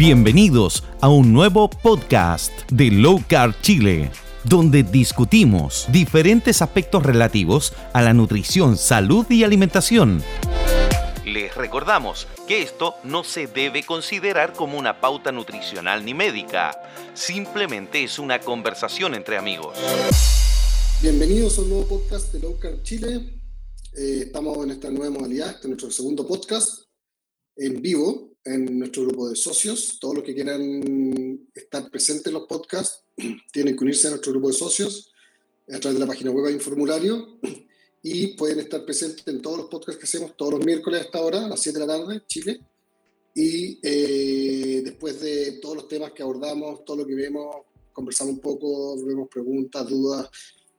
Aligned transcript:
Bienvenidos 0.00 0.82
a 1.02 1.10
un 1.10 1.30
nuevo 1.30 1.68
podcast 1.68 2.50
de 2.72 2.90
Low 2.90 3.22
Carb 3.28 3.54
Chile, 3.60 4.10
donde 4.44 4.82
discutimos 4.82 5.86
diferentes 5.92 6.62
aspectos 6.62 7.02
relativos 7.02 7.74
a 7.92 8.00
la 8.00 8.14
nutrición, 8.14 8.78
salud 8.78 9.26
y 9.28 9.44
alimentación. 9.44 10.22
Les 11.26 11.54
recordamos 11.54 12.26
que 12.48 12.62
esto 12.62 12.94
no 13.04 13.24
se 13.24 13.46
debe 13.46 13.82
considerar 13.82 14.54
como 14.54 14.78
una 14.78 15.02
pauta 15.02 15.32
nutricional 15.32 16.02
ni 16.02 16.14
médica, 16.14 16.80
simplemente 17.12 18.02
es 18.02 18.18
una 18.18 18.40
conversación 18.40 19.14
entre 19.14 19.36
amigos. 19.36 19.76
Bienvenidos 21.02 21.58
a 21.58 21.60
un 21.60 21.68
nuevo 21.68 21.86
podcast 21.86 22.32
de 22.32 22.40
Low 22.40 22.58
Carb 22.58 22.82
Chile. 22.84 23.38
Eh, 23.94 24.22
estamos 24.24 24.64
en 24.64 24.70
esta 24.70 24.88
nueva 24.88 25.18
modalidad, 25.18 25.50
este 25.50 25.64
es 25.64 25.68
nuestro 25.68 25.90
segundo 25.90 26.26
podcast 26.26 26.84
en 27.54 27.82
vivo 27.82 28.29
en 28.44 28.78
nuestro 28.78 29.04
grupo 29.04 29.28
de 29.28 29.36
socios. 29.36 29.98
Todos 30.00 30.16
los 30.16 30.24
que 30.24 30.34
quieran 30.34 31.48
estar 31.54 31.90
presentes 31.90 32.26
en 32.26 32.34
los 32.34 32.46
podcasts 32.46 33.04
tienen 33.52 33.76
que 33.76 33.84
unirse 33.84 34.06
a 34.06 34.10
nuestro 34.10 34.32
grupo 34.32 34.48
de 34.48 34.54
socios 34.54 35.10
a 35.72 35.80
través 35.80 35.98
de 35.98 36.00
la 36.00 36.06
página 36.06 36.30
web 36.30 36.46
hay 36.46 36.54
un 36.54 36.60
formulario 36.60 37.38
y 38.02 38.28
pueden 38.28 38.60
estar 38.60 38.84
presentes 38.84 39.26
en 39.26 39.40
todos 39.40 39.58
los 39.58 39.66
podcasts 39.68 39.98
que 39.98 40.06
hacemos 40.06 40.36
todos 40.36 40.54
los 40.54 40.64
miércoles 40.64 41.02
hasta 41.02 41.18
ahora, 41.18 41.44
a 41.44 41.48
las 41.48 41.60
7 41.60 41.78
de 41.78 41.86
la 41.86 41.98
tarde, 41.98 42.22
Chile. 42.26 42.60
Y 43.34 43.78
eh, 43.82 44.82
después 44.82 45.20
de 45.20 45.52
todos 45.62 45.76
los 45.76 45.88
temas 45.88 46.12
que 46.12 46.22
abordamos, 46.22 46.84
todo 46.84 46.98
lo 46.98 47.06
que 47.06 47.14
vemos, 47.14 47.56
conversamos 47.92 48.34
un 48.34 48.40
poco, 48.40 48.96
vemos 49.04 49.28
preguntas, 49.28 49.88
dudas 49.88 50.28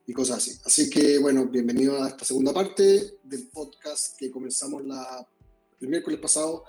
y 0.06 0.12
cosas 0.12 0.38
así. 0.38 0.58
Así 0.64 0.90
que, 0.90 1.18
bueno, 1.18 1.46
bienvenido 1.46 2.02
a 2.02 2.08
esta 2.08 2.24
segunda 2.24 2.52
parte 2.52 3.18
del 3.22 3.48
podcast 3.48 4.18
que 4.18 4.30
comenzamos 4.30 4.84
la, 4.84 5.26
el 5.80 5.88
miércoles 5.88 6.20
pasado, 6.20 6.64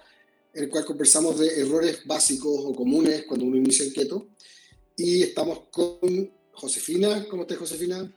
en 0.54 0.64
el 0.64 0.70
cual 0.70 0.86
conversamos 0.86 1.40
de 1.40 1.62
errores 1.62 2.06
básicos 2.06 2.54
o 2.64 2.76
comunes 2.76 3.26
cuando 3.28 3.46
uno 3.46 3.58
inicia 3.58 3.86
en 3.86 3.94
keto. 3.94 4.30
Y 4.96 5.24
estamos 5.24 5.62
con 5.72 6.32
Josefina. 6.52 7.26
¿Cómo 7.30 7.44
estás, 7.44 7.58
Josefina? 7.58 8.14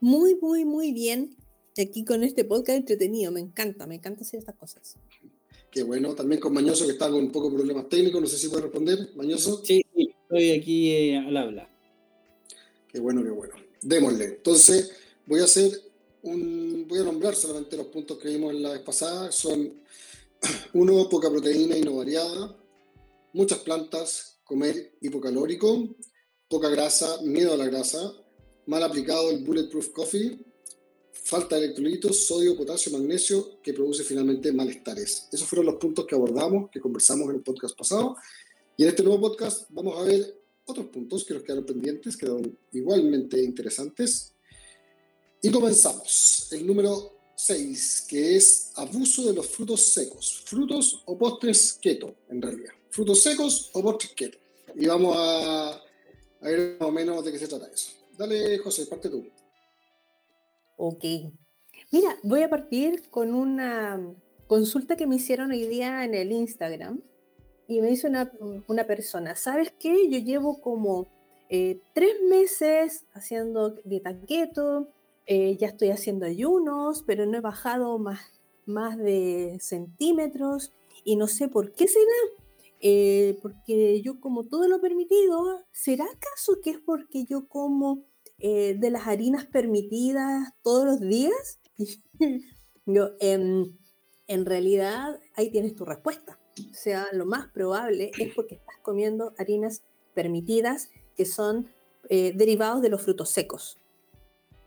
Muy, 0.00 0.34
muy, 0.36 0.64
muy 0.64 0.92
bien. 0.92 1.36
Aquí 1.78 2.04
con 2.04 2.24
este 2.24 2.44
podcast 2.44 2.78
entretenido. 2.78 3.30
Me 3.32 3.40
encanta, 3.40 3.86
me 3.86 3.96
encanta 3.96 4.22
hacer 4.22 4.40
estas 4.40 4.56
cosas. 4.56 4.96
Qué 5.70 5.82
bueno. 5.82 6.14
También 6.14 6.40
con 6.40 6.54
Mañoso, 6.54 6.86
que 6.86 6.92
está 6.92 7.10
con 7.10 7.22
un 7.22 7.32
poco 7.32 7.50
de 7.50 7.56
problemas 7.56 7.88
técnicos. 7.90 8.20
No 8.22 8.26
sé 8.26 8.38
si 8.38 8.48
puede 8.48 8.62
responder, 8.62 9.10
Mañoso. 9.14 9.62
Sí, 9.62 9.84
sí, 9.94 10.14
estoy 10.22 10.50
aquí 10.52 10.90
eh, 10.90 11.18
al 11.18 11.36
habla. 11.36 11.70
Qué 12.88 12.98
bueno, 12.98 13.22
qué 13.22 13.30
bueno. 13.30 13.54
Démosle. 13.82 14.24
Entonces, 14.24 14.90
voy 15.26 15.40
a 15.40 15.44
hacer 15.44 15.70
un. 16.22 16.86
Voy 16.88 16.98
a 16.98 17.04
nombrar 17.04 17.34
solamente 17.34 17.76
los 17.76 17.86
puntos 17.86 18.18
que 18.18 18.28
vimos 18.28 18.54
en 18.54 18.62
la 18.62 18.72
vez 18.72 18.80
pasada. 18.80 19.30
Son 19.30 19.80
uno, 20.74 21.08
poca 21.08 21.30
proteína 21.30 21.76
y 21.76 21.82
no 21.82 21.96
variada, 21.96 22.56
muchas 23.32 23.58
plantas, 23.60 24.40
comer 24.44 24.96
hipocalórico, 25.00 25.96
poca 26.48 26.68
grasa, 26.68 27.22
miedo 27.22 27.54
a 27.54 27.56
la 27.56 27.66
grasa, 27.66 28.12
mal 28.66 28.82
aplicado 28.82 29.30
el 29.30 29.44
Bulletproof 29.44 29.88
Coffee, 29.90 30.44
falta 31.12 31.56
de 31.56 31.66
electrolitos, 31.66 32.26
sodio, 32.26 32.56
potasio, 32.56 32.92
magnesio, 32.92 33.60
que 33.62 33.72
produce 33.72 34.02
finalmente 34.02 34.52
malestares. 34.52 35.28
Esos 35.30 35.46
fueron 35.46 35.66
los 35.66 35.76
puntos 35.76 36.06
que 36.06 36.14
abordamos, 36.14 36.70
que 36.70 36.80
conversamos 36.80 37.28
en 37.28 37.36
el 37.36 37.42
podcast 37.42 37.76
pasado. 37.76 38.16
Y 38.76 38.82
en 38.82 38.88
este 38.88 39.02
nuevo 39.02 39.20
podcast 39.20 39.66
vamos 39.70 39.98
a 39.98 40.02
ver 40.02 40.36
otros 40.64 40.86
puntos 40.86 41.24
que 41.24 41.34
nos 41.34 41.42
quedaron 41.42 41.66
pendientes, 41.66 42.16
quedaron 42.16 42.58
igualmente 42.72 43.42
interesantes. 43.42 44.34
Y 45.42 45.50
comenzamos. 45.50 46.48
El 46.52 46.66
número 46.66 47.19
6, 47.46 48.06
que 48.08 48.36
es 48.36 48.72
abuso 48.76 49.26
de 49.26 49.34
los 49.34 49.48
frutos 49.48 49.82
secos. 49.82 50.42
Frutos 50.44 51.02
o 51.06 51.16
postres 51.16 51.78
keto, 51.80 52.14
en 52.28 52.42
realidad. 52.42 52.72
Frutos 52.90 53.22
secos 53.22 53.70
o 53.72 53.82
postres 53.82 54.12
keto. 54.14 54.38
Y 54.74 54.86
vamos 54.86 55.16
a, 55.18 55.80
ver 56.40 56.76
más 56.78 56.88
o 56.88 56.92
menos 56.92 57.24
de 57.24 57.32
qué 57.32 57.38
se 57.38 57.48
trata 57.48 57.66
eso. 57.66 57.92
Dale, 58.16 58.58
José, 58.58 58.86
parte 58.86 59.08
tú. 59.08 59.26
Ok. 60.76 61.04
Mira, 61.90 62.16
voy 62.22 62.42
a 62.42 62.50
partir 62.50 63.08
con 63.10 63.34
una 63.34 64.00
consulta 64.46 64.96
que 64.96 65.06
me 65.06 65.16
hicieron 65.16 65.50
hoy 65.50 65.66
día 65.66 66.04
en 66.04 66.14
el 66.14 66.32
Instagram. 66.32 67.02
Y 67.66 67.80
me 67.80 67.88
dice 67.88 68.08
una, 68.08 68.32
una 68.66 68.86
persona, 68.86 69.36
¿sabes 69.36 69.72
qué? 69.78 70.08
Yo 70.10 70.18
llevo 70.18 70.60
como 70.60 71.08
eh, 71.48 71.80
tres 71.94 72.14
meses 72.28 73.04
haciendo 73.12 73.70
dieta 73.84 74.16
keto, 74.26 74.88
eh, 75.32 75.56
ya 75.58 75.68
estoy 75.68 75.90
haciendo 75.90 76.26
ayunos, 76.26 77.04
pero 77.06 77.24
no 77.24 77.38
he 77.38 77.40
bajado 77.40 78.00
más, 78.00 78.18
más 78.66 78.98
de 78.98 79.58
centímetros 79.60 80.72
y 81.04 81.14
no 81.14 81.28
sé 81.28 81.46
por 81.46 81.72
qué 81.72 81.86
será. 81.86 82.42
Eh, 82.80 83.38
porque 83.40 84.02
yo 84.02 84.18
como 84.18 84.48
todo 84.48 84.66
lo 84.66 84.80
permitido, 84.80 85.64
¿será 85.70 86.06
acaso 86.06 86.60
que 86.60 86.70
es 86.70 86.80
porque 86.80 87.26
yo 87.26 87.46
como 87.46 88.06
eh, 88.40 88.74
de 88.76 88.90
las 88.90 89.06
harinas 89.06 89.46
permitidas 89.46 90.52
todos 90.64 90.84
los 90.84 91.00
días? 91.00 91.60
yo, 92.86 93.10
em, 93.20 93.78
en 94.26 94.46
realidad, 94.46 95.20
ahí 95.36 95.52
tienes 95.52 95.76
tu 95.76 95.84
respuesta. 95.84 96.40
O 96.58 96.74
sea, 96.74 97.06
lo 97.12 97.24
más 97.24 97.46
probable 97.52 98.10
es 98.18 98.34
porque 98.34 98.56
estás 98.56 98.78
comiendo 98.82 99.32
harinas 99.38 99.84
permitidas 100.12 100.88
que 101.14 101.24
son 101.24 101.68
derivados 102.08 102.82
de 102.82 102.88
los 102.88 103.02
frutos 103.02 103.30
secos. 103.30 103.79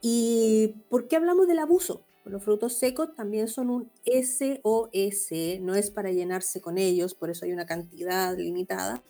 ¿Y 0.06 0.76
por 0.90 1.08
qué 1.08 1.16
hablamos 1.16 1.48
del 1.48 1.60
abuso? 1.60 2.04
Los 2.26 2.44
frutos 2.44 2.74
secos 2.74 3.16
también 3.16 3.48
son 3.48 3.70
un 3.70 3.90
SOS, 4.06 5.62
no 5.62 5.76
es 5.76 5.92
para 5.92 6.12
llenarse 6.12 6.60
con 6.60 6.78
ellos, 6.78 7.16
por 7.16 7.30
eso 7.30 7.46
hay 7.46 7.54
una 7.54 7.66
cantidad 7.66 8.38
limitada 8.38 9.02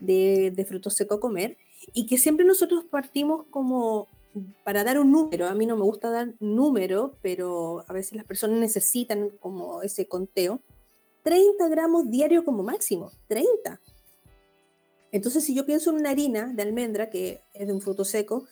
de, 0.00 0.66
frutos 0.68 0.96
secos 0.96 1.16
a 1.16 1.20
comer, 1.20 1.56
y 1.94 2.04
que 2.04 2.18
siempre 2.18 2.44
nosotros 2.44 2.84
partimos 2.84 3.46
como 3.48 4.06
para 4.64 4.84
dar 4.84 4.98
un 4.98 5.12
número, 5.12 5.46
a 5.46 5.54
mí 5.54 5.64
no 5.64 5.76
me 5.76 5.82
gusta 5.84 6.10
dar 6.10 6.34
número, 6.40 7.16
pero 7.22 7.82
a 7.88 7.94
veces 7.94 8.12
las 8.12 8.26
personas 8.26 8.58
necesitan 8.58 9.30
como 9.40 9.80
ese 9.80 10.08
conteo, 10.08 10.60
30 11.22 11.68
gramos 11.68 12.10
diarios 12.10 12.44
como 12.44 12.62
máximo, 12.62 13.12
30. 13.28 13.80
Entonces, 15.10 15.42
si 15.44 15.54
yo 15.54 15.64
pienso 15.64 15.88
en 15.88 15.96
una 15.96 16.10
harina 16.10 16.52
de 16.52 16.62
almendra, 16.62 17.08
que 17.08 17.40
es 17.54 17.66
de 17.66 17.72
un 17.72 17.80
fruto 17.80 18.04
seco, 18.04 18.46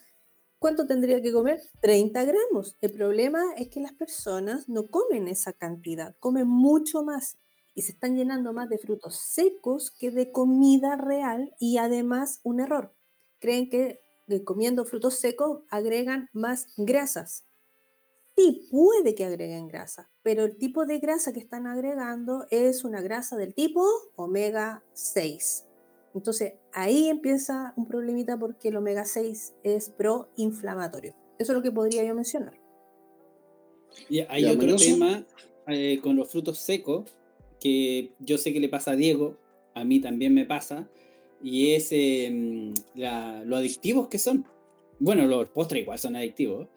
¿Cuánto 0.63 0.87
tendría 0.87 1.21
que 1.21 1.33
comer? 1.33 1.61
30 1.81 2.23
gramos. 2.23 2.77
El 2.79 2.93
problema 2.93 3.43
es 3.57 3.67
que 3.67 3.81
las 3.81 3.91
personas 3.91 4.69
no 4.69 4.87
comen 4.87 5.27
esa 5.27 5.51
cantidad, 5.51 6.15
comen 6.21 6.47
mucho 6.47 7.03
más 7.03 7.37
y 7.75 7.81
se 7.81 7.91
están 7.91 8.15
llenando 8.15 8.53
más 8.53 8.69
de 8.69 8.77
frutos 8.77 9.19
secos 9.19 9.91
que 9.91 10.09
de 10.09 10.31
comida 10.31 10.95
real 10.95 11.53
y 11.59 11.79
además 11.79 12.39
un 12.43 12.61
error. 12.61 12.95
Creen 13.39 13.69
que 13.69 13.99
comiendo 14.45 14.85
frutos 14.85 15.15
secos 15.15 15.63
agregan 15.67 16.29
más 16.31 16.67
grasas. 16.77 17.43
Sí, 18.37 18.69
puede 18.71 19.15
que 19.15 19.25
agreguen 19.25 19.67
grasa, 19.67 20.09
pero 20.21 20.45
el 20.45 20.57
tipo 20.57 20.85
de 20.85 20.99
grasa 20.99 21.33
que 21.33 21.41
están 21.41 21.67
agregando 21.67 22.47
es 22.51 22.85
una 22.85 23.01
grasa 23.01 23.35
del 23.35 23.53
tipo 23.53 23.85
omega 24.15 24.81
6. 24.93 25.65
Entonces 26.13 26.53
ahí 26.71 27.09
empieza 27.09 27.73
un 27.75 27.87
problemita 27.87 28.37
porque 28.37 28.69
el 28.69 28.77
omega 28.77 29.05
6 29.05 29.55
es 29.63 29.89
proinflamatorio. 29.89 31.15
Eso 31.39 31.51
es 31.51 31.57
lo 31.57 31.63
que 31.63 31.71
podría 31.71 32.03
yo 32.03 32.13
mencionar. 32.13 32.53
Y 34.09 34.19
hay 34.21 34.45
otro 34.45 34.75
tema 34.75 35.25
eh, 35.67 35.99
con 36.01 36.15
los 36.15 36.29
frutos 36.29 36.59
secos 36.59 37.15
que 37.59 38.11
yo 38.19 38.37
sé 38.37 38.51
que 38.53 38.59
le 38.59 38.69
pasa 38.69 38.91
a 38.91 38.95
Diego, 38.95 39.37
a 39.73 39.85
mí 39.85 39.99
también 40.01 40.33
me 40.33 40.45
pasa, 40.45 40.89
y 41.41 41.71
es 41.71 41.89
em, 41.91 42.73
lo 42.95 43.55
adictivos 43.55 44.07
que 44.07 44.19
son. 44.19 44.45
Bueno, 44.99 45.25
los 45.27 45.47
postres 45.49 45.83
igual 45.83 45.97
son 45.97 46.15
adictivos, 46.15 46.67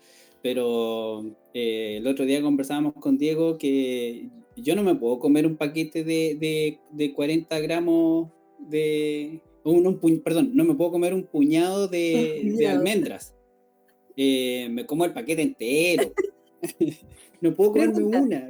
pero 0.42 1.24
eh, 1.54 1.96
el 1.98 2.06
otro 2.06 2.24
día 2.24 2.40
conversábamos 2.40 2.94
con 2.94 3.18
Diego 3.18 3.58
que 3.58 4.28
yo 4.56 4.76
no 4.76 4.82
me 4.82 4.94
puedo 4.94 5.18
comer 5.18 5.46
un 5.46 5.56
paquete 5.56 6.04
de, 6.04 6.36
de, 6.36 6.78
de 6.92 7.12
40 7.12 7.58
gramos 7.60 8.28
de. 8.68 9.40
Un, 9.64 10.20
perdón, 10.22 10.52
no 10.54 10.64
me 10.64 10.74
puedo 10.74 10.92
comer 10.92 11.12
un 11.12 11.24
puñado 11.24 11.88
de, 11.88 12.52
de 12.56 12.68
almendras. 12.68 13.34
Eh, 14.16 14.68
me 14.70 14.86
como 14.86 15.04
el 15.04 15.12
paquete 15.12 15.42
entero. 15.42 16.12
no 17.40 17.54
puedo 17.54 17.72
comerme 17.72 18.04
una, 18.04 18.48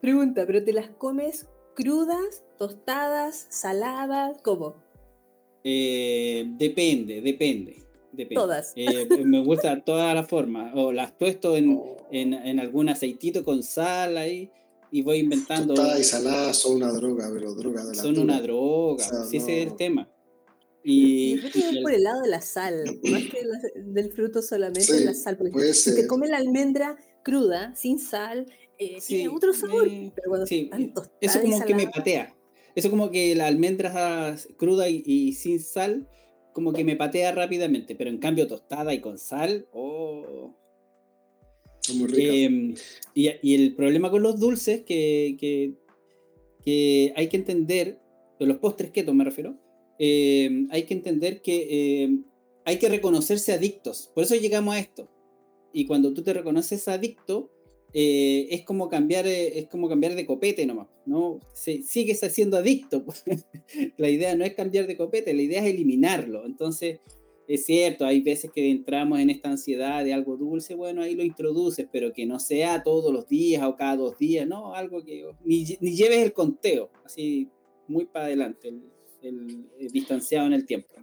Pregunta, 0.00 0.46
¿pero 0.46 0.64
te 0.64 0.72
las 0.72 0.88
comes 0.90 1.46
crudas, 1.74 2.42
tostadas, 2.58 3.46
saladas? 3.50 4.40
¿Cómo? 4.42 4.74
Eh, 5.62 6.46
depende, 6.56 7.20
depende. 7.20 7.76
Depende. 8.12 8.34
Todas. 8.34 8.72
Eh, 8.74 9.06
me 9.24 9.42
gusta 9.44 9.80
todas 9.84 10.14
las 10.14 10.26
formas. 10.26 10.72
O 10.74 10.92
las 10.92 11.16
tuesto 11.16 11.56
en, 11.56 11.76
oh. 11.76 11.96
en, 12.10 12.34
en, 12.34 12.58
algún 12.58 12.88
aceitito 12.88 13.44
con 13.44 13.62
sal 13.62 14.16
ahí 14.16 14.50
y 14.90 15.02
voy 15.02 15.18
inventando. 15.18 15.74
Tostadas 15.74 16.00
y 16.00 16.04
saladas 16.04 16.56
son 16.56 16.76
una 16.76 16.92
droga, 16.92 17.30
pero 17.32 17.54
droga 17.54 17.84
de 17.84 17.94
la 17.94 18.02
Son 18.02 18.18
una 18.18 18.40
droga, 18.40 19.04
sí, 19.28 19.36
ese 19.36 19.62
es 19.62 19.68
el 19.68 19.76
tema. 19.76 20.08
Y, 20.82 21.40
yo 21.40 21.50
creo 21.50 21.82
por 21.82 21.92
el 21.92 22.02
lado 22.02 22.22
de 22.22 22.28
la 22.28 22.40
sal, 22.40 22.84
más 23.02 23.22
que 23.24 23.42
del 23.76 24.12
fruto 24.12 24.40
solamente, 24.42 25.04
la 25.04 25.14
sal. 25.14 25.36
Porque 25.36 25.74
si 25.74 25.94
te 25.94 26.06
come 26.06 26.28
la 26.28 26.38
almendra 26.38 26.96
cruda, 27.22 27.74
sin 27.76 27.98
sal, 27.98 28.46
eh, 28.78 28.98
tiene 29.06 29.28
otro 29.28 29.52
sabor. 29.52 29.88
pero 30.14 30.28
cuando 30.28 30.46
sí, 30.46 30.70
eso 31.20 31.40
como 31.40 31.64
que 31.64 31.74
me 31.74 31.86
patea. 31.86 32.34
eso 32.74 32.90
como 32.90 33.10
que 33.10 33.34
la 33.34 33.46
almendra 33.46 34.36
cruda 34.56 34.88
y, 34.88 35.32
sin 35.34 35.60
sal, 35.60 36.08
como 36.54 36.72
que 36.72 36.82
me 36.82 36.96
patea 36.96 37.32
rápidamente, 37.32 37.94
pero 37.94 38.08
en 38.08 38.18
cambio 38.18 38.48
tostada 38.48 38.94
y 38.94 39.00
con 39.00 39.18
sal, 39.18 39.68
oh. 39.72 40.54
Em, 42.16 42.74
y, 43.14 43.54
el 43.54 43.74
problema 43.74 44.10
con 44.10 44.22
los 44.22 44.38
dulces 44.38 44.82
que, 44.82 45.36
que, 45.38 45.74
que 46.64 47.12
hay 47.16 47.28
que 47.28 47.36
entender, 47.36 48.00
de 48.38 48.46
los 48.46 48.58
postres 48.58 48.90
keto 48.90 49.14
me 49.14 49.24
refiero, 49.24 49.56
em, 49.98 50.68
hay 50.70 50.84
que 50.84 50.94
entender 50.94 51.42
que 51.42 52.02
em, 52.04 52.24
hay 52.64 52.78
que 52.78 52.88
reconocerse 52.88 53.52
adictos. 53.52 54.10
Por 54.14 54.24
eso 54.24 54.34
llegamos 54.34 54.74
a 54.74 54.78
esto. 54.78 55.08
Y 55.72 55.86
cuando 55.86 56.12
tú 56.12 56.22
te 56.22 56.32
reconoces 56.32 56.88
adicto, 56.88 57.50
eh, 57.92 58.48
es, 58.50 58.62
como 58.64 58.88
cambiar, 58.88 59.26
eh, 59.26 59.58
es 59.58 59.66
como 59.66 59.88
cambiar 59.88 60.14
de 60.14 60.26
copete 60.26 60.64
nomás, 60.64 60.88
¿no? 61.06 61.40
Se, 61.52 61.82
sigues 61.82 62.20
siendo 62.32 62.56
adicto. 62.56 63.04
la 63.96 64.08
idea 64.08 64.34
no 64.36 64.44
es 64.44 64.54
cambiar 64.54 64.86
de 64.86 64.96
copete, 64.96 65.34
la 65.34 65.42
idea 65.42 65.64
es 65.64 65.74
eliminarlo. 65.74 66.44
Entonces, 66.46 67.00
es 67.54 67.64
cierto, 67.66 68.06
hay 68.06 68.20
veces 68.20 68.52
que 68.52 68.70
entramos 68.70 69.18
en 69.18 69.28
esta 69.28 69.50
ansiedad 69.50 70.04
de 70.04 70.14
algo 70.14 70.36
dulce, 70.36 70.76
bueno, 70.76 71.02
ahí 71.02 71.16
lo 71.16 71.24
introduces, 71.24 71.84
pero 71.90 72.12
que 72.12 72.24
no 72.24 72.38
sea 72.38 72.84
todos 72.84 73.12
los 73.12 73.26
días 73.28 73.64
o 73.64 73.74
cada 73.74 73.96
dos 73.96 74.16
días, 74.18 74.46
¿no? 74.46 74.72
Algo 74.72 75.02
que 75.02 75.26
ni, 75.44 75.76
ni 75.80 75.96
lleves 75.96 76.18
el 76.18 76.32
conteo, 76.32 76.90
así 77.04 77.48
muy 77.88 78.06
para 78.06 78.26
adelante, 78.26 78.72
el, 79.22 79.66
distanciado 79.90 80.46
en 80.46 80.52
el 80.52 80.64
tiempo. 80.64 80.94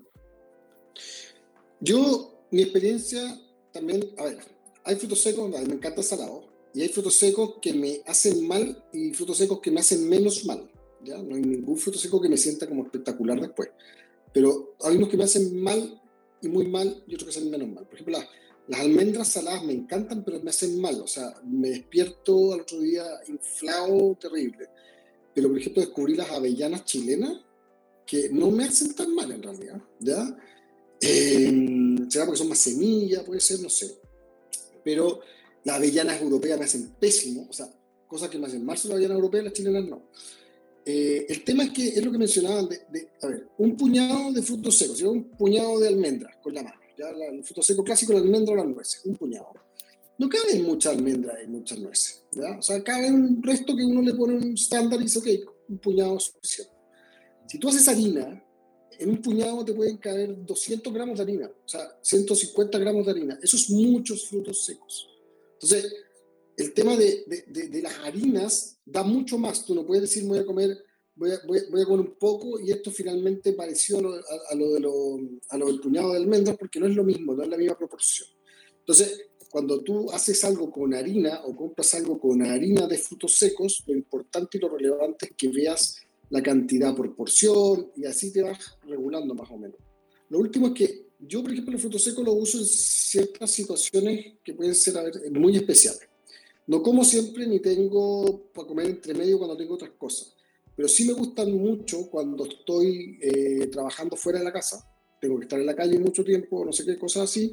Yo, 1.82 2.46
mi 2.50 2.62
experiencia 2.62 3.42
también, 3.74 4.10
a 4.18 4.24
ver, 4.24 4.38
hay 4.86 4.96
frutos 4.96 5.20
secos, 5.20 5.50
me 5.50 5.58
encanta 5.60 6.00
el 6.00 6.08
salado, 6.08 6.46
y 6.74 6.82
hay 6.82 6.88
frutos 6.88 7.16
secos 7.16 7.56
que 7.62 7.74
me 7.74 8.00
hacen 8.06 8.48
mal 8.48 8.86
y 8.94 9.12
frutos 9.14 9.36
secos 9.36 9.60
que 9.60 9.70
me 9.70 9.82
hacen 9.82 10.08
menos 10.08 10.46
mal. 10.46 10.72
¿ya? 11.04 11.18
No 11.18 11.36
hay 11.36 11.42
ningún 11.42 11.78
fruto 11.78 12.00
seco 12.00 12.22
que 12.22 12.30
me 12.30 12.38
sienta 12.38 12.68
como 12.68 12.84
espectacular 12.84 13.42
después. 13.42 13.70
Pero 14.32 14.76
hay 14.82 14.96
unos 14.96 15.10
que 15.10 15.18
me 15.18 15.26
hacen 15.26 15.60
mal 15.60 16.02
y 16.42 16.48
muy 16.48 16.68
mal 16.68 17.04
y 17.07 17.16
otros 17.16 17.30
que 17.30 17.38
hacen 17.38 17.51
menos 17.51 17.69
mal. 17.69 17.86
Por 17.86 17.95
ejemplo, 17.95 18.19
las, 18.68 18.80
almendras 18.80 19.28
saladas 19.28 19.63
me 19.63 19.74
encantan, 19.74 20.24
pero 20.24 20.42
me 20.42 20.50
hacen 20.50 20.80
mal. 20.80 21.01
O 21.01 21.07
sea, 21.07 21.34
me 21.45 21.69
despierto 21.69 22.54
al 22.54 22.62
otro 22.62 22.80
día 22.80 23.06
inflado, 23.28 24.16
terrible. 24.19 24.69
Pero, 25.34 25.50
por 25.50 25.60
ejemplo, 25.60 25.81
descubrí 25.81 26.16
las 26.16 26.31
avellanas 26.31 26.86
chilenas 26.86 27.42
que 28.06 28.30
no 28.30 28.50
me 28.51 28.63
hacen 28.66 28.94
tan 28.95 29.13
mal 29.13 29.31
en 29.31 29.44
realidad. 29.44 29.81
¿ya? 30.00 30.38
Eh, 31.01 31.95
será 32.10 32.25
porque 32.25 32.40
son 32.40 32.50
más 32.50 32.60
semillas, 32.60 33.24
puede 33.24 33.40
ser, 33.40 33.60
no 33.60 33.69
sé. 33.69 34.00
Pero 34.83 35.19
las 35.63 35.75
avellanas 35.75 36.22
europeas 36.22 36.57
me 36.57 36.66
hacen 36.66 36.95
pésimo, 37.00 37.48
o 37.50 37.54
sea, 37.54 37.68
cosas 38.07 38.30
que 38.30 38.40
me 38.40 38.48
hacen 38.48 38.66
mal 38.66 38.78
son 38.78 38.90
las 38.90 38.95
avellanas 38.95 39.18
europeas, 39.18 39.44
las 39.44 39.54
chilenas 39.54 39.86
no. 39.86 40.04
Eh, 40.89 41.25
el 41.28 41.44
tema 41.44 41.66
es 41.66 41.72
que 41.72 41.89
es 41.89 42.01
lo 42.01 42.13
que 42.13 42.18
mencionaban 42.18 42.69
de, 42.69 43.10
a 43.22 43.28
ver, 43.28 43.45
un 43.57 43.75
puñado 43.75 44.31
de 44.31 44.42
frutos 44.42 44.78
secos, 44.78 45.01
un 45.01 45.25
puñado 45.31 45.80
de 45.80 45.89
almendras 45.89 46.38
con 46.42 46.54
la 46.54 46.63
mano, 46.63 46.80
ya 46.98 47.10
el 47.10 47.44
fruto 47.44 47.62
seco 47.62 47.84
clásico, 47.84 48.13
la 48.13 48.19
almendra 48.19 48.54
o 48.54 48.56
las 48.56 48.68
nueces, 48.68 49.01
un 49.04 49.18
puñado. 49.18 49.51
No 50.18 50.30
caben 50.30 50.63
muchas 50.63 50.95
almendras 50.95 51.39
y 51.44 51.48
muchas 51.48 51.80
nueces, 51.80 52.24
¿ya? 52.31 52.57
O 52.57 52.62
sea, 52.62 52.81
cabe 52.86 53.12
un 53.12 53.44
resto 53.44 53.75
que 53.75 53.84
uno 53.84 54.01
le 54.01 54.13
pone 54.13 54.36
un 54.36 54.54
estándar 54.54 55.01
y 55.01 55.04
dice, 55.04 55.19
ok, 55.19 55.28
un 55.68 55.78
puñado 55.80 56.16
es 56.16 56.24
suficiente. 56.24 56.72
Si 57.50 57.60
tú 57.60 57.68
haces 57.68 57.86
harina, 57.90 58.42
en 58.98 59.10
un 59.10 59.22
puñado 59.22 59.66
te 59.66 59.74
pueden 59.74 59.98
caber 59.98 60.45
200 60.45 60.94
gramos 60.94 61.18
de 61.18 61.24
harina, 61.24 61.48
o 61.48 61.68
sea, 61.68 61.98
150 62.01 62.80
gramos 62.80 63.06
de 63.06 63.12
harina. 63.12 63.38
Esos 63.44 63.69
muchos 63.72 64.25
frutos 64.30 64.63
secos. 64.63 65.10
Entonces, 65.56 65.94
el 66.57 66.74
tema 66.74 66.95
de, 66.95 67.24
de, 67.27 67.68
de, 67.69 67.81
las 67.81 67.94
harinas 68.00 68.80
da 68.83 69.04
mucho 69.04 69.38
más. 69.38 69.63
Tú 69.63 69.75
no 69.75 69.86
puedes 69.86 70.01
decir, 70.01 70.27
voy 70.27 70.39
a 70.39 70.45
comer, 70.45 70.75
voy 71.15 71.31
a, 71.31 71.39
voy, 71.45 71.59
a 71.59 71.86
comer 71.86 72.07
un 72.07 72.15
poco 72.15 72.59
y 72.59 72.71
esto 72.71 72.92
finalmente 72.92 73.54
pareció 73.54 74.00
a 74.00 74.01
lo, 74.01 74.13
a, 74.15 74.56
lo 74.56 74.74
de 74.74 74.80
lo, 74.80 75.19
a 75.50 75.57
lo 75.57 75.68
del 75.68 75.80
puñado 75.80 76.12
de 76.12 76.18
almendras 76.18 76.57
porque 76.57 76.80
no 76.80 76.88
es 76.88 76.95
lo 76.95 77.04
mismo, 77.04 77.36
no 77.36 77.44
es 77.44 77.50
la 77.50 77.57
misma 77.57 77.77
proporción. 77.77 78.27
Entonces, 78.80 79.27
cuando 79.51 79.81
tú 79.81 80.12
haces 80.12 80.44
algo 80.44 80.71
con 80.71 80.94
harina 80.94 81.42
o 81.45 81.56
compras 81.56 81.94
algo 81.94 82.19
con 82.19 82.42
harina 82.42 82.88
de 82.88 82.98
frutos 82.98 83.36
secos, 83.36 83.83
lo 83.86 83.94
importante 83.94 84.57
y 84.57 84.62
lo 84.62 84.69
relevante 84.69 85.27
es 85.27 85.31
que 85.38 85.50
veas 85.50 85.98
la 86.30 86.42
cantidad 86.42 86.95
por 86.95 87.15
porción 87.15 87.92
y 87.95 88.06
así 88.06 88.33
te 88.33 88.42
vas 88.42 88.77
regulando 88.83 89.36
más 89.36 89.50
o 89.51 89.57
menos. 89.57 89.77
Lo 90.30 90.39
último 90.39 90.68
es 90.68 90.74
que 90.74 91.07
yo, 91.19 91.42
por 91.42 91.51
ejemplo, 91.51 91.74
el 91.74 91.80
fruto 91.80 92.00
seco 92.00 92.24
lo 92.24 92.33
uso 92.33 92.57
en 92.57 92.65
ciertas 92.65 93.51
situaciones 93.51 94.38
que 94.44 94.54
pueden 94.54 94.75
ser 94.75 94.95
muy 95.31 95.56
especiales. 95.56 96.06
No 96.68 96.84
como 96.84 97.04
siempre 97.04 97.48
ni 97.48 97.60
tengo 97.60 98.52
para 98.54 98.68
comer 98.68 98.88
entre 98.88 99.14
medio 99.14 99.38
cuando 99.38 99.56
tengo 99.56 99.75
otras 99.75 99.92
cosas, 99.92 100.36
pero 100.75 100.88
sí 100.88 101.06
me 101.06 101.14
gustan 101.14 101.52
mucho 101.54 102.10
cuando 102.10 102.46
estoy 102.46 103.18
eh, 103.22 103.68
trabajando 103.68 104.16
fuera 104.16 104.40
de 104.40 104.46
la 104.46 104.54
casa. 104.54 104.86
Tengo 105.19 105.40
que 105.40 105.46
estar 105.46 105.60
en 105.60 105.66
la 105.66 105.75
calle 105.75 105.98
mucho 105.98 106.24
tiempo, 106.24 106.64
no 106.64 106.72
sé 106.72 106.86
qué, 106.86 106.98
cosas 106.98 107.24
así. 107.24 107.52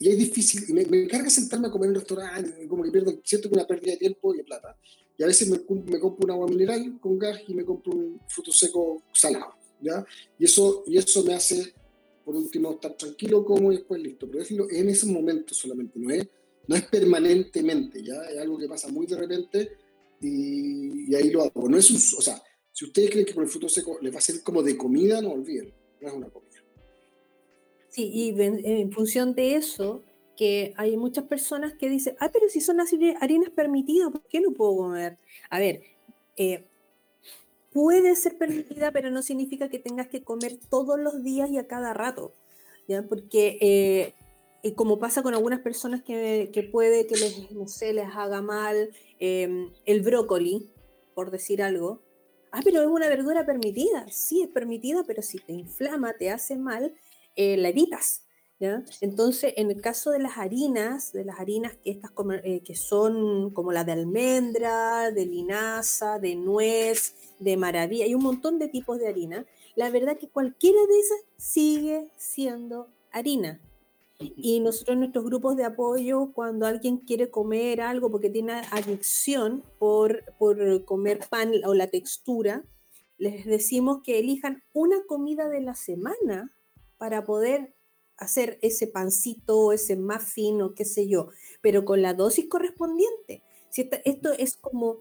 Y 0.00 0.08
es 0.08 0.18
difícil, 0.18 0.74
me, 0.74 0.84
me 0.86 1.04
encarga 1.04 1.30
sentarme 1.30 1.68
a 1.68 1.70
comer 1.70 1.86
en 1.86 1.90
un 1.90 2.00
restaurante, 2.00 2.66
como 2.66 2.82
que 2.82 2.90
pierdo, 2.90 3.14
siento 3.22 3.48
que 3.48 3.54
una 3.54 3.66
pérdida 3.66 3.92
de 3.92 3.98
tiempo 3.98 4.34
y 4.34 4.38
de 4.38 4.44
plata. 4.44 4.76
Y 5.16 5.22
a 5.22 5.26
veces 5.26 5.48
me, 5.48 5.60
compro 6.00 6.24
un 6.24 6.30
agua 6.30 6.48
mineral 6.48 6.98
con 7.00 7.18
gas 7.18 7.40
y 7.46 7.54
me 7.54 7.64
compro 7.64 7.92
un 7.92 8.20
fruto 8.28 8.50
seco 8.50 9.02
salado, 9.12 9.54
¿ya? 9.80 10.04
Y 10.38 10.46
eso, 10.46 10.82
y 10.86 10.98
eso 10.98 11.22
me 11.22 11.34
hace 11.34 11.72
por 12.24 12.34
último 12.34 12.72
estar 12.72 12.96
tranquilo, 12.96 13.44
como 13.44 13.72
y 13.72 13.76
después 13.76 14.02
listo. 14.02 14.28
Pero 14.28 14.42
es 14.42 14.50
en 14.50 14.88
ese 14.88 15.06
momento 15.06 15.54
solamente, 15.54 15.98
no 15.98 16.10
es, 16.10 16.26
no 16.66 16.76
es 16.76 16.82
permanentemente, 16.82 18.02
ya 18.02 18.22
es 18.24 18.38
algo 18.38 18.58
que 18.58 18.68
pasa 18.68 18.88
muy 18.88 19.06
de 19.06 19.16
repente 19.16 19.72
y, 20.20 21.14
ahí 21.14 21.30
lo 21.30 21.42
hago. 21.42 21.68
No 21.68 21.76
es 21.76 21.90
un, 21.90 21.96
o 21.96 22.22
sea, 22.22 22.42
si 22.72 22.86
ustedes 22.86 23.10
creen 23.10 23.26
que 23.26 23.34
con 23.34 23.44
el 23.44 23.50
fruto 23.50 23.68
seco 23.68 23.98
les 24.00 24.12
va 24.12 24.18
a 24.18 24.22
ser 24.22 24.42
como 24.42 24.62
de 24.62 24.76
comida, 24.76 25.20
no 25.20 25.32
olviden, 25.32 25.72
no 26.00 26.08
es 26.08 26.14
una 26.14 26.28
comida. 26.28 26.44
Sí, 27.90 28.10
y 28.12 28.40
en, 28.40 28.90
función 28.90 29.34
de 29.34 29.54
eso, 29.54 30.02
que 30.36 30.74
hay 30.76 30.96
muchas 30.96 31.24
personas 31.24 31.74
que 31.74 31.88
dicen, 31.88 32.16
ah, 32.18 32.30
pero 32.32 32.48
si 32.48 32.60
son 32.60 32.78
las 32.78 32.92
harinas 33.20 33.50
permitidas, 33.50 34.10
¿por 34.10 34.26
qué 34.26 34.40
no 34.40 34.50
puedo 34.50 34.76
comer? 34.76 35.18
A 35.48 35.60
ver, 35.60 35.82
eh, 36.36 36.64
puede 37.72 38.16
ser 38.16 38.36
permitida, 38.36 38.90
pero 38.90 39.10
no 39.10 39.22
significa 39.22 39.68
que 39.68 39.78
tengas 39.78 40.08
que 40.08 40.24
comer 40.24 40.58
todos 40.70 40.98
los 40.98 41.22
días 41.22 41.50
y 41.50 41.58
a 41.58 41.68
cada 41.68 41.94
rato, 41.94 42.34
¿ya? 42.88 43.02
Porque 43.06 43.58
eh, 43.60 44.14
como 44.72 44.98
pasa 44.98 45.22
con 45.22 45.34
algunas 45.34 45.60
personas 45.60 46.02
que, 46.02 46.68
puede 46.72 47.06
que 47.06 47.16
les, 47.16 47.50
no 47.52 47.66
les 47.66 48.16
haga 48.16 48.40
mal 48.40 48.90
em, 49.18 49.70
el 49.84 50.00
brócoli, 50.00 50.72
por 51.14 51.30
decir 51.30 51.62
algo. 51.62 52.02
Ah, 52.50 52.60
pero 52.64 52.80
es 52.80 52.88
una 52.88 53.08
verdura 53.08 53.44
permitida. 53.44 54.06
Sí, 54.10 54.42
es 54.42 54.48
permitida, 54.48 55.04
pero 55.06 55.22
si 55.22 55.38
te 55.38 55.52
inflama, 55.52 56.14
te 56.14 56.30
hace 56.30 56.56
mal, 56.56 56.94
eh, 57.36 57.56
la 57.56 57.68
evitas. 57.68 58.24
Entonces, 59.00 59.52
en 59.56 59.70
el 59.70 59.80
caso 59.80 60.10
de 60.10 60.20
las 60.20 60.38
harinas, 60.38 61.12
de 61.12 61.24
las 61.24 61.38
harinas 61.38 61.76
que, 61.76 61.90
estas, 61.90 62.12
eh, 62.44 62.62
que 62.64 62.74
son 62.74 63.50
como 63.50 63.72
la 63.72 63.84
de 63.84 63.92
almendra, 63.92 65.10
de 65.10 65.26
linaza, 65.26 66.18
de 66.18 66.34
nuez, 66.34 67.14
de 67.38 67.56
maravilla, 67.56 68.04
hay 68.04 68.14
un 68.14 68.22
montón 68.22 68.58
de 68.58 68.68
tipos 68.68 68.98
de 68.98 69.08
harina, 69.08 69.44
la 69.74 69.90
verdad 69.90 70.16
que 70.16 70.28
cualquiera 70.28 70.78
de 70.86 70.98
esas 70.98 71.18
sigue 71.36 72.08
siendo 72.16 72.88
harina. 73.10 73.60
Y 74.18 74.60
nosotros 74.60 74.94
en 74.94 75.00
nuestros 75.00 75.24
grupos 75.24 75.56
de 75.56 75.64
apoyo, 75.64 76.32
cuando 76.32 76.66
alguien 76.66 76.98
quiere 76.98 77.30
comer 77.30 77.80
algo 77.80 78.10
porque 78.10 78.30
tiene 78.30 78.52
adicción 78.70 79.64
por, 79.78 80.24
por 80.38 80.84
comer 80.84 81.20
pan 81.28 81.52
o 81.64 81.74
la 81.74 81.88
textura, 81.88 82.64
les 83.18 83.44
decimos 83.44 84.02
que 84.02 84.18
elijan 84.18 84.62
una 84.72 85.02
comida 85.06 85.48
de 85.48 85.60
la 85.60 85.74
semana 85.74 86.54
para 86.96 87.24
poder 87.24 87.74
hacer 88.16 88.58
ese 88.62 88.86
pancito, 88.86 89.72
ese 89.72 89.96
muffin 89.96 90.62
o 90.62 90.74
qué 90.74 90.84
sé 90.84 91.08
yo, 91.08 91.30
pero 91.60 91.84
con 91.84 92.02
la 92.02 92.14
dosis 92.14 92.48
correspondiente. 92.48 93.42
Si 93.70 93.88
esto, 94.04 94.32
es 94.38 94.56
como, 94.56 95.00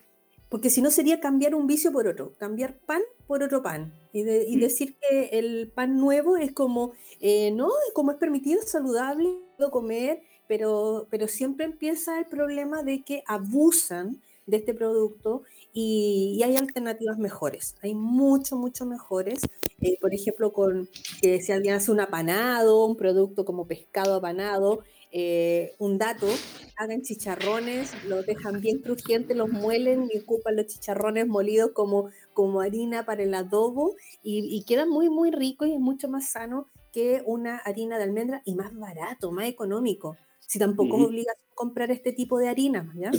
porque 0.54 0.70
si 0.70 0.84
no 0.84 0.92
sería 0.92 1.20
cambiar 1.20 1.56
un 1.56 1.66
vicio 1.66 1.92
por 1.92 2.06
otro, 2.06 2.36
cambiar 2.38 2.78
pan 2.86 3.02
por 3.26 3.42
otro 3.42 3.64
pan. 3.64 3.92
Y, 4.14 4.22
mm. 4.22 4.60
decir 4.60 4.96
que 5.00 5.30
el 5.40 5.72
pan 5.74 5.98
nuevo 5.98 6.38
es 6.38 6.52
como, 6.52 6.92
eh, 7.20 7.50
no, 7.50 7.70
como 7.96 8.12
es 8.12 8.18
permitido, 8.18 8.62
es 8.62 8.70
saludable, 8.70 9.32
puedo 9.58 9.72
comer, 9.72 10.22
pero, 10.48 11.08
pero 11.10 11.28
siempre 11.28 11.66
empieza 11.66 12.20
el 12.20 12.28
problema 12.28 12.84
de 12.84 13.02
que 13.02 13.24
abusan 13.26 14.22
de 14.46 14.58
este 14.58 14.76
producto 14.76 15.42
y, 15.74 16.40
hay 16.44 16.56
alternativas 16.56 17.18
mejores. 17.18 17.74
Hay 17.82 17.96
mucho, 17.96 18.56
mucho 18.56 18.86
mejores. 18.86 19.40
Eh, 19.82 19.98
por 20.00 20.14
ejemplo, 20.14 20.54
con 20.54 20.88
que 21.20 21.42
si 21.42 21.52
alguien 21.52 21.74
hace 21.74 21.92
un 21.92 22.00
apanado, 22.00 22.86
un 22.86 22.96
producto 22.96 23.44
como 23.44 23.66
pescado 23.66 24.14
apanado, 24.14 24.84
eh, 25.14 25.76
un 25.78 25.98
dato, 25.98 26.28
hagan 26.76 27.04
chicharrones, 27.04 27.92
los 28.06 28.26
dejan 28.26 28.60
bien 28.60 28.80
crujientes, 28.80 29.38
los 29.38 29.50
muelen 29.50 30.10
y 30.12 30.18
ocupan 30.18 30.56
los 30.56 30.68
chicharrones 30.68 31.28
molidos 31.28 31.72
como, 31.72 32.10
como 32.34 32.62
harina 32.62 33.06
para 33.06 33.24
el 33.24 33.34
adobo 33.34 33.96
y, 34.24 34.40
y 34.54 34.64
quedan 34.64 34.90
muy, 34.90 35.10
muy 35.10 35.32
ricos 35.32 35.68
y 35.68 35.74
es 35.74 35.80
mucho 35.80 36.10
más 36.10 36.30
sano 36.32 36.68
que 36.92 37.22
una 37.26 37.58
harina 37.58 37.98
de 37.98 38.04
almendra 38.04 38.42
y 38.44 38.56
más 38.56 38.76
barato, 38.76 39.32
más 39.32 39.48
económico. 39.48 40.18
Si 40.40 40.60
tampoco 40.60 40.98
es 40.98 41.06
obligación 41.06 41.48
comprar 41.54 41.92
este 41.92 42.12
tipo 42.12 42.40
de 42.40 42.50
harina, 42.50 42.92
¿ya? 42.96 43.12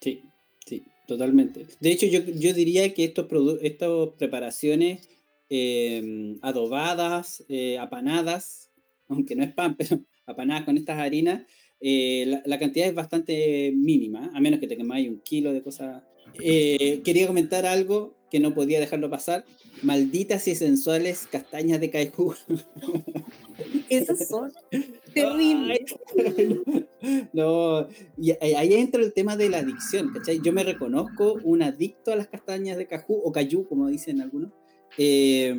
Sí, 0.00 0.22
Sí. 0.64 0.84
Totalmente. 1.06 1.66
De 1.78 1.92
hecho, 1.92 2.06
yo, 2.06 2.18
yo 2.18 2.52
diría 2.52 2.92
que 2.92 3.04
estos 3.04 3.26
estas 3.62 3.90
preparaciones 4.18 5.08
em, 5.48 6.38
adobadas, 6.42 7.44
eh, 7.48 7.78
apanadas, 7.78 8.70
aunque 9.08 9.36
no 9.36 9.44
es 9.44 9.52
pan, 9.54 9.76
pero 9.78 10.00
apanadas 10.26 10.64
con 10.64 10.76
estas 10.76 10.98
harinas, 10.98 11.42
eh, 11.80 12.40
la, 12.44 12.58
cantidad 12.58 12.88
es 12.88 12.94
bastante 12.94 13.72
mínima, 13.72 14.30
a 14.34 14.40
menos 14.40 14.60
que 14.60 14.66
te 14.66 14.76
quemáis 14.76 15.08
un 15.08 15.20
kilo 15.20 15.52
de 15.52 15.62
cosas. 15.62 16.02
Eh, 16.40 17.00
quería 17.04 17.26
comentar 17.26 17.66
algo 17.66 18.14
que 18.30 18.40
no 18.40 18.54
podía 18.54 18.80
dejarlo 18.80 19.10
pasar. 19.10 19.44
Malditas 19.82 20.48
y 20.48 20.54
sensuales 20.54 21.28
castañas 21.30 21.80
de 21.80 21.90
caijú. 21.90 22.34
Esas 23.90 24.26
son 24.26 24.52
terribles. 25.12 25.80
no, 27.32 27.86
y 28.16 28.32
ahí 28.42 28.74
entra 28.74 29.02
el 29.02 29.12
tema 29.12 29.36
de 29.36 29.50
la 29.50 29.58
adicción, 29.58 30.12
¿cachai? 30.14 30.40
Yo 30.42 30.52
me 30.52 30.64
reconozco 30.64 31.38
un 31.44 31.62
adicto 31.62 32.12
a 32.12 32.16
las 32.16 32.26
castañas 32.26 32.78
de 32.78 32.86
cajú 32.86 33.20
o 33.22 33.32
cayú, 33.32 33.68
como 33.68 33.88
dicen 33.88 34.22
algunos. 34.22 34.50
Eh, 34.96 35.54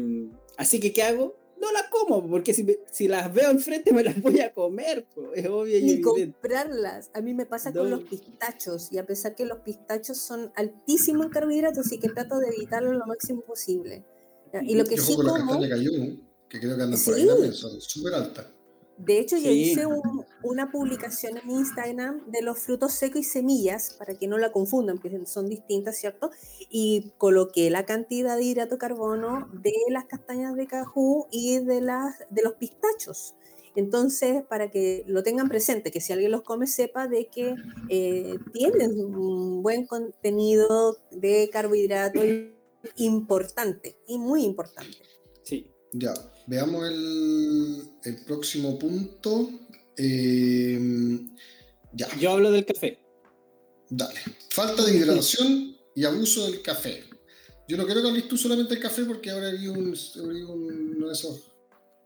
así 0.57 0.79
que, 0.79 0.93
¿qué 0.93 1.03
hago? 1.03 1.36
No 1.67 1.74
las 1.74 1.89
como, 1.89 2.27
porque 2.29 2.53
si, 2.53 2.65
si 2.91 3.07
las 3.07 3.33
veo 3.33 3.51
enfrente 3.51 3.93
me 3.93 4.03
las 4.03 4.21
voy 4.21 4.39
a 4.39 4.53
comer, 4.53 5.05
es 5.36 5.47
obvio. 5.47 5.77
Y, 5.77 6.01
comprarlas. 6.01 7.09
A 7.13 7.21
mí 7.21 7.33
me 7.33 7.45
pasa 7.45 7.71
con 7.74 7.89
los 7.89 8.03
pistachos, 8.03 8.91
y 8.91 8.97
a 8.97 9.05
pesar 9.05 9.36
que 9.36 9.45
los 9.45 9.59
pistachos 9.59 10.17
son 10.17 10.51
altísimos 10.55 11.27
en 11.27 11.31
carbohidratos, 11.31 11.88
sí 11.88 12.00
que 12.00 12.09
trato 12.09 12.39
de 12.39 12.47
evitarlo 12.50 12.93
lo 12.93 13.05
máximo 13.05 13.41
posible. 13.41 14.05
Y 14.63 14.75
lo 14.75 14.86
que 14.86 14.97
sí 14.97 15.15
como... 15.15 15.59
que 16.50 16.59
creo 16.59 16.77
que 16.77 16.83
andan 16.83 17.00
por 17.03 17.13
ahí 17.13 17.51
son 17.51 17.81
súper 17.81 18.13
altas. 18.13 18.45
De 18.97 19.19
hecho, 19.19 19.38
yo 19.38 19.51
hice 19.51 19.86
una 20.48 20.72
publicación 20.72 21.38
en 21.38 21.50
Instagram 21.50 22.30
de 22.32 22.42
los 22.42 22.60
frutos 22.60 22.94
secos 22.94 23.22
y 23.22 23.24
semillas, 23.24 23.96
para 23.98 24.16
que 24.16 24.27
no 24.27 24.38
la 24.38 24.51
confundan, 24.51 24.98
porque 24.98 25.25
son 25.25 25.50
distintas, 25.50 25.98
¿cierto? 25.98 26.32
Y 26.70 27.13
coloqué 27.18 27.70
la 27.70 27.86
cantidad 27.86 28.38
de 28.38 28.44
hidrato 28.44 28.75
de 28.75 28.80
carbono 28.80 29.50
de 29.54 29.74
las 29.89 30.06
castañas 30.06 30.56
de 30.56 30.68
cajú 30.68 31.27
y 31.32 31.60
de, 31.60 31.82
las, 31.82 32.16
de 32.30 32.44
los 32.44 32.54
pistachos. 32.54 33.36
Entonces, 33.75 34.44
para 34.50 34.72
que 34.72 35.04
lo 35.08 35.22
tengan 35.22 35.50
presente, 35.50 35.92
que 35.92 36.01
si 36.01 36.12
alguien 36.12 36.32
los 36.32 36.42
come, 36.42 36.66
sepa 36.66 37.08
de 37.08 37.27
que 37.27 37.54
eh, 37.89 38.39
tienen 38.51 39.00
un 39.00 39.62
buen 39.62 39.86
contenido 39.86 40.98
de 41.12 41.50
carbohidrato 41.51 42.22
importante 42.96 43.98
y 44.08 44.18
muy 44.18 44.44
importante. 44.44 44.98
Sí. 45.44 45.68
Ya. 45.94 46.13
Veamos 46.48 46.89
el, 46.89 48.24
próximo 48.25 48.80
punto. 48.80 49.50
Eh, 49.98 50.80
ya. 51.94 52.08
Yo 52.20 52.32
hablo 52.32 52.51
del 52.51 52.66
café. 52.66 53.00
Dale. 53.89 54.20
Falta 54.50 54.84
de 54.84 54.96
hidratación 54.96 55.75
y 55.96 56.06
abuso 56.06 56.46
del 56.46 56.62
café. 56.62 57.04
Yo 57.68 57.77
no 57.77 57.86
quiero 57.86 58.01
que 58.01 58.08
hables 58.08 58.27
tú 58.27 58.38
solamente 58.38 58.74
del 58.74 58.84
café 58.84 59.04
porque 59.04 59.30
ahora 59.30 59.51
vi, 59.51 59.68
un, 59.68 59.94
uno 60.18 61.08
de 61.08 61.13
esos 61.13 61.42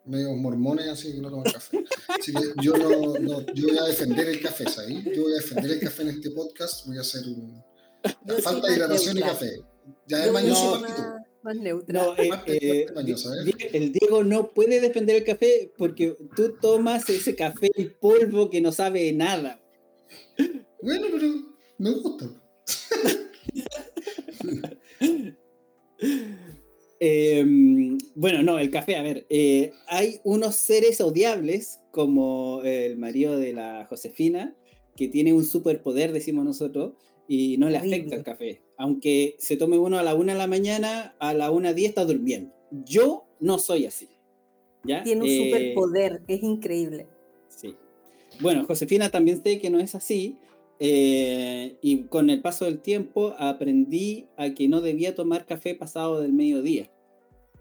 medios 0.05 0.35
mormones 0.35 0.87
así 0.87 1.13
que 1.13 1.19
no 1.19 1.29
toman 1.29 1.51
café. 1.51 1.83
Así 2.07 2.33
que 2.33 2.53
yo 2.63 2.73
no, 2.75 3.45
yo 3.53 3.67
voy 3.67 3.77
a 3.77 3.83
defender 3.83 4.27
el 4.29 4.41
café, 4.41 4.69
¿sabes? 4.69 5.03
Yo 5.15 5.23
voy 5.23 5.33
a 5.33 5.35
defender 5.35 5.71
el 5.71 5.79
café 5.79 6.03
en 6.03 6.09
este 6.09 6.31
podcast. 6.31 6.87
Voy 6.87 6.97
a 6.97 7.01
hacer 7.01 7.27
un. 7.27 7.63
Falta 8.41 8.67
de 8.67 8.75
hidratación 8.75 9.17
y 9.17 9.21
café. 9.21 9.61
Ya 10.07 10.25
es 10.25 10.31
mañoso 10.31 10.81
más 11.43 11.55
neutral. 11.55 12.15
Eh, 12.17 12.29
eh, 12.45 12.85
el 13.73 13.91
Diego 13.91 14.23
no 14.23 14.51
puede 14.51 14.79
defender 14.79 15.15
el 15.17 15.23
café 15.23 15.71
porque 15.77 16.15
tú 16.35 16.55
tomas 16.61 17.09
ese 17.09 17.35
café 17.35 17.71
en 17.75 17.93
polvo 17.99 18.49
que 18.49 18.61
no 18.61 18.71
sabe 18.71 19.11
nada. 19.13 19.59
Bueno, 20.81 21.07
pero 21.11 21.27
me 21.77 21.91
gusta. 21.91 22.29
Em, 27.03 27.97
bueno, 28.13 28.43
no, 28.43 28.59
el 28.59 28.69
café, 28.69 28.95
a 28.95 29.01
ver, 29.01 29.25
eh, 29.29 29.73
hay 29.87 30.19
unos 30.23 30.55
seres 30.55 31.01
odiables 31.01 31.79
como 31.89 32.61
el 32.63 32.95
marido 32.95 33.39
de 33.39 33.53
la 33.53 33.87
Josefina, 33.89 34.55
que 34.95 35.07
tiene 35.07 35.33
un 35.33 35.43
superpoder, 35.43 36.13
decimos 36.13 36.45
nosotros, 36.45 36.93
y 37.27 37.57
no 37.57 37.71
le 37.71 37.77
afecta 37.77 38.15
el 38.15 38.23
café. 38.23 38.61
Aunque 38.81 39.35
se 39.37 39.57
tome 39.57 39.77
uno 39.77 39.99
a 39.99 40.03
la 40.03 40.15
una 40.15 40.33
de 40.33 40.39
la 40.39 40.47
mañana, 40.47 41.13
a 41.19 41.35
la 41.35 41.51
una 41.51 41.71
diez 41.71 41.89
está 41.89 42.03
durmiendo. 42.03 42.51
Yo 42.71 43.25
no 43.39 43.59
soy 43.59 43.85
así. 43.85 44.09
¿ya? 44.83 45.03
Tiene 45.03 45.21
un 45.21 45.27
eh, 45.27 45.43
superpoder, 45.45 46.23
es 46.27 46.41
increíble. 46.41 47.05
Sí. 47.47 47.75
Bueno, 48.39 48.65
Josefina 48.65 49.11
también 49.11 49.43
sé 49.43 49.59
que 49.59 49.69
no 49.69 49.79
es 49.79 49.93
así. 49.93 50.39
Eh, 50.79 51.77
y 51.83 52.05
con 52.05 52.31
el 52.31 52.41
paso 52.41 52.65
del 52.65 52.79
tiempo 52.79 53.35
aprendí 53.37 54.25
a 54.35 54.55
que 54.55 54.67
no 54.67 54.81
debía 54.81 55.13
tomar 55.13 55.45
café 55.45 55.75
pasado 55.75 56.19
del 56.19 56.33
mediodía. 56.33 56.89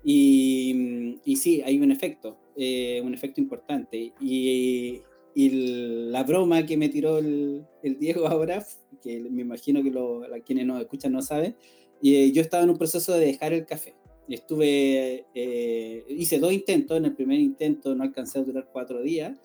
Y, 0.02 1.18
y 1.26 1.36
sí, 1.36 1.60
hay 1.60 1.80
un 1.80 1.92
efecto, 1.92 2.38
eh, 2.56 3.02
un 3.04 3.12
efecto 3.12 3.42
importante. 3.42 4.14
Y, 4.22 5.02
y 5.34 6.10
la 6.10 6.24
broma 6.24 6.66
que 6.66 6.76
me 6.76 6.88
tiró 6.88 7.18
el, 7.18 7.64
el, 7.82 7.98
Diego 7.98 8.26
ahora, 8.26 8.64
que 9.02 9.20
me 9.20 9.42
imagino 9.42 9.82
que 9.82 9.90
lo, 9.90 10.22
quienes 10.44 10.66
nos 10.66 10.80
escuchan 10.80 11.12
no 11.12 11.22
saben, 11.22 11.56
eh, 12.02 12.32
yo 12.32 12.42
estaba 12.42 12.64
en 12.64 12.70
un 12.70 12.78
proceso 12.78 13.12
de 13.12 13.26
dejar 13.26 13.52
el 13.52 13.66
café. 13.66 13.94
Estuve, 14.28 15.26
eh, 15.34 16.04
hice 16.08 16.38
dos 16.38 16.52
intentos, 16.52 16.96
en 16.96 17.04
el 17.04 17.14
primer 17.14 17.40
intento 17.40 17.94
no 17.94 18.04
alcancé 18.04 18.38
a 18.38 18.42
durar 18.42 18.68
cuatro 18.72 19.02
días, 19.02 19.36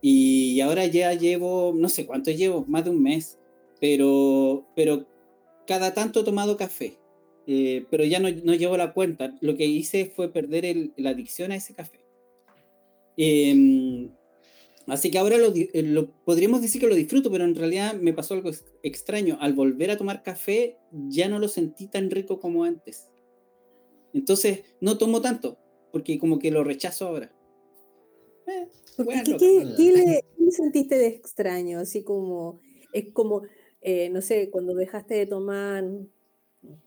y 0.00 0.60
ahora 0.60 0.86
ya 0.86 1.12
llevo, 1.14 1.72
no 1.74 1.88
sé 1.88 2.06
cuánto 2.06 2.30
llevo, 2.30 2.64
más 2.68 2.84
de 2.84 2.90
un 2.90 3.02
mes, 3.02 3.38
pero, 3.80 4.66
pero 4.76 5.06
cada 5.66 5.92
tanto 5.92 6.20
he 6.20 6.24
tomado 6.24 6.56
café, 6.56 6.98
eh, 7.46 7.84
pero 7.90 8.04
ya 8.04 8.20
no, 8.20 8.28
no, 8.30 8.54
llevo 8.54 8.76
la 8.76 8.92
cuenta. 8.92 9.36
Lo 9.40 9.56
que 9.56 9.66
hice 9.66 10.06
fue 10.06 10.32
perder 10.32 10.90
la 10.96 11.10
adicción 11.10 11.50
a 11.50 11.56
ese 11.56 11.74
café. 11.74 12.00
Eh, 13.16 14.10
Así 14.88 15.10
que 15.10 15.18
ahora 15.18 15.36
eh, 15.36 15.82
lo, 15.82 16.10
podríamos 16.24 16.62
decir 16.62 16.80
que 16.80 16.86
lo 16.86 16.94
disfruto, 16.94 17.30
pero 17.30 17.44
en 17.44 17.54
realidad 17.54 17.94
me 17.94 18.14
pasó 18.14 18.34
algo 18.34 18.50
extraño. 18.82 19.36
Al 19.40 19.52
volver 19.52 19.90
a 19.90 19.98
tomar 19.98 20.22
café 20.22 20.78
ya 21.08 21.28
no 21.28 21.38
lo 21.38 21.48
sentí 21.48 21.88
tan 21.88 22.10
rico 22.10 22.40
como 22.40 22.64
antes. 22.64 23.08
Entonces 24.14 24.62
no 24.80 24.96
tomo 24.96 25.20
tanto, 25.20 25.58
porque 25.92 26.18
como 26.18 26.38
que 26.38 26.50
lo 26.50 26.64
rechazo 26.64 27.06
ahora. 27.06 27.32
Eh, 28.46 28.66
¿Qué, 29.38 29.64
le, 29.76 30.50
sentiste 30.50 30.96
de 30.96 31.08
extraño? 31.08 31.80
Así 31.80 32.02
como, 32.02 32.60
es 32.92 33.12
como, 33.12 33.42
eh, 33.82 34.08
no 34.08 34.22
sé, 34.22 34.48
cuando 34.50 34.74
dejaste 34.74 35.14
de 35.14 35.26
tomar 35.26 35.84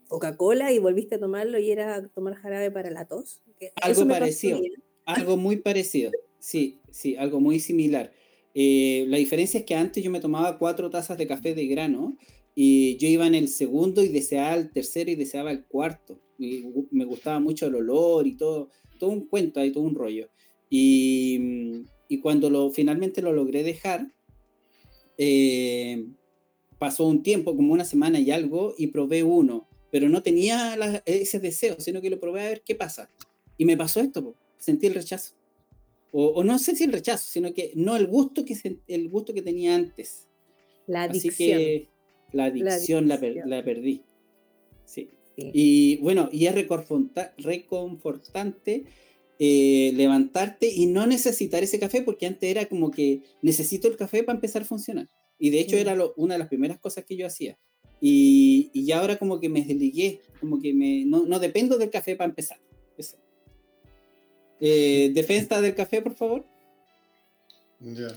Coca-Cola 0.08 0.72
y 0.72 0.80
volviste 0.80 1.16
a 1.16 1.20
tomarlo 1.20 1.60
y 1.60 1.72
era 1.72 2.08
tomar 2.10 2.34
jarabe 2.34 2.72
para 2.72 2.90
la 2.90 3.06
tos. 3.06 3.44
Algo 3.82 4.08
parecido, 4.08 4.60
algo 5.06 5.38
muy 5.38 5.58
parecido. 5.58 6.12
Sí, 6.42 6.80
sí, 6.90 7.16
algo 7.16 7.40
muy 7.40 7.60
similar. 7.60 8.12
Eh, 8.56 9.06
la 9.08 9.18
diferencia 9.18 9.60
es 9.60 9.66
que 9.66 9.76
antes 9.76 10.04
yo 10.04 10.10
me 10.10 10.20
tomaba 10.20 10.58
cuatro 10.58 10.90
tazas 10.90 11.18
de 11.18 11.28
café 11.28 11.54
de 11.54 11.68
grano 11.68 12.18
y 12.56 12.98
yo 12.98 13.08
iba 13.08 13.28
en 13.28 13.36
el 13.36 13.48
segundo 13.48 14.04
y 14.04 14.10
deseaba 14.10 14.56
el 14.56 14.72
tercero 14.72 15.12
y 15.12 15.16
deseaba 15.16 15.52
el 15.52 15.64
cuarto. 15.66 16.20
Me 16.40 17.06
gustaba 17.06 17.40
mucho 17.40 17.68
el 17.68 17.76
olor 17.76 18.26
y 18.26 18.36
todo, 18.36 18.70
todo 18.98 19.12
un 19.12 19.28
cuento, 19.28 19.60
hay 19.60 19.72
todo 19.72 19.84
un 19.84 19.94
rollo. 19.94 20.30
Y, 20.68 21.86
cuando 22.22 22.50
lo, 22.50 22.72
finalmente 22.72 23.22
lo 23.22 23.32
logré 23.34 23.64
dejar, 23.64 24.12
eh, 25.18 26.08
pasó 26.80 27.06
un 27.06 27.22
tiempo, 27.22 27.56
como 27.56 27.72
una 27.72 27.86
semana 27.86 28.20
y 28.20 28.32
algo, 28.32 28.74
y 28.78 28.88
probé 28.88 29.24
uno, 29.24 29.68
pero 29.92 30.10
no 30.10 30.24
tenía 30.24 30.76
ese 31.06 31.40
deseo, 31.40 31.80
sino 31.80 32.02
que 32.02 32.10
lo 32.10 32.20
probé 32.20 32.42
a 32.42 32.50
ver 32.50 32.64
qué 32.66 32.74
pasa. 32.74 33.12
Y 33.58 33.66
me 33.66 33.78
pasó 33.78 34.02
esto, 34.02 34.36
sentí 34.58 34.88
el 34.88 34.96
rechazo. 34.96 35.36
O, 36.14 36.44
no 36.44 36.60
sé 36.60 36.76
si 36.76 36.84
el 36.84 36.92
rechazo, 36.92 37.26
sino 37.30 37.54
que 37.54 37.72
no 37.76 37.96
el 37.96 38.06
gusto 38.08 38.44
que, 38.44 38.58
el 38.88 39.10
gusto 39.10 39.34
que 39.34 39.42
tenía 39.42 39.76
antes. 39.76 40.28
La 40.88 41.04
adicción. 41.04 41.34
Así 41.34 41.38
que 41.38 41.88
la 42.34 42.46
adicción 42.46 43.08
la, 43.08 43.18
perdí. 43.20 44.02
Sí. 44.86 45.10
Y 45.38 45.98
bueno, 45.98 46.30
y 46.32 46.48
es 46.48 46.56
reconfortante 47.38 48.86
eh, 49.40 49.92
levantarte 49.96 50.72
y 50.72 50.86
no 50.86 51.08
necesitar 51.08 51.64
ese 51.64 51.80
café, 51.80 52.02
porque 52.02 52.28
antes 52.28 52.50
era 52.50 52.68
como 52.68 52.92
que 52.92 53.24
necesito 53.42 53.88
el 53.88 53.96
café 53.96 54.24
para 54.24 54.36
empezar 54.36 54.62
a 54.64 54.66
funcionar. 54.66 55.10
Y 55.40 55.50
de 55.50 55.62
hecho 55.62 55.78
era 55.78 55.98
una 56.18 56.36
de 56.36 56.40
las 56.40 56.48
primeras 56.48 56.78
cosas 56.80 57.06
que 57.06 57.16
yo 57.16 57.26
hacía. 57.26 57.58
Y, 58.00 58.70
y 58.74 58.92
ahora 58.92 59.18
como 59.18 59.40
que 59.40 59.50
me 59.50 59.64
desligué, 59.64 60.22
como 60.40 60.62
que 60.62 60.74
me, 60.74 61.06
no, 61.06 61.26
no 61.26 61.40
dependo 61.40 61.78
del 61.78 61.90
café 61.90 62.16
para 62.16 62.30
empezar. 62.30 62.60
Eh, 64.62 65.12
defensa 65.14 65.60
del 65.60 65.76
café, 65.76 66.02
por 66.02 66.16
favor. 66.16 66.46
Ya. 67.80 68.08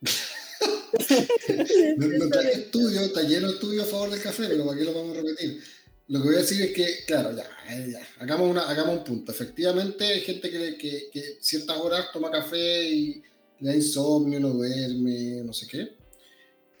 no, 1.98 2.28
trae 2.30 2.52
estudio, 2.52 3.02
está 3.02 3.22
lleno 3.22 3.48
de 3.48 3.54
estudio 3.54 3.82
a 3.82 3.86
favor 3.86 4.10
del 4.10 4.22
café, 4.22 4.44
pero 4.48 4.64
¿para 4.66 4.78
qué 4.78 4.84
lo 4.84 4.94
vamos 4.94 5.16
a 5.16 5.20
repetir? 5.20 5.62
Lo 6.08 6.20
que 6.20 6.26
voy 6.26 6.36
a 6.36 6.40
decir 6.40 6.62
es 6.62 6.72
que, 6.72 7.04
claro, 7.06 7.36
ya, 7.36 7.44
eh, 7.68 7.90
ya 7.92 8.00
hagamos, 8.20 8.50
una, 8.50 8.68
hagamos 8.68 8.98
un 8.98 9.04
punto. 9.04 9.32
Efectivamente, 9.32 10.04
hay 10.04 10.20
gente 10.22 10.50
que, 10.50 10.78
que, 10.78 11.10
que 11.12 11.38
ciertas 11.40 11.76
horas 11.76 12.06
toma 12.12 12.30
café 12.30 12.88
y 12.88 13.22
le 13.60 13.68
da 13.68 13.76
insomnio, 13.76 14.40
no 14.40 14.50
duerme, 14.50 15.42
no 15.44 15.52
sé 15.52 15.66
qué. 15.66 15.94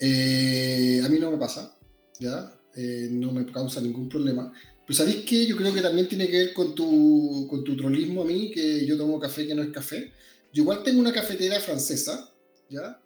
Eh, 0.00 1.02
a 1.04 1.08
mí 1.08 1.18
no 1.18 1.30
me 1.30 1.38
pasa, 1.38 1.76
¿ya? 2.18 2.56
eh, 2.76 3.08
no 3.10 3.32
me 3.32 3.46
causa 3.46 3.80
ningún 3.80 4.08
problema. 4.08 4.52
Pero 4.86 4.96
¿sabéis 4.96 5.24
qué? 5.24 5.46
Yo 5.46 5.56
creo 5.56 5.74
que 5.74 5.82
también 5.82 6.08
tiene 6.08 6.28
que 6.28 6.38
ver 6.38 6.52
con 6.54 6.74
tu, 6.74 7.46
con 7.50 7.64
tu 7.64 7.76
trolismo 7.76 8.22
a 8.22 8.24
mí, 8.24 8.50
que 8.52 8.86
yo 8.86 8.96
tomo 8.96 9.18
café 9.18 9.46
que 9.46 9.54
no 9.54 9.62
es 9.62 9.70
café. 9.70 10.12
Yo 10.52 10.62
igual 10.62 10.82
tengo 10.84 11.00
una 11.00 11.12
cafetera 11.12 11.58
francesa, 11.58 12.32
¿ya? 12.70 13.00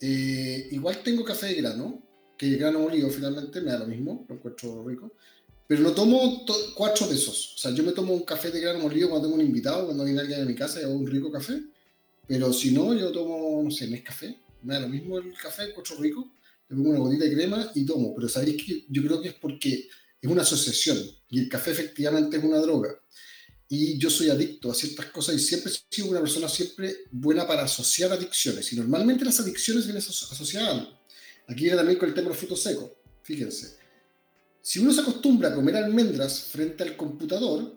Eh, 0.00 0.68
igual 0.70 1.02
tengo 1.02 1.24
café 1.24 1.46
de 1.46 1.54
grano, 1.54 2.02
que 2.36 2.56
grano 2.56 2.80
molido 2.80 3.10
finalmente, 3.10 3.60
me 3.60 3.72
da 3.72 3.80
lo 3.80 3.86
mismo, 3.86 4.24
lo 4.28 4.36
encuentro 4.36 4.82
rico. 4.88 5.12
Pero 5.66 5.82
no 5.82 5.92
tomo 5.92 6.46
cuatro 6.74 7.06
de 7.06 7.16
esos. 7.16 7.54
O 7.56 7.58
sea, 7.58 7.72
yo 7.72 7.82
me 7.82 7.92
tomo 7.92 8.14
un 8.14 8.22
café 8.22 8.50
de 8.50 8.60
grano 8.60 8.78
molido 8.78 9.10
cuando 9.10 9.28
tengo 9.28 9.38
un 9.38 9.46
invitado, 9.46 9.84
cuando 9.84 10.04
viene 10.04 10.20
alguien 10.20 10.40
a 10.40 10.44
mi 10.46 10.54
casa 10.54 10.80
y 10.80 10.84
hago 10.84 10.94
un 10.94 11.06
rico 11.06 11.30
café. 11.30 11.60
Pero 12.26 12.54
si 12.54 12.70
no, 12.70 12.94
yo 12.94 13.12
tomo, 13.12 13.62
no 13.62 13.70
sé, 13.70 14.02
café. 14.02 14.34
Me 14.62 14.74
da 14.74 14.80
lo 14.80 14.88
mismo 14.88 15.18
el 15.18 15.34
café, 15.34 15.64
encuentro 15.64 15.96
rico. 15.96 16.30
Le 16.70 16.76
pongo 16.76 16.90
una 16.90 16.98
gotita 17.00 17.24
de 17.24 17.34
crema 17.34 17.70
y 17.74 17.84
tomo. 17.84 18.14
Pero 18.14 18.30
sabéis 18.30 18.64
que 18.64 18.84
yo 18.88 19.02
creo 19.02 19.20
que 19.20 19.28
es 19.28 19.34
porque 19.34 19.88
es 20.20 20.30
una 20.30 20.42
asociación 20.42 20.98
y 21.30 21.40
el 21.40 21.48
café 21.48 21.70
efectivamente 21.70 22.36
es 22.36 22.44
una 22.44 22.58
droga. 22.58 22.98
Y 23.68 23.98
yo 23.98 24.08
soy 24.08 24.30
adicto 24.30 24.70
a 24.70 24.74
ciertas 24.74 25.06
cosas 25.06 25.36
y 25.36 25.38
siempre 25.38 25.70
he 25.70 25.94
sido 25.94 26.08
una 26.08 26.20
persona 26.20 26.48
siempre 26.48 27.04
buena 27.10 27.46
para 27.46 27.64
asociar 27.64 28.10
adicciones. 28.10 28.72
Y 28.72 28.76
normalmente 28.76 29.24
las 29.24 29.38
adicciones 29.40 29.84
vienen 29.84 30.02
asociadas. 30.02 30.88
Aquí 31.46 31.64
viene 31.64 31.76
también 31.76 31.98
con 31.98 32.08
el 32.08 32.14
tema 32.14 32.24
de 32.24 32.30
los 32.30 32.38
frutos 32.38 32.62
secos. 32.62 32.90
Fíjense. 33.22 33.76
Si 34.62 34.78
uno 34.78 34.92
se 34.92 35.02
acostumbra 35.02 35.50
a 35.50 35.54
comer 35.54 35.76
almendras 35.76 36.44
frente 36.44 36.82
al 36.82 36.96
computador, 36.96 37.74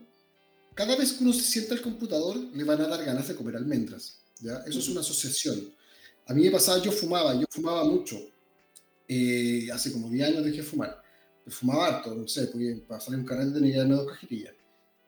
cada 0.74 0.96
vez 0.96 1.14
que 1.14 1.24
uno 1.26 1.34
se 1.34 1.42
sienta 1.42 1.74
al 1.74 1.82
computador 1.82 2.38
le 2.38 2.64
van 2.64 2.82
a 2.82 2.88
dar 2.88 3.04
ganas 3.04 3.28
de 3.28 3.36
comer 3.36 3.58
almendras. 3.58 4.20
¿ya? 4.40 4.64
Eso 4.66 4.80
es 4.80 4.88
una 4.88 5.02
asociación. 5.02 5.74
A 6.26 6.34
mí 6.34 6.44
me 6.44 6.52
pasaba, 6.52 6.82
yo 6.82 6.92
fumaba, 6.92 7.36
yo 7.36 7.46
fumaba 7.50 7.84
mucho. 7.84 8.18
Eh, 9.10 9.68
hace 9.74 9.92
como 9.92 10.10
10 10.10 10.30
años 10.30 10.46
dejé 10.46 10.58
de 10.58 10.64
fumar 10.64 11.01
fumaba 11.48 11.88
harto, 11.88 12.16
no 12.16 12.28
sé, 12.28 12.48
porque 12.48 12.84
para 12.88 13.00
salir 13.00 13.20
un 13.20 13.26
carrete 13.26 13.54
tenía 13.54 13.74
que 13.74 13.78
darme 13.80 13.96
dos 13.96 14.08
cajetillas. 14.08 14.54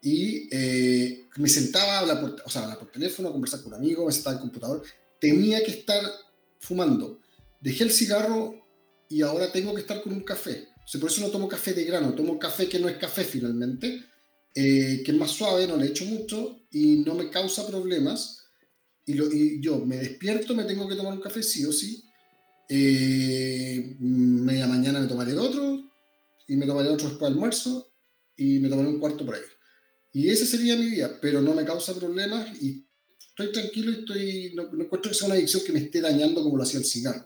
Y 0.01 0.49
eh, 0.51 1.27
me 1.37 1.47
sentaba 1.47 1.93
a 1.93 1.99
hablar, 1.99 2.19
por, 2.19 2.41
o 2.45 2.49
sea, 2.49 2.77
por 2.77 2.91
teléfono, 2.91 3.29
a 3.29 3.31
conversar 3.31 3.61
con 3.61 3.73
un 3.73 3.79
amigo, 3.79 4.05
me 4.05 4.11
sentaba 4.11 4.35
en 4.35 4.37
el 4.37 4.41
computador, 4.41 4.83
tenía 5.19 5.63
que 5.63 5.71
estar 5.71 6.03
fumando. 6.59 7.21
Dejé 7.61 7.85
el 7.85 7.91
cigarro 7.91 8.55
y 9.07 9.21
ahora 9.21 9.51
tengo 9.51 9.73
que 9.73 9.81
estar 9.81 10.01
con 10.01 10.11
un 10.11 10.23
café. 10.23 10.67
O 10.83 10.87
sea, 10.87 10.99
por 10.99 11.09
eso 11.09 11.21
no 11.21 11.29
tomo 11.29 11.47
café 11.47 11.73
de 11.73 11.85
grano, 11.85 12.13
tomo 12.13 12.37
café 12.37 12.67
que 12.67 12.79
no 12.79 12.89
es 12.89 12.97
café 12.97 13.23
finalmente, 13.23 14.03
eh, 14.53 15.01
que 15.05 15.11
es 15.11 15.17
más 15.17 15.31
suave, 15.31 15.65
no 15.67 15.77
le 15.77 15.87
echo 15.87 16.03
mucho 16.05 16.65
y 16.71 16.97
no 16.97 17.15
me 17.15 17.29
causa 17.29 17.65
problemas. 17.65 18.43
Y, 19.05 19.13
lo, 19.13 19.31
y, 19.31 19.61
yo 19.61 19.85
me 19.85 19.97
despierto, 19.97 20.53
me 20.53 20.65
tengo 20.65 20.87
que 20.87 20.95
tomar 20.95 21.13
un 21.13 21.21
café 21.21 21.41
sí 21.41 21.63
o 21.65 21.71
sí. 21.71 22.03
Eh, 22.67 23.95
media 23.99 24.67
mañana 24.67 24.99
me 24.99 25.07
tomaré 25.07 25.37
otro, 25.37 25.92
y 26.47 26.55
me 26.55 26.65
tomaré 26.65 26.89
otro 26.89 27.09
después 27.09 27.29
de 27.29 27.35
almuerzo 27.35 27.93
y 28.35 28.59
me 28.59 28.69
tomaré 28.69 28.89
un 28.89 28.99
cuarto 28.99 29.25
por 29.25 29.35
ahí. 29.35 29.41
Y 30.11 30.29
ese 30.29 30.45
sería 30.45 30.75
mi 30.75 30.85
día, 30.85 31.17
pero 31.21 31.41
no 31.41 31.53
me 31.53 31.65
causa 31.65 31.95
problemas 31.95 32.61
y 32.61 32.85
estoy 33.19 33.51
tranquilo 33.51 33.91
y 33.91 33.95
estoy, 33.95 34.53
no, 34.55 34.63
encuentro 34.63 35.09
que 35.09 35.13
sea 35.13 35.25
una 35.25 35.35
adicción 35.35 35.63
que 35.65 35.73
me 35.73 35.79
esté 35.79 36.01
dañando 36.01 36.43
como 36.43 36.57
lo 36.57 36.63
hacía 36.63 36.79
el 36.79 36.85
cigarro. 36.85 37.25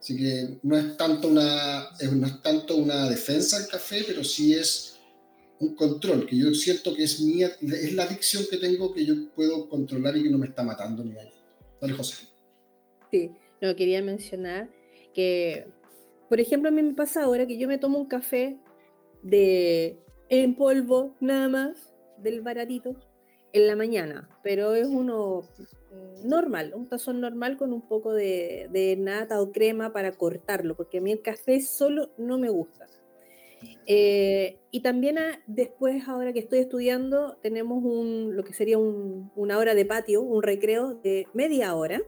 Así 0.00 0.16
que 0.16 0.58
no 0.62 0.76
es 0.76 0.96
tanto 0.96 1.28
una, 1.28 1.90
no 2.12 2.26
es 2.26 2.42
tanto 2.42 2.76
una 2.76 3.08
defensa 3.08 3.58
del 3.58 3.68
café, 3.68 4.02
pero 4.06 4.24
sí 4.24 4.54
es 4.54 4.98
un 5.60 5.76
control, 5.76 6.26
que 6.26 6.36
yo 6.36 6.52
siento 6.54 6.92
que 6.92 7.04
es, 7.04 7.20
mía, 7.20 7.52
es 7.60 7.92
la 7.92 8.02
adicción 8.02 8.44
que 8.50 8.56
tengo 8.56 8.92
que 8.92 9.04
yo 9.04 9.14
puedo 9.32 9.68
controlar 9.68 10.16
y 10.16 10.24
que 10.24 10.30
no 10.30 10.38
me 10.38 10.46
está 10.46 10.64
matando 10.64 11.04
ni 11.04 11.12
dañando. 11.12 11.36
Dale, 11.80 11.92
José. 11.92 12.26
Sí, 13.12 13.30
no, 13.60 13.76
quería 13.76 14.02
mencionar 14.02 14.68
que 15.14 15.66
por 16.32 16.40
ejemplo, 16.40 16.70
a 16.70 16.72
mí 16.72 16.82
me 16.82 16.94
pasa 16.94 17.24
ahora 17.24 17.46
que 17.46 17.58
yo 17.58 17.68
me 17.68 17.76
tomo 17.76 17.98
un 17.98 18.06
café 18.06 18.56
de 19.22 19.98
en 20.30 20.54
polvo, 20.54 21.14
nada 21.20 21.46
más, 21.50 21.92
del 22.16 22.40
baratito, 22.40 22.96
en 23.52 23.66
la 23.66 23.76
mañana, 23.76 24.30
pero 24.42 24.74
es 24.74 24.86
uno 24.86 25.42
normal, 26.24 26.72
un 26.74 26.88
tazón 26.88 27.20
normal 27.20 27.58
con 27.58 27.74
un 27.74 27.86
poco 27.86 28.14
de, 28.14 28.96
nata 28.98 29.42
o 29.42 29.52
crema 29.52 29.92
para 29.92 30.12
cortarlo, 30.12 30.74
porque 30.74 30.96
a 30.96 31.00
mí 31.02 31.12
el 31.12 31.20
café 31.20 31.60
solo 31.60 32.08
no 32.16 32.38
me 32.38 32.48
gusta. 32.48 32.86
Eh, 33.84 34.58
y 34.70 34.80
también 34.80 35.18
después, 35.46 36.08
ahora 36.08 36.32
que 36.32 36.38
estoy 36.38 36.60
estudiando, 36.60 37.36
tenemos 37.42 37.84
un, 37.84 38.34
lo 38.34 38.42
que 38.42 38.54
sería 38.54 38.78
una 38.78 39.58
hora 39.58 39.74
de 39.74 39.84
patio, 39.84 40.22
un 40.22 40.42
recreo 40.42 40.94
de 40.94 41.26
media 41.34 41.74
hora, 41.74 42.00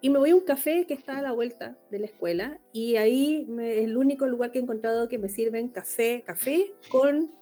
y 0.00 0.10
me 0.10 0.18
voy 0.18 0.30
a 0.30 0.36
un 0.36 0.42
café 0.42 0.86
que 0.86 0.94
está 0.94 1.18
a 1.18 1.22
la 1.22 1.32
vuelta 1.32 1.76
de 1.90 1.98
la 1.98 2.06
escuela 2.06 2.60
y 2.72 2.96
ahí 2.96 3.46
es 3.60 3.84
el 3.84 3.96
único 3.96 4.26
lugar 4.26 4.52
que 4.52 4.58
he 4.58 4.62
encontrado 4.62 5.08
que 5.08 5.18
me 5.18 5.28
sirven 5.28 5.68
café, 5.68 6.22
café 6.24 6.72
con, 6.88 7.32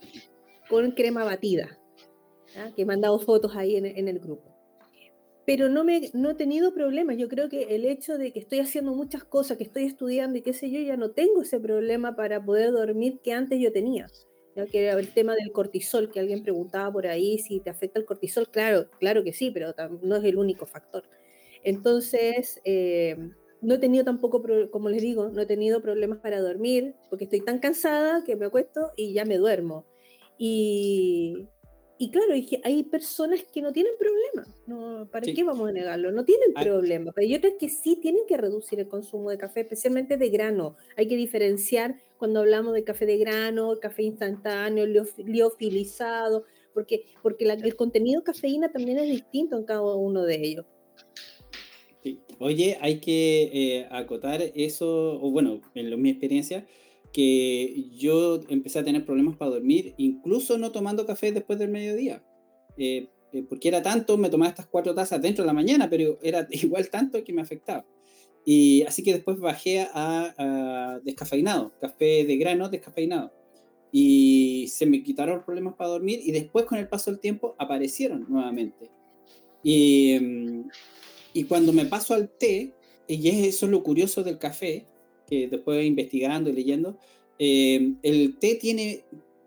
con 0.69 0.93
crema 0.93 1.25
batida, 1.25 1.79
que 2.75 2.87
me 2.87 2.95
han 2.95 3.03
dado 3.03 3.19
fotos 3.19 3.55
ahí 3.57 3.77
en, 3.77 4.09
el 4.09 4.19
grupo. 4.19 4.55
Pero 5.45 5.69
no, 5.69 5.85
me, 5.85 6.11
no 6.15 6.31
he 6.31 6.35
tenido 6.35 6.73
problemas. 6.73 7.19
Yo 7.19 7.29
creo 7.29 7.49
que 7.49 7.75
el 7.75 7.85
hecho 7.85 8.19
de 8.19 8.33
que 8.33 8.41
estoy 8.41 8.61
haciendo 8.61 8.95
muchas 8.95 9.23
cosas, 9.23 9.59
que 9.59 9.65
estoy 9.65 9.85
estudiando 9.85 10.39
y 10.39 10.43
qué 10.43 10.53
sé 10.53 10.71
yo, 10.71 10.81
ya 10.81 10.97
no 10.97 11.11
tengo 11.11 11.43
ese 11.43 11.61
problema 11.61 12.17
para 12.17 12.43
poder 12.43 12.73
dormir 12.73 13.21
que 13.23 13.33
antes 13.33 13.61
yo 13.61 13.71
tenía. 13.71 14.09
¿ya? 14.57 14.67
Que 14.67 14.89
el 14.89 15.09
tema 15.13 15.35
del 15.35 15.53
cortisol, 15.53 16.11
que 16.11 16.19
alguien 16.19 16.43
preguntaba 16.43 16.91
por 16.91 17.07
ahí 17.07 17.39
si 17.39 17.61
te 17.61 17.71
afecta 17.71 18.01
el 18.01 18.07
cortisol. 18.07 18.49
Claro, 18.49 18.89
claro 18.99 19.23
que 19.23 19.33
sí, 19.35 19.51
pero 19.53 19.75
no 20.03 20.17
es 20.17 20.25
el 20.25 20.39
único 20.39 20.67
factor. 20.67 21.05
Entonces, 21.67 22.61
eh, 22.65 23.17
no 23.61 23.75
he 23.75 23.79
tenido 23.79 24.05
tampoco, 24.05 24.41
como 24.71 24.89
les 24.89 25.03
digo, 25.03 25.31
no 25.31 25.43
he 25.43 25.47
tenido 25.47 25.83
problemas 25.83 26.21
para 26.21 26.41
dormir, 26.41 26.95
porque 27.11 27.25
estoy 27.25 27.41
tan 27.41 27.59
cansada 27.59 28.23
que 28.23 28.37
me 28.37 28.47
acuesto 28.47 28.93
y 28.95 29.15
ya 29.15 29.25
me 29.25 29.37
duermo. 29.37 29.85
Y, 30.39 31.49
y 31.99 32.13
claro, 32.13 32.35
hay 32.63 32.85
personas 32.85 33.43
que 33.53 33.63
no 33.63 33.73
tienen 33.73 33.95
problema. 33.99 35.09
¿Para 35.11 35.27
qué 35.27 35.43
vamos 35.43 35.69
a 35.69 35.73
negarlo? 35.73 36.13
No 36.13 36.25
tienen 36.25 36.55
problema. 36.55 37.11
Pero 37.13 37.27
hay 37.27 37.35
otras 37.35 37.55
que 37.59 37.69
sí 37.69 37.97
tienen 37.97 38.27
que 38.29 38.37
reducir 38.37 38.79
el 38.79 38.87
consumo 38.87 39.31
de 39.31 39.39
café, 39.39 39.63
especialmente 39.63 40.17
de 40.17 40.29
grano. 40.29 40.77
Hay 40.97 41.09
que 41.09 41.17
diferenciar 41.17 41.97
cuando 42.17 42.39
hablamos 42.39 42.75
de 42.75 42.85
café 42.85 43.07
de 43.07 43.19
grano, 43.19 43.75
café 43.81 44.05
instantáneo, 44.05 44.87
liofilizado, 44.87 46.45
porque, 46.73 47.07
porque 47.25 47.45
el 47.45 47.75
contenido 47.75 48.21
de 48.21 48.25
cafeína 48.25 48.71
también 48.71 48.99
es 48.99 49.11
distinto 49.11 49.57
en 49.57 49.65
cada 49.65 49.83
uno 49.83 50.23
de 50.23 50.37
ellos. 50.37 50.67
Oye, 52.39 52.77
hay 52.81 53.01
que 53.01 53.51
eh, 53.53 53.89
acotar 53.91 54.43
eso, 54.55 55.19
o 55.23 55.31
bueno, 55.31 55.61
en 55.75 56.01
mi 56.01 56.11
experiencia, 56.11 56.67
que 57.13 57.87
yo 57.97 58.41
empecé 58.49 58.81
a 58.81 58.85
tener 58.85 59.05
problemas 59.05 59.37
para 59.37 59.53
dormir, 59.53 59.95
incluso 59.97 60.59
no 60.59 60.71
tomando 60.71 61.07
café 61.07 61.33
después 61.33 61.59
del 61.59 61.71
mediodía. 61.71 62.23
Eh, 62.77 63.09
eh, 63.33 63.43
porque 63.49 63.69
era 63.69 63.83
tanto, 63.83 64.19
me 64.19 64.29
tomaba 64.29 64.51
estas 64.51 64.67
cuatro 64.67 64.95
tazas 64.95 65.23
dentro 65.23 65.43
de 65.43 65.47
la 65.47 65.53
mañana, 65.55 65.89
pero 65.89 66.19
era 66.23 66.47
igual 66.51 66.91
tanto 66.91 67.23
que 67.25 67.33
me 67.33 67.43
afectaba. 67.43 67.87
Y 68.45 68.83
así 68.83 69.03
que 69.03 69.13
después 69.15 69.39
bajé 69.41 69.81
a, 69.93 70.35
a 70.39 71.01
descafeinado, 71.01 71.73
café 71.81 72.25
de 72.25 72.37
grano 72.37 72.69
descafeinado. 72.69 73.33
Y 73.91 74.69
se 74.69 74.87
me 74.87 75.03
quitaron 75.03 75.37
los 75.37 75.45
problemas 75.45 75.75
para 75.75 75.91
dormir 75.91 76.21
y 76.23 76.33
después 76.33 76.67
con 76.67 76.79
el 76.79 76.89
paso 76.89 77.11
del 77.11 77.19
tiempo 77.19 77.57
aparecieron 77.59 78.27
nuevamente. 78.29 78.91
Y, 79.63 80.19
mm, 80.21 80.69
y 81.37 81.45
cuando 81.45 81.75
me 81.75 81.85
paso 81.85 82.15
al 82.15 82.31
té, 82.31 82.73
y 83.07 83.29
eso 83.47 83.67
es 83.67 83.71
lo 83.71 83.83
curioso 83.83 84.25
del 84.25 84.39
café, 84.39 84.87
que 85.27 85.49
después 85.49 85.85
investigando 85.85 86.49
y 86.49 86.55
leyendo, 86.55 86.97
eh, 87.39 87.93
el 88.03 88.39
té 88.39 88.55
tiene 88.55 89.05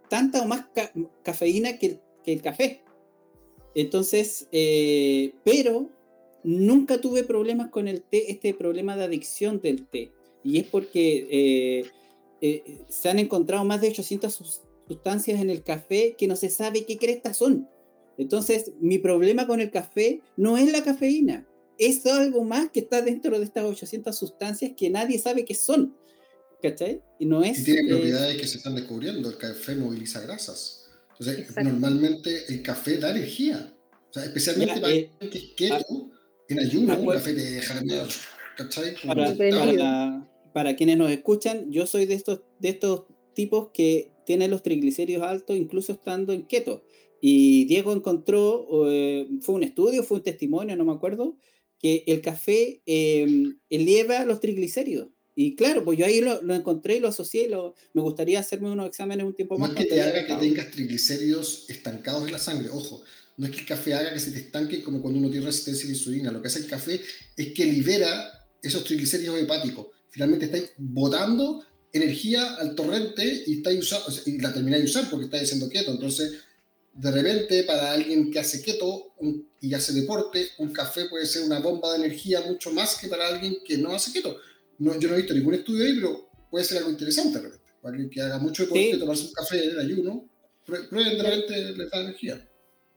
tanta 0.07 0.43
o 0.43 0.45
más 0.45 0.65
cafeína 1.23 1.79
que, 1.79 1.99
el 2.27 2.41
café. 2.43 2.83
Entonces, 3.73 4.47
eh, 4.51 5.33
pero 5.43 5.89
nunca 6.43 7.01
tuve 7.01 7.23
problemas 7.23 7.69
con 7.69 7.87
el 7.87 8.03
té, 8.03 8.31
este 8.31 8.53
problema 8.53 8.95
de 8.95 9.05
adicción 9.05 9.59
del 9.59 9.87
té. 9.87 10.11
Y 10.43 10.59
es 10.59 10.65
porque 10.67 11.89
eh, 12.39 12.85
se 12.87 13.09
han 13.09 13.17
encontrado 13.17 13.65
más 13.65 13.81
de 13.81 13.87
800 13.87 14.61
sustancias 14.87 15.41
en 15.41 15.49
el 15.49 15.63
café 15.63 16.13
que 16.15 16.27
no 16.27 16.35
se 16.35 16.49
sabe 16.49 16.85
qué 16.85 16.99
crestas 16.99 17.37
son. 17.37 17.67
Entonces, 18.19 18.73
mi 18.79 18.99
problema 18.99 19.47
con 19.47 19.59
el 19.59 19.71
café 19.71 20.21
no 20.37 20.55
es 20.55 20.71
la 20.71 20.83
cafeína, 20.83 21.48
es 21.79 22.05
algo 22.05 22.43
más 22.43 22.69
que 22.69 22.81
está 22.81 23.01
dentro 23.01 23.39
de 23.39 23.45
estas 23.45 23.63
800 23.63 24.15
sustancias 24.15 24.73
que 24.75 24.89
nadie 24.89 25.17
sabe 25.17 25.45
qué 25.45 25.55
son. 25.55 25.95
¿Cachai? 26.61 27.01
Y 27.17 27.25
no 27.25 27.41
es. 27.41 27.59
Y 27.59 27.63
tiene 27.63 27.81
eh, 27.87 27.93
propiedades 27.93 28.37
que 28.37 28.47
se 28.47 28.57
están 28.57 28.75
descubriendo. 28.75 29.29
El 29.29 29.37
café 29.37 29.75
moviliza 29.75 30.19
grasas. 30.19 30.89
Entonces, 31.17 31.47
normalmente 31.63 32.43
el 32.49 32.61
café 32.61 32.97
da 32.97 33.11
energía. 33.11 33.73
O 34.09 34.13
sea, 34.13 34.25
especialmente 34.25 34.81
para 34.81 34.93
eh, 34.93 35.09
que 35.19 35.37
es 35.37 35.43
keto, 35.55 36.11
en 36.49 36.59
ayuno, 36.59 36.99
un 36.99 37.07
café 37.07 37.33
de 37.33 37.61
jaramillo. 37.61 38.07
¿Cachai? 38.57 38.95
Para, 39.05 40.27
para, 40.51 40.75
quienes 40.75 40.97
nos 40.97 41.11
escuchan, 41.11 41.71
yo 41.71 41.87
soy 41.87 42.05
de 42.05 42.15
estos, 42.15 42.41
de 42.59 42.69
estos 42.69 43.05
tipos 43.33 43.69
que 43.73 44.11
tienen 44.25 44.51
los 44.51 44.63
triglicéridos 44.63 45.23
altos, 45.23 45.55
incluso 45.55 45.93
estando 45.93 46.33
en 46.33 46.45
keto. 46.45 46.83
Y 47.21 47.65
Diego 47.65 47.93
encontró, 47.93 48.67
eh, 48.89 49.27
fue 49.41 49.55
un 49.55 49.63
estudio, 49.63 50.03
fue 50.03 50.17
un 50.17 50.23
testimonio, 50.23 50.75
no 50.75 50.85
me 50.85 50.93
acuerdo, 50.93 51.37
que 51.79 52.03
el 52.07 52.21
café 52.21 52.81
em, 52.85 53.57
eleva 53.69 54.25
los 54.25 54.39
triglicéridos 54.41 55.07
Y 55.35 55.55
claro, 55.55 55.83
pues 55.85 55.97
yo 55.97 56.05
ahí 56.05 56.21
lo, 56.21 56.41
lo 56.41 56.53
encontré 56.53 56.97
y 56.97 56.99
lo 56.99 57.07
asocié 57.07 57.47
lo, 57.47 57.73
me 57.93 58.01
gustaría 58.01 58.39
hacerme 58.39 58.69
unos 58.69 58.87
exámenes 58.87 59.25
un 59.25 59.33
tiempo 59.33 59.57
más. 59.57 59.71
No 59.71 59.79
es 59.79 59.85
que 59.85 59.89
te 59.89 60.01
haga 60.01 60.25
que 60.25 60.35
tengas 60.35 60.71
triglicéridos 60.71 61.65
estancados 61.69 62.25
en 62.25 62.33
la 62.33 62.39
sangre, 62.39 62.69
ojo, 62.69 63.01
no 63.37 63.45
es 63.45 63.51
que 63.53 63.61
el 63.61 63.65
café 63.65 63.93
haga 63.93 64.13
que 64.13 64.19
se 64.19 64.31
te 64.31 64.39
estanque 64.39 64.83
como 64.83 65.01
cuando 65.01 65.17
uno 65.17 65.29
tiene 65.29 65.45
resistencia 65.45 65.85
a 65.85 65.87
la 65.87 65.93
insulina, 65.93 66.31
lo 66.31 66.41
que 66.41 66.49
hace 66.49 66.59
el 66.59 66.67
café 66.67 66.99
es 67.37 67.53
que 67.53 67.65
libera 67.65 68.45
esos 68.61 68.83
triglicéridos 68.83 69.39
hepáticos. 69.39 69.87
Finalmente 70.09 70.45
estáis 70.45 70.71
botando 70.77 71.63
energía 71.93 72.55
al 72.55 72.75
torrente 72.75 73.43
y, 73.47 73.59
estáis 73.59 73.79
usando, 73.79 74.13
y 74.25 74.39
la 74.39 74.53
termináis 74.53 74.83
de 74.83 74.89
usar 74.89 75.09
porque 75.09 75.25
estáis 75.25 75.43
haciendo 75.43 75.69
keto. 75.69 75.91
Entonces, 75.91 76.33
de 76.93 77.11
repente, 77.11 77.63
para 77.63 77.93
alguien 77.93 78.29
que 78.29 78.39
hace 78.39 78.61
keto 78.61 79.13
y 79.61 79.73
hace 79.73 79.93
deporte, 79.93 80.47
un 80.57 80.71
café 80.71 81.05
puede 81.05 81.25
ser 81.25 81.43
una 81.43 81.59
bomba 81.59 81.91
de 81.91 82.05
energía 82.05 82.41
mucho 82.41 82.71
más 82.71 82.97
que 82.97 83.07
para 83.07 83.27
alguien 83.27 83.57
que 83.65 83.77
no 83.77 83.91
hace 83.91 84.11
keto. 84.13 84.37
No, 84.77 84.97
yo 84.99 85.09
no 85.09 85.15
he 85.15 85.17
visto 85.17 85.33
ningún 85.33 85.55
estudio 85.55 85.85
ahí, 85.85 85.95
pero 85.95 86.29
puede 86.49 86.65
ser 86.65 86.77
algo 86.77 86.89
interesante 86.89 87.37
de 87.37 87.43
repente. 87.43 87.65
Para 87.81 87.93
alguien 87.93 88.09
que 88.09 88.21
haga 88.21 88.39
mucho 88.39 88.63
deporte, 88.63 88.97
tomarse 88.97 89.25
un 89.27 89.33
café 89.33 89.65
en 89.65 89.79
ayuno, 89.79 90.29
prueben 90.65 91.17
de 91.17 91.23
repente 91.23 91.71
le 91.77 91.85
da 91.87 92.01
energía. 92.01 92.45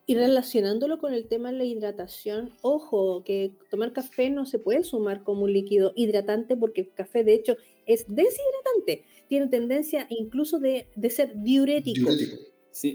Y 0.04 0.14
relacionándolo 0.16 0.98
con 0.98 1.14
el 1.14 1.28
tema 1.28 1.52
de 1.52 1.58
la 1.58 1.64
hidratación, 1.64 2.52
ojo, 2.60 3.22
que 3.24 3.52
tomar 3.70 3.92
café 3.92 4.30
no 4.30 4.46
se 4.46 4.58
puede 4.58 4.82
sumar 4.82 5.22
como 5.22 5.44
un 5.44 5.52
líquido 5.52 5.92
hidratante 5.94 6.56
porque 6.56 6.82
el 6.82 6.92
café 6.92 7.22
de 7.22 7.34
hecho 7.34 7.56
es 7.86 8.04
deshidratante, 8.08 9.04
tiene 9.28 9.46
tendencia 9.46 10.06
incluso 10.10 10.58
de, 10.58 10.88
de 10.96 11.10
ser 11.10 11.32
diurético. 11.36 12.10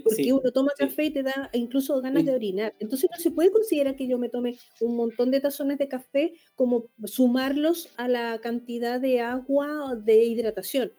Porque 0.04 0.32
uno 0.32 0.50
toma 0.52 0.72
café 0.76 1.04
y 1.04 1.10
te 1.10 1.22
da 1.22 1.50
incluso 1.52 2.00
ganas 2.00 2.24
de 2.24 2.34
orinar. 2.34 2.74
Entonces 2.78 3.08
no 3.10 3.16
se 3.16 3.30
puede 3.30 3.50
considerar 3.50 3.96
que 3.96 4.08
yo 4.08 4.18
me 4.18 4.28
tome 4.28 4.56
un 4.80 4.96
montón 4.96 5.30
de 5.30 5.40
tazones 5.40 5.78
de 5.78 5.88
café 5.88 6.32
como 6.54 6.86
sumarlos 7.04 7.88
a 7.96 8.08
la 8.08 8.38
cantidad 8.40 9.00
de 9.00 9.20
agua 9.20 9.94
de 9.96 10.24
hidratación. 10.24 10.92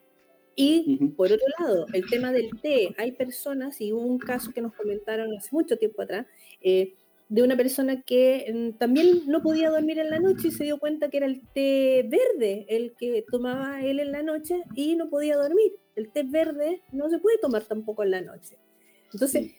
Y 0.56 1.06
por 1.16 1.32
otro 1.32 1.46
lado, 1.58 1.86
el 1.92 2.08
tema 2.10 2.32
del 2.32 2.50
té, 2.60 2.94
hay 2.98 3.12
personas, 3.12 3.80
y 3.80 3.92
hubo 3.92 4.02
un 4.02 4.18
caso 4.18 4.52
que 4.52 4.60
nos 4.60 4.74
comentaron 4.74 5.34
hace 5.36 5.48
mucho 5.52 5.78
tiempo 5.78 6.02
atrás, 6.02 6.26
eh, 6.60 6.94
de 7.30 7.42
una 7.42 7.56
persona 7.56 8.02
que 8.02 8.52
mm, 8.52 8.78
también 8.78 9.22
no 9.26 9.40
podía 9.40 9.70
dormir 9.70 10.00
en 10.00 10.10
la 10.10 10.18
noche 10.18 10.48
y 10.48 10.50
se 10.50 10.64
dio 10.64 10.78
cuenta 10.78 11.08
que 11.08 11.18
era 11.18 11.26
el 11.26 11.40
té 11.54 12.04
verde 12.08 12.66
el 12.68 12.92
que 12.98 13.24
tomaba 13.30 13.82
él 13.82 14.00
en 14.00 14.10
la 14.10 14.22
noche 14.22 14.62
y 14.74 14.96
no 14.96 15.08
podía 15.08 15.36
dormir. 15.36 15.76
El 15.94 16.10
té 16.10 16.24
verde 16.24 16.82
no 16.92 17.08
se 17.08 17.20
puede 17.20 17.38
tomar 17.38 17.62
tampoco 17.62 18.02
en 18.02 18.10
la 18.10 18.20
noche. 18.20 18.58
Entonces, 19.12 19.50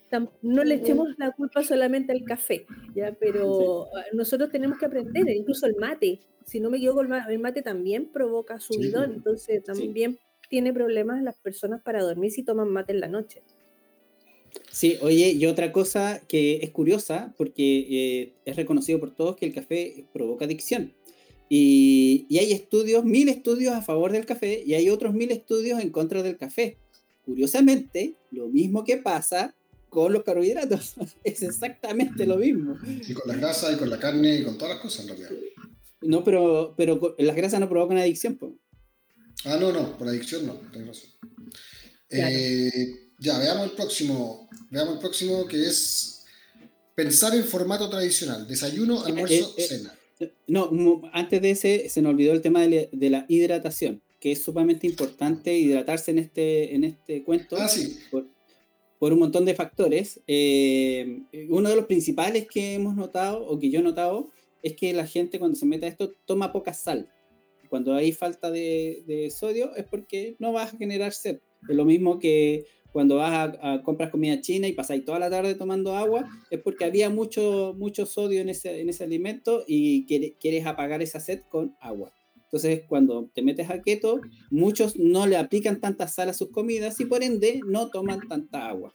no 0.42 0.64
le 0.64 0.76
echemos 0.76 1.10
la 1.18 1.32
culpa 1.32 1.64
solamente 1.64 2.14
al 2.14 2.24
café, 2.24 2.66
¿ya? 2.96 3.14
pero 3.20 3.88
ah, 3.96 4.06
nosotros 4.14 4.50
tenemos 4.50 4.78
que 4.78 4.86
aprender, 4.86 5.28
incluso 5.30 5.66
el 5.66 5.76
mate, 5.76 6.22
si 6.46 6.60
no 6.60 6.70
me 6.70 6.78
equivoco, 6.78 7.02
el 7.02 7.40
mate 7.40 7.62
también 7.62 8.12
provoca 8.12 8.60
subidón, 8.60 9.12
entonces 9.16 9.64
también 9.64 10.20
tiene 10.50 10.74
problemas 10.74 11.22
las 11.22 11.38
personas 11.38 11.82
para 11.82 12.02
dormir 12.02 12.32
si 12.32 12.44
toman 12.44 12.70
mate 12.70 12.94
en 12.94 13.02
la 13.02 13.08
noche. 13.08 13.42
Sí, 14.70 14.98
oye, 15.02 15.32
y 15.32 15.46
otra 15.46 15.72
cosa 15.72 16.22
que 16.28 16.60
es 16.62 16.72
curiosa, 16.72 17.34
porque 17.38 17.88
eh, 17.90 18.34
es 18.46 18.56
reconocido 18.56 19.00
por 19.00 19.16
todos 19.16 19.36
que 19.36 19.46
el 19.46 19.54
café 19.54 20.06
provoca 20.14 20.46
adicción. 20.46 20.94
Y, 21.50 22.26
y, 22.30 22.38
hay 22.40 22.54
estudios, 22.54 23.04
mil 23.04 23.28
estudios 23.28 23.74
a 23.74 23.82
favor 23.82 24.14
del 24.14 24.26
café 24.26 24.64
y 24.66 24.74
hay 24.74 24.90
otros 24.90 25.14
mil 25.14 25.32
estudios 25.32 25.82
en 25.82 25.90
contra 25.90 26.24
del 26.24 26.38
café. 26.38 26.78
Curiosamente, 27.26 28.16
lo 28.32 28.48
mismo 28.48 28.84
que 28.84 28.98
pasa 28.98 29.56
con 29.90 30.14
los 30.14 30.24
carbohidratos. 30.24 30.96
es 31.24 31.44
exactamente 31.44 32.26
lo 32.26 32.38
mismo. 32.38 32.78
Y 32.86 33.14
con 33.14 33.28
la 33.28 33.36
grasa 33.36 33.72
y 33.72 33.78
con 33.78 33.90
la 33.90 34.00
carne 34.00 34.38
y 34.38 34.44
con 34.44 34.58
todas 34.58 34.76
las 34.76 34.82
cosas 34.82 35.02
en 35.02 35.08
realidad. 35.10 35.32
No, 36.02 36.24
pero, 36.24 36.74
pero 36.76 37.16
las 37.20 37.36
grasas 37.36 37.60
no 37.60 37.70
provocan 37.70 37.98
adicción. 37.98 38.36
pues. 38.36 38.54
Ah, 39.46 39.58
no, 39.60 39.72
no, 39.72 39.98
por 39.98 40.08
adicción 40.08 40.46
no, 40.48 40.54
tenés 40.72 40.88
razón. 40.88 41.10
Eh, 42.10 43.12
ya, 43.18 43.38
veamos 43.40 43.66
el 43.70 43.72
próximo. 43.72 44.50
Veamos 44.70 44.96
el 44.96 45.00
próximo 45.00 45.46
que 45.46 45.68
es 45.68 46.26
pensar 46.96 47.36
en 47.36 47.44
formato 47.44 47.90
tradicional, 47.90 48.48
desayuno, 48.48 49.06
eh, 49.06 49.10
almuerzo, 49.10 49.54
eh, 49.58 49.64
cena. 49.64 49.96
No, 50.48 50.70
antes 51.14 51.42
de 51.42 51.52
ese 51.52 51.90
se 51.90 52.02
nos 52.02 52.12
olvidó 52.12 52.34
el 52.34 52.42
tema 52.42 52.62
de 52.62 53.10
la, 53.10 53.26
hidratación, 53.28 54.02
que 54.22 54.32
es 54.32 54.42
sumamente 54.42 54.88
importante 54.88 55.58
hidratarse 55.58 56.12
en 56.12 56.20
este, 56.20 56.74
en 56.74 56.86
este 56.86 57.24
cuento. 57.24 57.58
Ah, 57.60 57.68
sí. 57.68 57.98
Por, 58.10 58.28
por 58.98 59.12
un 59.12 59.20
montón 59.20 59.44
de 59.44 59.56
factores. 59.56 60.22
uno 60.28 61.70
de 61.70 61.76
los 61.76 61.86
principales 61.86 62.48
que 62.48 62.76
hemos 62.76 62.96
notado, 62.96 63.46
o 63.46 63.60
que 63.60 63.70
yo 63.70 63.82
he 63.82 63.84
notado, 63.84 64.30
es 64.64 64.78
que 64.78 64.94
la 64.94 65.08
gente 65.08 65.40
cuando 65.40 65.58
se 65.58 65.66
mete 65.66 65.88
a 65.88 65.90
esto 65.90 66.14
toma 66.26 66.54
poca 66.54 66.74
sal 66.74 67.10
cuando 67.72 67.96
hay 67.96 68.12
falta 68.12 68.52
de, 68.52 69.34
sodio 69.34 69.74
es 69.78 69.86
porque 69.86 70.36
no 70.40 70.52
vas 70.52 70.74
a 70.74 70.78
generar 70.78 71.14
sed. 71.14 71.40
Es 71.70 71.74
lo 71.74 71.86
mismo 71.86 72.20
que 72.20 72.66
cuando 72.92 73.16
vas 73.16 73.56
a, 73.62 73.82
comprar 73.82 74.12
comida 74.12 74.42
china 74.42 74.68
y 74.68 74.74
pasáis 74.74 75.06
toda 75.06 75.20
la 75.20 75.30
tarde 75.30 75.56
tomando 75.56 75.96
agua, 75.96 76.28
es 76.50 76.60
porque 76.60 76.84
había 76.84 77.10
mucho, 77.10 77.74
mucho 77.78 78.06
sodio 78.06 78.42
en 78.42 78.50
ese, 78.50 78.82
en 78.82 78.90
ese 78.90 79.06
alimento 79.06 79.64
y 79.66 80.06
quieres 80.06 80.66
apagar 80.66 81.02
esa 81.02 81.22
sed 81.22 81.44
con 81.48 81.78
agua. 81.80 82.14
Entonces, 82.52 82.84
cuando 82.86 83.30
te 83.34 83.42
metes 83.42 83.70
a 83.70 83.82
keto, 83.82 84.20
muchos 84.50 84.98
no 84.98 85.26
le 85.26 85.38
aplican 85.38 85.80
tanta 85.80 86.10
sal 86.10 86.28
a 86.28 86.34
sus 86.34 86.50
comidas 86.50 87.00
y 87.00 87.06
por 87.06 87.24
ende 87.24 87.62
no 87.66 87.90
toman 87.90 88.28
tanta 88.28 88.68
agua. 88.68 88.94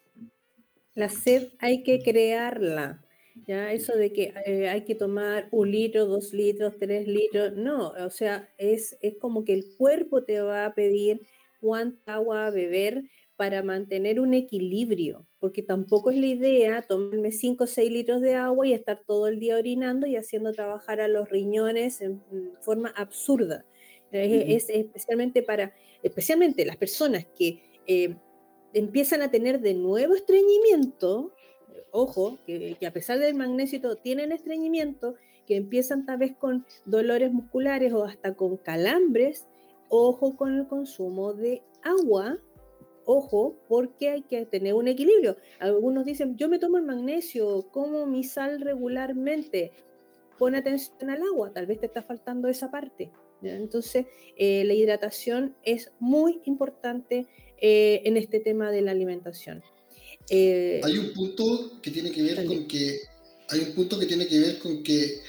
La 0.94 1.08
sed 1.08 1.52
hay 1.58 1.82
que 1.82 2.00
crearla. 2.00 3.02
Ya, 3.46 3.72
eso 3.72 3.96
de 3.96 4.12
que 4.12 4.34
eh, 4.44 4.68
hay 4.68 4.82
que 4.84 4.94
tomar 4.94 5.48
un 5.52 5.70
litro, 5.70 6.04
dos 6.04 6.34
litros, 6.34 6.74
tres 6.78 7.06
litros, 7.06 7.54
no, 7.54 7.88
o 7.90 8.10
sea, 8.10 8.48
es, 8.56 8.96
es 9.02 9.16
como 9.18 9.44
que 9.44 9.52
el 9.52 9.66
cuerpo 9.76 10.24
te 10.24 10.40
va 10.40 10.64
a 10.64 10.74
pedir 10.74 11.20
cuánta 11.60 12.14
agua 12.14 12.50
beber 12.50 13.04
para 13.36 13.62
mantener 13.62 14.18
un 14.18 14.34
equilibrio, 14.34 15.26
porque 15.38 15.62
tampoco 15.62 16.10
es 16.10 16.18
la 16.18 16.26
idea 16.26 16.82
tomarme 16.82 17.32
5 17.32 17.64
o 17.64 17.66
6 17.66 17.90
litros 17.90 18.20
de 18.22 18.34
agua 18.34 18.66
y 18.66 18.72
estar 18.72 19.02
todo 19.06 19.28
el 19.28 19.38
día 19.38 19.56
orinando 19.56 20.06
y 20.06 20.16
haciendo 20.16 20.52
trabajar 20.52 21.00
a 21.00 21.08
los 21.08 21.28
riñones 21.28 22.00
en, 22.00 22.22
forma 22.60 22.88
absurda. 22.96 23.64
es, 24.10 24.70
especialmente 24.70 25.42
para, 25.42 25.74
especialmente 26.02 26.64
las 26.64 26.76
personas 26.76 27.26
que 27.38 27.62
eh, 27.86 28.16
empiezan 28.72 29.22
a 29.22 29.30
tener 29.30 29.60
de 29.60 29.74
nuevo 29.74 30.14
estreñimiento, 30.14 31.32
ojo, 31.90 32.38
que, 32.46 32.76
a 32.86 32.90
pesar 32.90 33.18
del 33.18 33.34
magnesio 33.34 33.96
tienen 33.96 34.32
estreñimiento, 34.32 35.14
que 35.46 35.56
empiezan 35.56 36.06
tal 36.06 36.18
vez 36.18 36.36
con 36.36 36.66
dolores 36.84 37.32
musculares 37.32 37.92
o 37.92 38.04
hasta 38.04 38.34
con 38.34 38.56
calambres, 38.56 39.46
ojo 39.88 40.36
con 40.36 40.54
el 40.58 40.66
consumo 40.66 41.32
de 41.32 41.62
agua, 41.82 42.38
ojo, 43.06 43.56
porque 43.68 44.10
hay 44.10 44.22
que 44.22 44.44
tener 44.44 44.74
un 44.74 44.88
equilibrio. 44.88 45.36
Algunos 45.58 46.04
dicen, 46.04 46.36
yo 46.36 46.48
me 46.48 46.58
tomo 46.58 46.76
el 46.76 46.84
magnesio, 46.84 47.68
como 47.70 48.06
mi 48.06 48.24
sal 48.24 48.60
regularmente, 48.60 49.72
pon 50.38 50.54
atención 50.54 51.08
al 51.08 51.22
agua, 51.22 51.52
tal 51.54 51.66
vez 51.66 51.80
te 51.80 51.86
está 51.86 52.02
faltando 52.02 52.48
esa 52.48 52.70
parte. 52.70 53.10
Entonces, 53.42 54.06
eh, 54.36 54.64
la 54.64 54.74
hidratación 54.74 55.56
es 55.62 55.90
muy 55.98 56.40
importante 56.44 57.26
eh, 57.58 58.02
en 58.04 58.16
este 58.16 58.40
tema 58.40 58.70
de 58.70 58.82
la 58.82 58.90
alimentación. 58.90 59.62
Eh, 60.28 60.80
hay 60.82 60.98
un 60.98 61.12
punto 61.12 61.80
que 61.80 61.90
tiene 61.90 62.10
que 62.10 62.22
ver 62.22 62.44
con 62.44 62.66
que 62.66 63.00
hay 63.48 63.60
un 63.60 63.74
punto 63.74 63.98
que 63.98 64.06
tiene 64.06 64.26
que 64.26 64.40
ver 64.40 64.58
con 64.58 64.82
que 64.82 65.20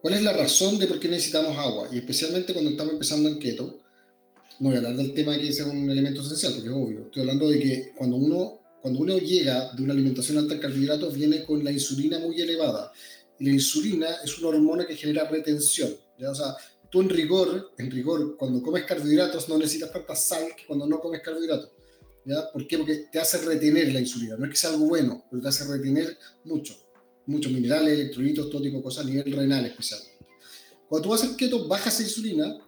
cuál 0.00 0.14
es 0.14 0.22
la 0.22 0.32
razón 0.32 0.78
de 0.78 0.86
por 0.86 1.00
qué 1.00 1.08
necesitamos 1.08 1.56
agua 1.58 1.88
y 1.90 1.98
especialmente 1.98 2.52
cuando 2.52 2.70
estamos 2.70 2.92
empezando 2.92 3.28
en 3.28 3.38
keto. 3.38 3.80
No 4.60 4.68
voy 4.68 4.74
a 4.74 4.78
hablar 4.78 4.96
del 4.96 5.12
tema 5.14 5.32
de 5.32 5.40
que 5.40 5.48
es 5.48 5.60
un 5.60 5.90
elemento 5.90 6.20
esencial 6.20 6.54
porque 6.54 6.68
es 6.68 6.74
obvio. 6.74 7.00
Estoy 7.06 7.22
hablando 7.22 7.48
de 7.48 7.60
que 7.60 7.92
cuando 7.96 8.16
uno 8.16 8.60
cuando 8.84 9.00
uno 9.00 9.16
llega 9.16 9.72
de 9.72 9.82
una 9.82 9.94
alimentación 9.94 10.36
alta 10.36 10.52
en 10.52 10.60
carbohidratos 10.60 11.14
viene 11.14 11.42
con 11.42 11.64
la 11.64 11.72
insulina 11.72 12.18
muy 12.18 12.38
elevada 12.38 12.92
y 13.38 13.46
la 13.46 13.52
insulina 13.52 14.08
es 14.22 14.38
una 14.38 14.48
hormona 14.48 14.86
que 14.86 14.94
genera 14.94 15.26
retención. 15.26 15.96
¿ya? 16.18 16.30
O 16.30 16.34
sea, 16.34 16.54
tú 16.90 17.00
en 17.00 17.08
rigor, 17.08 17.72
en 17.78 17.90
rigor, 17.90 18.36
cuando 18.36 18.62
comes 18.62 18.84
carbohidratos 18.84 19.48
no 19.48 19.56
necesitas 19.56 19.90
tanta 19.90 20.14
sal 20.14 20.48
que 20.54 20.66
cuando 20.66 20.86
no 20.86 21.00
comes 21.00 21.22
carbohidratos. 21.22 21.70
¿ya? 22.26 22.52
¿Por 22.52 22.66
qué? 22.66 22.76
Porque 22.76 23.06
te 23.10 23.18
hace 23.18 23.38
retener 23.38 23.90
la 23.90 24.00
insulina. 24.00 24.36
No 24.36 24.44
es 24.44 24.50
que 24.50 24.56
sea 24.58 24.68
algo 24.68 24.84
bueno, 24.84 25.24
pero 25.30 25.40
te 25.40 25.48
hace 25.48 25.64
retener 25.64 26.18
mucho. 26.44 26.76
Muchos 27.24 27.52
minerales, 27.52 27.98
electrolitos, 27.98 28.50
todo 28.50 28.60
tipo 28.60 28.76
de 28.76 28.82
cosas 28.82 29.06
a 29.06 29.08
nivel 29.08 29.32
renal 29.32 29.64
especialmente. 29.64 30.26
Cuando 30.90 31.08
tú 31.08 31.14
al 31.14 31.36
keto, 31.36 31.66
bajas 31.66 32.00
la 32.00 32.04
insulina 32.04 32.58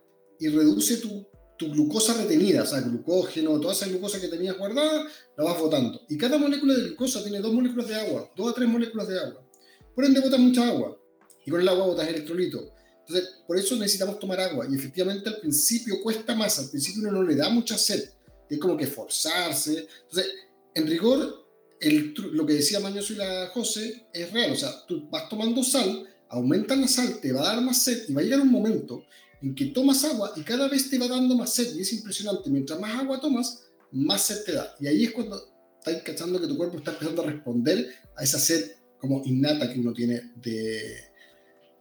y 0.41 0.49
reduce 0.49 0.97
tu, 0.97 1.27
tu 1.57 1.71
glucosa 1.71 2.15
retenida, 2.15 2.63
o 2.63 2.67
sea, 2.67 2.81
glucógeno, 2.81 3.59
toda 3.61 3.73
esa 3.73 3.87
glucosa 3.87 4.21
que 4.21 4.29
tenías 4.29 4.57
guardada, 4.59 5.07
la 5.37 5.45
vas 5.45 5.59
botando. 5.59 6.01
Y 6.09 6.19
cada 6.19 6.39
molécula 6.39 6.75
de 6.75 6.83
glucosa 6.83 7.23
tiene 7.23 7.41
dos 7.41 7.53
moléculas 7.53 7.89
de 7.89 7.95
agua, 7.95 8.31
dos 8.37 8.51
a 8.51 8.55
tres 8.55 8.69
moléculas 8.69 9.09
de 9.09 9.19
agua. 9.19 9.47
Por 9.95 10.05
ende, 10.05 10.21
botas 10.21 10.41
mucha 10.41 10.69
agua. 10.69 10.99
Y 11.45 11.51
con 11.51 11.61
el 11.61 11.69
agua 11.69 11.87
botas 11.87 12.09
electrolitos. 12.09 12.69
Entonces, 13.07 13.35
por 13.47 13.57
eso 13.57 13.77
necesitamos 13.77 14.19
tomar 14.19 14.41
agua. 14.41 14.67
Y 14.71 14.75
efectivamente, 14.75 15.29
al 15.29 15.39
principio 15.39 16.03
cuesta 16.03 16.35
más. 16.35 16.59
Al 16.59 16.69
principio 16.69 17.03
uno 17.03 17.13
no 17.13 17.23
le 17.23 17.37
da 17.37 17.49
mucha 17.49 17.79
sed 17.79 18.11
es 18.49 18.59
como 18.59 18.77
que 18.77 18.87
forzarse. 18.87 19.87
Entonces, 20.03 20.33
en 20.75 20.87
rigor, 20.87 21.47
el, 21.81 22.15
lo 22.33 22.47
que 22.47 22.55
decía 22.55 22.81
Mañoso 22.81 23.13
y 23.13 23.17
la 23.17 23.49
José 23.53 24.07
es 24.13 24.33
real. 24.33 24.53
O 24.53 24.57
sea, 24.57 24.85
tú 24.87 25.09
vas 25.11 25.29
tomando 25.29 25.63
sal 25.63 26.07
aumentas 26.29 26.79
la 26.79 26.89
sal, 26.89 27.21
te 27.21 27.33
va 27.33 27.41
a 27.41 27.55
dar 27.55 27.63
más 27.63 27.83
sed 27.83 28.09
y 28.09 28.13
va 28.13 28.21
a 28.21 28.25
llegar 28.25 28.41
un 28.41 28.51
momento 28.51 29.05
en 29.47 29.55
que 29.55 29.67
tomas 29.67 30.03
agua 30.05 30.33
y 30.35 30.41
cada 30.43 30.67
vez 30.67 30.91
te 30.91 30.99
va 30.99 31.07
dando 31.07 31.37
más 31.37 31.55
sed 31.55 31.77
y 31.77 31.81
es 31.81 31.93
impresionante. 31.93 32.51
Mientras 32.51 32.81
más 32.81 33.01
agua 33.01 33.21
tomas, 33.21 33.63
más 33.93 34.23
sed 34.23 34.43
te 34.45 34.53
da. 34.53 34.75
Y 34.81 34.89
ahí 34.89 35.05
es 35.05 35.13
cuando 35.13 35.41
estás 35.79 36.03
cachando 36.03 36.41
que 36.41 36.49
tu 36.49 36.57
cuerpo 36.57 36.79
está 36.79 36.91
empezando 36.91 37.23
a 37.23 37.27
responder 37.27 37.95
a 38.17 38.25
esa 38.25 38.41
sed 38.41 38.73
como 38.99 39.23
innata 39.25 39.73
que 39.73 39.79
uno 39.79 39.93
tiene 39.93 40.33
de, 40.35 41.01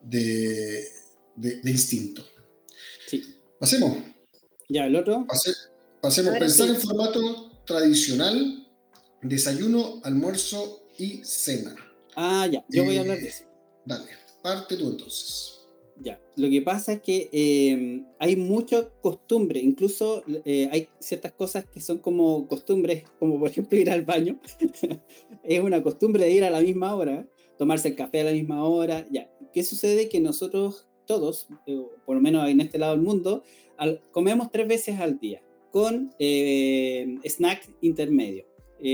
de, 0.03 0.87
de, 1.35 1.71
instinto. 1.71 2.23
Sí. 3.07 3.35
Pasemos. 3.59 3.97
Ya, 4.69 4.85
el 4.85 4.95
otro. 4.95 5.25
pasemos. 5.25 6.37
Pensar 6.37 6.69
en 6.69 6.75
formato 6.75 7.63
tradicional, 7.65 8.67
desayuno, 9.23 10.01
almuerzo 10.03 10.87
y 10.99 11.23
cena. 11.23 11.75
Ah, 12.15 12.45
ya, 12.45 12.63
yo 12.69 12.83
voy 12.83 12.97
a 12.97 13.01
hablar 13.01 13.17
de 13.17 13.25
eh, 13.25 13.29
eso. 13.29 13.45
Dale, 13.85 14.11
parte 14.43 14.77
tú 14.77 14.87
entonces. 14.91 15.54
Ya, 16.01 16.19
lo 16.35 16.49
que 16.49 16.61
pasa 16.61 16.93
es 16.93 17.01
que 17.01 17.29
em, 17.31 18.05
hay 18.19 18.35
mucha 18.35 18.89
costumbre, 19.01 19.61
incluso 19.61 20.23
eh, 20.43 20.67
hay 20.69 20.89
ciertas 20.99 21.31
cosas 21.31 21.65
que 21.65 21.79
son 21.79 21.99
como 21.99 22.47
costumbres, 22.47 23.03
como 23.17 23.39
por 23.39 23.49
ejemplo 23.49 23.77
ir 23.77 23.89
al 23.89 24.03
baño. 24.03 24.37
es 25.43 25.59
una 25.61 25.81
costumbre 25.81 26.25
de 26.25 26.31
ir 26.31 26.43
a 26.43 26.49
la 26.49 26.59
misma 26.59 26.93
hora, 26.95 27.25
tomarse 27.57 27.89
el 27.89 27.95
café 27.95 28.21
a 28.21 28.23
la 28.25 28.31
misma 28.31 28.65
hora. 28.65 29.07
Ya, 29.09 29.29
¿qué 29.53 29.63
sucede? 29.63 30.09
Que 30.09 30.19
nosotros 30.19 30.85
todos, 31.05 31.47
eh, 31.65 31.81
por 32.05 32.15
lo 32.15 32.21
menos 32.21 32.49
en 32.49 32.59
este 32.59 32.77
lado 32.77 32.93
del 32.93 33.01
mundo, 33.01 33.43
comemos 34.11 34.51
tres 34.51 34.67
veces 34.67 34.99
al 34.99 35.19
día 35.19 35.41
con 35.71 36.13
eh, 36.19 37.17
snack 37.23 37.69
intermedio. 37.81 38.45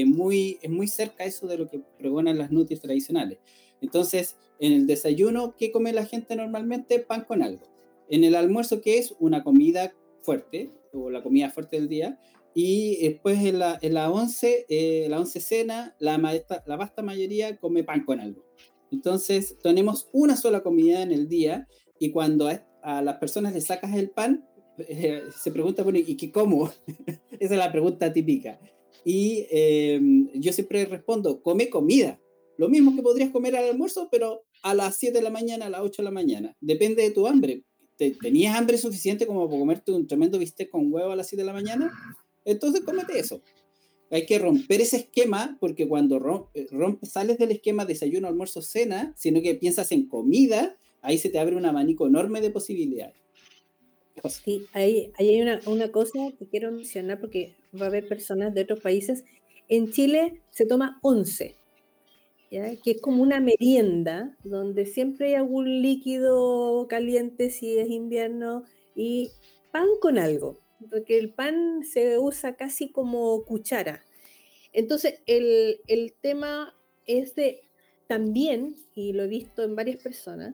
muy, 0.06 0.60
es 0.62 0.70
muy 0.70 0.88
cerca 0.88 1.24
eso 1.24 1.48
de 1.48 1.58
lo 1.58 1.68
que 1.68 1.80
pregonan 1.98 2.38
las 2.38 2.52
nutris 2.52 2.80
tradicionales. 2.80 3.40
Entonces, 3.82 4.38
en 4.60 4.74
el 4.74 4.88
desayuno, 4.88 5.56
¿qué 5.58 5.72
come 5.72 5.91
la 5.91 6.06
gente 6.06 6.36
normalmente? 6.36 7.00
Pan 7.00 7.26
con 7.28 7.41
algo. 7.41 7.67
En 8.10 8.24
el 8.24 8.36
almuerzo, 8.36 8.82
¿qué 8.82 8.98
es? 9.00 9.15
Una 9.20 9.44
comida 9.44 9.94
fuerte, 10.22 10.72
o 10.94 11.10
la 11.10 11.24
comida 11.24 11.50
fuerte 11.50 11.78
del 11.78 11.89
día. 11.89 12.20
Y 12.54 12.98
después 12.98 13.44
en 13.44 13.60
la, 13.60 13.80
en 13.82 13.94
la 13.94 14.12
once, 14.12 14.65
eh, 14.70 15.08
la 15.10 15.20
once 15.20 15.39
cena, 15.39 15.96
la, 16.00 16.17
la 16.17 16.76
vasta 16.76 17.02
mayoría 17.02 17.58
come 17.58 17.84
pan 17.84 18.04
con 18.06 18.20
algo. 18.20 18.44
Entonces, 18.91 19.58
tenemos 19.63 20.10
una 20.12 20.36
sola 20.36 20.62
comida 20.62 21.02
en 21.02 21.12
el 21.12 21.28
día 21.28 21.67
y 21.98 22.12
cuando 22.12 22.50
a, 22.84 23.02
las 23.02 23.17
personas 23.17 23.54
le 23.54 23.62
sacas 23.62 23.96
el 23.96 24.10
pan, 24.10 24.46
eh, 24.78 25.24
se 25.41 25.52
pregunta, 25.52 25.84
bueno, 25.84 26.00
¿y 26.00 26.17
qué 26.17 26.32
como? 26.32 26.72
Esa 27.39 27.54
es 27.54 27.58
la 27.58 27.72
pregunta 27.72 28.12
típica. 28.12 28.60
Y 29.06 29.48
eh, 29.50 30.00
yo 30.36 30.52
siempre 30.52 30.86
respondo, 30.86 31.41
come 31.41 31.70
comida. 31.70 32.20
Lo 32.62 32.69
mismo 32.69 32.95
que 32.95 33.02
podrías 33.02 33.32
comer 33.32 33.56
al 33.56 33.69
almuerzo, 33.69 34.08
pero 34.12 34.43
a 34.62 34.76
las 34.76 34.95
7 34.97 35.17
de 35.17 35.24
la 35.24 35.32
mañana, 35.32 35.65
a 35.65 35.69
las 35.71 35.82
8 35.82 36.04
de 36.04 36.06
la 36.06 36.12
mañana. 36.12 36.56
Depende 36.62 37.02
de 37.02 37.10
tu 37.10 37.26
hambre. 37.26 37.63
¿Tenías 37.97 38.56
hambre 38.56 38.78
suficiente 38.78 39.26
como 39.26 39.47
para 39.47 39.60
comerte 39.60 39.91
un 39.91 40.06
tremendo 40.06 40.38
bistec 40.38 40.69
con 40.69 40.93
huevo 40.93 41.10
a 41.10 41.15
las 41.15 41.28
7 41.28 41.41
de 41.41 41.47
la 41.47 41.54
mañana? 41.54 41.91
Entonces 42.45 42.82
cómete 42.82 43.17
eso. 43.17 43.41
Hay 44.12 44.28
que 44.28 44.38
romper 44.38 44.80
ese 44.80 44.97
esquema 44.97 45.58
porque 45.60 45.88
cuando 45.88 46.52
eh, 46.54 46.67
rompes, 46.69 47.10
sales 47.10 47.39
del 47.39 47.50
esquema 47.50 47.84
desayuno, 47.86 48.28
almuerzo, 48.28 48.62
cena, 48.62 49.12
sino 49.17 49.41
que 49.41 49.56
piensas 49.56 49.91
en 49.91 50.08
comida, 50.08 50.78
ahí 51.02 51.17
se 51.17 51.30
te 51.30 51.39
abre 51.39 51.56
un 51.56 51.65
abanico 51.65 52.06
enorme 52.06 52.41
de 52.41 52.52
posibilidades. 52.52 53.15
Sí, 54.30 54.67
ahí, 54.74 55.12
ahí 55.17 55.30
hay 55.30 55.41
una, 55.41 55.62
una, 55.65 55.91
cosa 55.91 56.32
que 56.38 56.45
quiero 56.45 56.71
mencionar 56.71 57.19
porque 57.19 57.56
va 57.74 57.86
a 57.86 57.89
haber 57.89 58.08
personas 58.08 58.54
de 58.54 58.62
otros 58.62 58.82
países. 58.82 59.24
En 59.67 59.91
Chile 59.91 60.43
se 60.52 60.67
toma 60.67 61.00
11 61.02 61.60
que 62.52 62.92
es 62.92 63.02
como 63.02 63.24
una 63.24 63.40
merienda, 63.40 64.38
donde 64.44 64.86
siempre 64.86 65.28
hay 65.28 65.34
algún 65.36 65.82
líquido 65.82 66.86
caliente 66.90 67.50
si 67.50 67.78
es 67.78 67.90
invierno 67.90 68.66
y 68.94 69.32
pan 69.72 69.88
con 70.02 70.20
algo, 70.20 70.60
porque 70.90 71.18
el 71.18 71.34
pan 71.34 71.84
se 71.86 72.20
usa 72.20 72.58
casi 72.58 72.92
como 72.92 73.46
cuchara. 73.46 74.04
Entonces, 74.74 75.22
el, 75.28 75.80
el 75.88 76.14
tema 76.20 76.76
es 77.06 77.36
de 77.36 77.62
también, 78.08 78.76
y 78.96 79.14
lo 79.14 79.24
he 79.24 79.28
visto 79.28 79.64
en 79.64 79.78
varias 79.78 80.04
personas, 80.04 80.54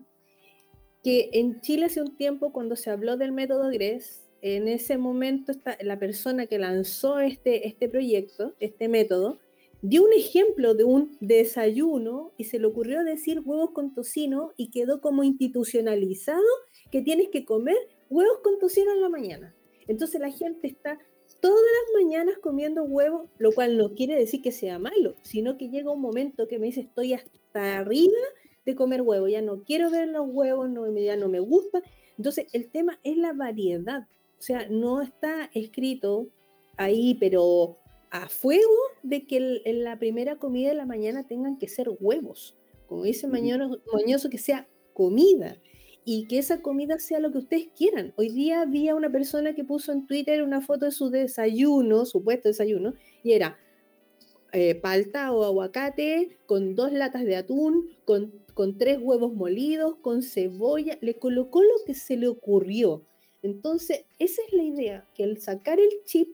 que 1.03 1.31
en 1.33 1.61
Chile 1.61 1.85
hace 1.85 2.01
un 2.01 2.15
tiempo 2.15 2.53
cuando 2.53 2.75
se 2.75 2.91
habló 2.91 3.17
del 3.17 3.31
método 3.31 3.71
GRES, 3.71 4.27
en 4.43 4.67
ese 4.67 4.99
momento 4.99 5.51
está, 5.51 5.75
la 5.81 5.97
persona 5.97 6.45
que 6.45 6.59
lanzó 6.59 7.19
este, 7.19 7.67
este 7.67 7.89
proyecto, 7.89 8.53
este 8.59 8.87
método, 8.87 9.39
dio 9.81 10.03
un 10.03 10.13
ejemplo 10.13 10.73
de 10.73 10.83
un 10.83 11.17
desayuno 11.19 12.31
y 12.37 12.45
se 12.45 12.59
le 12.59 12.67
ocurrió 12.67 13.03
decir 13.03 13.41
huevos 13.43 13.71
con 13.71 13.93
tocino 13.93 14.53
y 14.57 14.69
quedó 14.71 15.01
como 15.01 15.23
institucionalizado 15.23 16.43
que 16.91 17.01
tienes 17.01 17.29
que 17.29 17.45
comer 17.45 17.77
huevos 18.09 18.39
con 18.43 18.57
tocino 18.59 18.91
en 18.91 19.01
la 19.01 19.09
mañana. 19.09 19.55
Entonces 19.87 20.19
la 20.19 20.31
gente 20.31 20.67
está 20.67 20.99
todas 21.39 21.59
las 21.59 22.03
mañanas 22.03 22.37
comiendo 22.41 22.83
huevos, 22.83 23.29
lo 23.37 23.51
cual 23.51 23.77
no 23.77 23.93
quiere 23.93 24.15
decir 24.15 24.41
que 24.41 24.51
sea 24.51 24.79
malo, 24.79 25.15
sino 25.21 25.57
que 25.57 25.69
llega 25.69 25.91
un 25.91 26.01
momento 26.01 26.47
que 26.47 26.59
me 26.59 26.67
dice 26.67 26.81
estoy 26.81 27.13
hasta 27.13 27.77
arriba 27.77 28.17
de 28.65 28.75
comer 28.75 29.01
huevos, 29.01 29.31
ya 29.31 29.41
no 29.41 29.63
quiero 29.63 29.89
ver 29.89 30.09
los 30.09 30.27
huevos, 30.27 30.69
no, 30.69 30.91
ya 30.97 31.15
no 31.15 31.29
me 31.29 31.39
gusta. 31.39 31.81
Entonces 32.17 32.47
el 32.53 32.69
tema 32.69 32.99
es 33.03 33.17
la 33.17 33.33
variedad, 33.33 34.07
o 34.39 34.41
sea, 34.41 34.67
no 34.69 35.01
está 35.01 35.49
escrito 35.53 36.27
ahí, 36.75 37.15
pero 37.19 37.77
a 38.11 38.29
fuego 38.29 38.75
de 39.03 39.25
que 39.25 39.61
en 39.65 39.83
la 39.83 39.99
primera 39.99 40.37
comida 40.37 40.69
de 40.69 40.75
la 40.75 40.85
mañana 40.85 41.27
tengan 41.27 41.57
que 41.57 41.67
ser 41.67 41.89
huevos. 41.99 42.55
Como 42.87 43.03
dice 43.03 43.27
Mañoso, 43.27 44.29
que 44.29 44.37
sea 44.37 44.67
comida 44.93 45.57
y 46.05 46.25
que 46.27 46.37
esa 46.37 46.61
comida 46.61 46.99
sea 46.99 47.19
lo 47.19 47.31
que 47.31 47.39
ustedes 47.39 47.67
quieran. 47.75 48.13
Hoy 48.15 48.29
día 48.29 48.61
había 48.61 48.95
una 48.95 49.11
persona 49.11 49.53
que 49.53 49.65
puso 49.65 49.91
en 49.91 50.07
Twitter 50.07 50.41
una 50.41 50.61
foto 50.61 50.85
de 50.85 50.91
su 50.91 51.09
desayuno, 51.09 52.05
supuesto 52.05 52.47
desayuno, 52.47 52.93
y 53.23 53.33
era 53.33 53.57
eh, 54.53 54.75
palta 54.75 55.33
o 55.33 55.43
aguacate 55.43 56.37
con 56.45 56.75
dos 56.75 56.93
latas 56.93 57.25
de 57.25 57.35
atún, 57.35 57.89
con, 58.05 58.31
con 58.53 58.77
tres 58.77 58.99
huevos 59.01 59.33
molidos, 59.33 59.95
con 59.97 60.21
cebolla, 60.21 60.97
le 61.01 61.19
colocó 61.19 61.61
lo 61.61 61.83
que 61.85 61.93
se 61.93 62.15
le 62.15 62.29
ocurrió. 62.29 63.03
Entonces, 63.41 64.05
esa 64.17 64.41
es 64.47 64.53
la 64.53 64.63
idea, 64.63 65.07
que 65.13 65.25
al 65.25 65.39
sacar 65.39 65.81
el 65.81 65.89
chip 66.05 66.29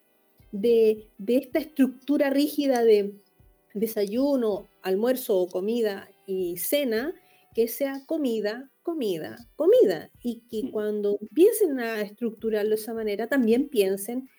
de, 0.53 1.09
esta 1.27 1.59
estructura 1.59 2.29
rígida 2.29 2.83
de 2.83 3.19
desayuno, 3.73 4.69
almuerzo 4.81 5.39
o 5.39 5.49
comida 5.49 6.09
y 6.25 6.57
cena, 6.57 7.13
que 7.53 7.67
sea 7.67 8.05
comida, 8.05 8.71
comida, 8.83 9.37
comida. 9.55 10.11
Y 10.21 10.43
que 10.49 10.67
mm. 10.67 10.71
cuando 10.71 11.17
empiecen 11.19 11.79
a 11.79 12.01
estructurarlo 12.01 12.69
de 12.69 12.75
esa 12.75 12.93
manera, 12.93 13.27
también 13.27 13.67
piensen 13.67 14.29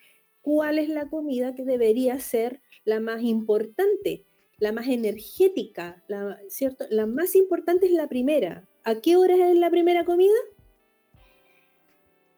cuál 0.41 0.79
es 0.79 0.89
la 0.89 1.09
comida 1.09 1.53
que 1.53 1.65
debería 1.65 2.17
ser 2.19 2.61
la 2.85 2.99
más 2.99 3.21
importante, 3.21 4.25
la 4.57 4.71
más 4.71 4.87
energética, 4.87 6.03
la, 6.07 6.39
¿cierto? 6.47 6.85
La 6.89 7.05
más 7.05 7.35
importante 7.35 7.87
es 7.87 7.91
la 7.91 8.07
primera. 8.07 8.67
¿A 8.83 9.01
qué 9.01 9.17
hora 9.17 9.51
es 9.51 9.57
la 9.57 9.69
primera 9.69 10.05
comida? 10.05 10.35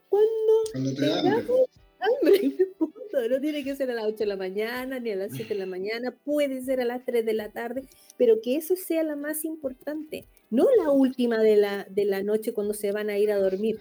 Cuando, 0.10 0.54
Cuando 0.72 1.68
hambre. 2.00 2.56
No 3.30 3.42
tiene 3.42 3.64
que 3.64 3.76
ser 3.76 3.90
a 3.90 3.96
las 3.96 4.06
8 4.06 4.18
de 4.18 4.26
la 4.28 4.36
mañana 4.36 5.00
ni 5.00 5.10
a 5.10 5.16
las 5.16 5.32
7 5.32 5.54
de 5.54 5.60
la 5.60 5.66
mañana, 5.66 6.16
puede 6.24 6.62
ser 6.62 6.82
a 6.82 6.86
las 6.86 7.04
3 7.04 7.26
de 7.26 7.34
la 7.34 7.52
tarde, 7.52 7.84
pero 8.16 8.42
que 8.44 8.58
eso 8.58 8.76
sea 8.76 9.02
la 9.04 9.16
más 9.16 9.44
importante, 9.44 10.26
no 10.52 10.68
la 10.78 10.92
última 10.92 11.40
de 11.40 11.56
la, 11.56 11.88
de 11.90 12.06
la 12.06 12.22
noche 12.22 12.54
cuando 12.54 12.76
se 12.76 12.92
van 12.92 13.10
a 13.10 13.18
ir 13.18 13.32
a 13.32 13.38
dormir. 13.38 13.80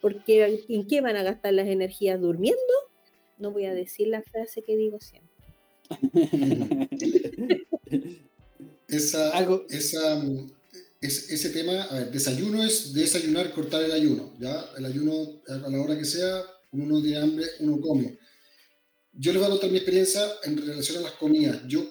Porque 0.00 0.64
¿en 0.68 0.86
qué 0.86 1.02
van 1.02 1.16
a 1.16 1.22
gastar 1.22 1.52
las 1.52 1.68
energías 1.68 2.18
durmiendo? 2.20 2.58
No 3.38 3.50
voy 3.50 3.66
a 3.66 3.74
decir 3.74 4.08
la 4.08 4.22
frase 4.22 4.62
que 4.62 4.76
digo 4.76 4.98
siempre. 4.98 5.28
esa, 8.88 9.64
esa, 9.68 10.22
ese 11.00 11.50
tema, 11.50 11.82
a 11.82 11.94
ver, 11.94 12.10
desayuno 12.10 12.62
es 12.64 12.92
desayunar, 12.92 13.52
cortar 13.52 13.82
el 13.82 13.92
ayuno, 13.92 14.32
¿ya? 14.38 14.64
El 14.76 14.86
ayuno 14.86 15.42
a 15.48 15.68
la 15.68 15.80
hora 15.80 15.98
que 15.98 16.04
sea, 16.04 16.42
uno 16.72 17.02
tiene 17.02 17.18
hambre, 17.18 17.46
uno 17.60 17.80
come. 17.80 18.18
Yo 19.12 19.32
les 19.32 19.40
voy 19.40 19.48
a 19.48 19.50
contar 19.50 19.70
mi 19.70 19.76
experiencia 19.76 20.22
en 20.44 20.56
relación 20.56 20.98
a 20.98 21.00
las 21.02 21.12
comidas. 21.12 21.62
Yo 21.66 21.84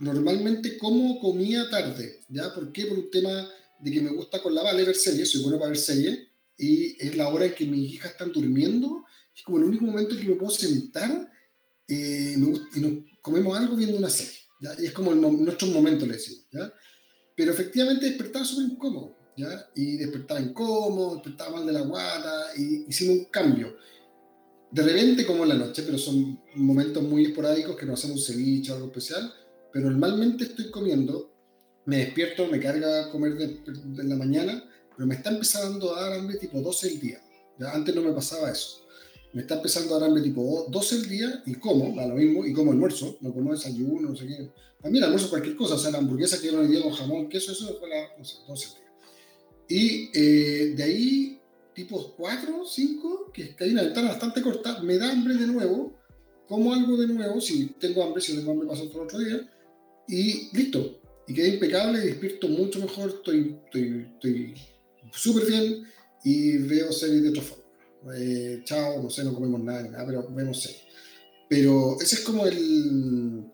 normalmente 0.00 0.76
como 0.76 1.20
comía 1.20 1.68
tarde, 1.70 2.20
¿ya? 2.28 2.52
¿Por 2.54 2.72
qué? 2.72 2.86
Por 2.86 2.98
un 2.98 3.10
tema 3.10 3.48
de 3.80 3.90
que 3.90 4.00
me 4.00 4.10
gusta 4.10 4.42
con 4.42 4.54
la 4.54 4.62
Vale 4.62 4.84
ver 4.84 4.96
series, 4.96 5.30
soy 5.30 5.42
bueno 5.42 5.58
para 5.58 5.70
ver 5.70 5.78
series, 5.78 6.18
y 6.56 6.96
es 7.04 7.16
la 7.16 7.28
hora 7.28 7.46
en 7.46 7.54
que 7.54 7.66
mis 7.66 7.92
hijas 7.92 8.12
están 8.12 8.32
durmiendo, 8.32 9.04
es 9.34 9.42
como 9.42 9.58
el 9.58 9.64
único 9.64 9.84
momento 9.84 10.14
en 10.14 10.20
que 10.20 10.28
me 10.28 10.36
puedo 10.36 10.52
sentar 10.52 11.30
eh, 11.88 12.34
y 12.36 12.80
nos 12.80 13.04
comemos 13.20 13.58
algo 13.58 13.76
viendo 13.76 13.98
una 13.98 14.10
serie, 14.10 14.40
¿ya? 14.60 14.74
Y 14.78 14.86
es 14.86 14.92
como 14.92 15.14
nuestro 15.14 15.68
momento, 15.68 16.06
le 16.06 16.14
decimos, 16.14 16.46
¿ya? 16.50 16.72
Pero 17.36 17.52
efectivamente 17.52 18.06
despertaba 18.06 18.44
súper 18.44 18.72
incómodo, 18.72 19.16
¿ya? 19.36 19.68
Y 19.74 19.96
despertaba 19.96 20.40
incómodo, 20.40 21.16
despertaba 21.16 21.56
mal 21.58 21.66
de 21.66 21.72
la 21.72 21.82
guata, 21.82 22.46
y 22.56 22.86
hicimos 22.88 23.18
un 23.18 23.24
cambio 23.26 23.76
de 24.74 24.82
repente 24.82 25.24
como 25.24 25.44
en 25.44 25.50
la 25.50 25.54
noche, 25.54 25.84
pero 25.84 25.96
son 25.96 26.40
momentos 26.56 27.00
muy 27.04 27.26
esporádicos 27.26 27.76
que 27.76 27.86
no 27.86 27.94
hacemos 27.94 28.16
un 28.16 28.34
ceviche 28.34 28.72
o 28.72 28.74
algo 28.74 28.88
especial, 28.88 29.32
pero 29.72 29.88
normalmente 29.88 30.44
estoy 30.44 30.68
comiendo, 30.72 31.32
me 31.84 31.98
despierto, 31.98 32.48
me 32.48 32.58
carga 32.58 33.08
comer 33.08 33.34
de, 33.36 34.04
la 34.04 34.16
mañana, 34.16 34.68
pero 34.96 35.06
me 35.06 35.14
está 35.14 35.30
empezando 35.30 35.94
a 35.94 36.02
dar 36.02 36.18
hambre 36.18 36.38
tipo 36.38 36.60
12 36.60 36.88
el 36.88 36.98
día. 36.98 37.22
Ya 37.56 37.70
antes 37.70 37.94
no 37.94 38.02
me 38.02 38.10
pasaba 38.10 38.50
eso. 38.50 38.84
Me 39.32 39.42
está 39.42 39.54
empezando 39.54 39.94
a 39.94 40.00
dar 40.00 40.08
hambre 40.08 40.24
tipo 40.24 40.66
12 40.68 40.96
el 40.96 41.08
día 41.08 41.42
y 41.46 41.54
como, 41.54 41.94
da 41.94 42.08
lo 42.08 42.16
mismo, 42.16 42.44
y 42.44 42.52
como 42.52 42.72
almuerzo, 42.72 43.16
no 43.20 43.32
como 43.32 43.52
desayuno, 43.52 44.08
no 44.08 44.16
sé 44.16 44.26
qué. 44.26 44.50
También 44.82 45.04
almuerzo 45.04 45.30
cualquier 45.30 45.54
cosa, 45.54 45.76
o 45.76 45.78
sea, 45.78 45.92
la 45.92 45.98
hamburguesa 45.98 46.40
que 46.40 46.48
yo 46.48 46.60
no 46.60 46.66
día 46.66 46.82
con 46.82 46.90
jamón, 46.90 47.28
queso, 47.28 47.52
eso 47.52 47.78
fue 47.78 47.88
la, 47.88 48.08
no 48.18 48.24
sé, 48.24 48.38
12 48.48 48.66
el 48.66 48.74
día. 48.74 48.92
Y 49.68 50.10
eh, 50.18 50.74
de 50.74 50.82
ahí, 50.82 51.40
tipo 51.74 52.14
4, 52.16 52.64
5, 52.66 53.32
que 53.32 53.56
hay 53.58 53.70
una 53.70 53.82
ventana 53.82 54.08
bastante 54.08 54.40
corta, 54.40 54.80
me 54.82 54.96
da 54.96 55.10
hambre 55.10 55.34
de 55.34 55.46
nuevo, 55.46 55.92
como 56.48 56.72
algo 56.72 56.96
de 56.96 57.06
nuevo, 57.06 57.40
si 57.40 57.66
tengo 57.80 58.02
hambre, 58.02 58.22
si 58.22 58.36
tengo 58.36 58.52
hambre 58.52 58.68
paso 58.68 58.90
por 58.90 59.02
otro 59.02 59.18
día, 59.18 59.48
y 60.08 60.56
listo. 60.56 61.00
Y 61.26 61.34
quedé 61.34 61.54
impecable, 61.54 62.00
despierto 62.00 62.48
mucho 62.48 62.80
mejor, 62.80 63.08
estoy 63.08 63.56
súper 65.12 65.42
estoy 65.42 65.50
bien 65.50 65.84
y 66.22 66.58
veo 66.58 66.92
series 66.92 67.22
de 67.22 67.28
otra 67.30 67.42
forma. 67.42 67.64
Eh, 68.16 68.60
chao, 68.64 69.02
no 69.02 69.08
sé, 69.08 69.24
no 69.24 69.34
comemos 69.34 69.62
nada, 69.62 70.04
pero 70.06 70.28
vemos 70.30 70.62
series. 70.62 70.82
Pero 71.48 71.98
ese 72.00 72.16
es 72.16 72.20
como 72.22 72.46
el, 72.46 73.44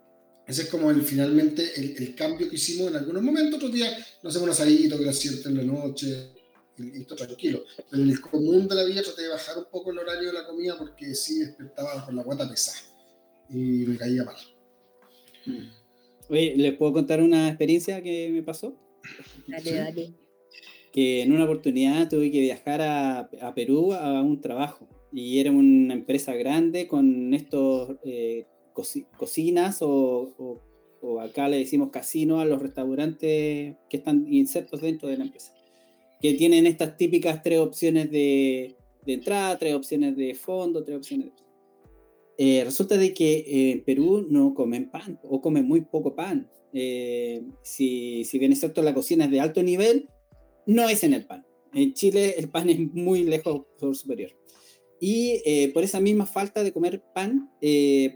ese 0.47 0.63
es 0.63 0.69
como 0.69 0.91
el, 0.91 1.03
finalmente 1.03 1.65
el, 1.77 1.97
el, 1.97 2.15
cambio 2.15 2.49
que 2.49 2.57
hicimos 2.57 2.89
en 2.89 2.97
algunos 2.97 3.23
momentos. 3.23 3.55
Otros 3.55 3.73
días 3.73 3.93
nos 4.23 4.35
hacemos 4.35 4.49
un 4.49 4.51
asadito 4.51 4.99
que 4.99 5.05
las 5.07 5.17
7 5.17 5.49
en 5.49 5.57
la 5.57 5.63
noche 5.63 6.40
y, 6.83 7.01
esto 7.01 7.17
tranquilo. 7.17 7.65
Pero 7.91 8.03
en 8.03 8.11
el 8.11 8.21
común 8.21 8.69
de 8.69 8.75
la 8.75 8.85
vida 8.85 9.03
traté 9.03 9.23
de 9.23 9.29
bajar 9.29 9.59
un 9.59 9.67
poco 9.71 9.91
el 9.91 9.99
horario 9.99 10.29
de 10.29 10.35
la 10.35 10.47
comida 10.47 10.77
porque 10.79 11.15
sí 11.15 11.41
despertaba 11.41 12.05
con 12.05 12.17
la 12.17 12.23
guata 12.23 12.49
pesada 12.49 12.79
y 13.49 13.85
me 13.87 13.97
caía 13.97 14.25
mal. 14.25 14.37
Oye, 16.29 16.55
¿les 16.57 16.77
puedo 16.77 16.93
contar 16.93 17.21
una 17.21 17.49
experiencia 17.49 18.03
que 18.03 18.31
me 18.31 18.43
pasó? 18.43 18.77
Dale, 19.47 19.73
dale. 19.73 20.15
Que 20.93 21.23
en 21.23 21.33
una 21.33 21.45
oportunidad 21.45 22.09
tuve 22.09 22.31
que 22.31 22.41
viajar 22.41 22.81
a, 22.81 23.31
a 23.41 23.55
Perú 23.55 23.93
a 23.93 24.21
un 24.23 24.41
trabajo 24.41 24.89
y 25.13 25.41
era 25.41 25.51
una 25.51 25.95
empresa 25.95 26.35
grande 26.35 26.87
con 26.87 27.35
estos 27.35 27.97
eh, 28.05 28.47
cocinas 29.17 29.79
o, 29.83 30.61
o, 31.01 31.21
acá 31.21 31.49
le 31.49 31.59
decimos 31.59 31.91
casino 31.91 32.41
a 32.41 32.45
los 32.45 32.63
restaurantes 32.63 33.77
que 33.89 33.97
están 33.97 34.27
insertos 34.33 34.81
dentro 34.81 35.09
de 35.09 35.17
la 35.17 35.25
empresa, 35.25 35.55
que 36.21 36.35
tienen 36.35 36.67
estas 36.67 36.97
típicas 36.97 37.43
tres 37.43 37.59
opciones 37.59 38.11
de, 38.11 38.77
de 39.05 39.13
entrada, 39.13 39.59
tres 39.59 39.75
opciones 39.75 40.17
de 40.17 40.35
fondo, 40.35 40.85
tres 40.85 40.99
opciones 40.99 41.27
de... 41.27 41.33
Eh, 42.43 42.65
resulta 42.65 42.97
de 42.97 43.13
que 43.13 43.39
eh, 43.41 43.71
en 43.73 43.85
Perú 43.85 44.27
no 44.31 44.55
comen 44.55 44.91
pan 44.91 45.21
o 45.23 45.43
comen 45.43 45.67
muy 45.67 45.83
poco 45.83 46.15
pan. 46.15 46.51
Eh, 46.73 47.43
si, 47.61 48.25
si, 48.25 48.39
bien 48.39 48.53
es 48.53 48.61
cierto 48.61 48.83
la 48.83 48.95
cocina 48.95 49.27
es 49.27 49.31
de 49.31 49.41
alto 49.41 49.63
nivel, 49.63 50.09
no 50.65 50.89
es 50.89 51.05
en 51.05 51.13
el 51.13 51.27
pan. 51.27 51.45
En 51.75 51.93
Chile 51.93 52.37
el 52.39 52.49
pan 52.49 52.71
es 52.71 52.79
muy 52.81 53.25
lejos 53.25 53.67
por 53.79 53.95
superior. 53.95 54.31
Y 55.03 55.69
por 55.73 55.83
esa 55.83 55.99
misma 55.99 56.27
falta 56.27 56.63
de 56.63 56.73
comer 56.73 57.03
pan 57.15 57.51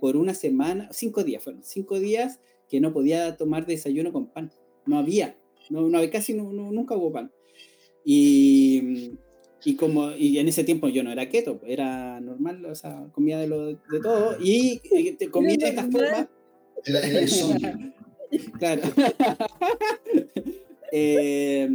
por 0.01 0.17
una 0.17 0.35
semana, 0.35 0.89
cinco 0.93 1.25
días 1.25 1.43
fueron, 1.43 1.63
cinco 1.63 1.99
días 1.99 2.41
que 2.69 2.79
no 2.79 2.93
podía 2.93 3.39
tomar 3.39 3.65
desayuno 3.65 4.13
con 4.13 4.27
pan. 4.27 4.53
No 4.85 4.99
había, 4.99 5.39
no, 5.71 5.89
no 5.89 5.99
casi 6.11 6.35
nunca 6.35 6.95
hubo 6.95 7.11
pan. 7.11 7.33
Y 8.05 9.19
y 9.65 9.77
como 9.77 10.13
y 10.13 10.39
en 10.39 10.49
ese 10.49 10.63
tiempo 10.63 10.89
yo 10.89 11.03
no 11.03 11.11
era 11.11 11.29
keto, 11.29 11.61
era 11.67 12.21
normal, 12.21 12.65
o 12.67 12.75
sea, 12.75 13.07
comía 13.13 13.39
de, 13.39 13.47
lo, 13.47 13.69
de 13.69 14.01
todo 14.03 14.37
y 14.39 14.81
eh, 14.93 15.31
comía 15.31 15.57
de 15.57 15.69
estas 15.69 15.91
formas. 15.91 16.29
Era, 16.85 17.01
era 17.01 17.27
claro. 18.59 18.83
eh, 20.93 21.69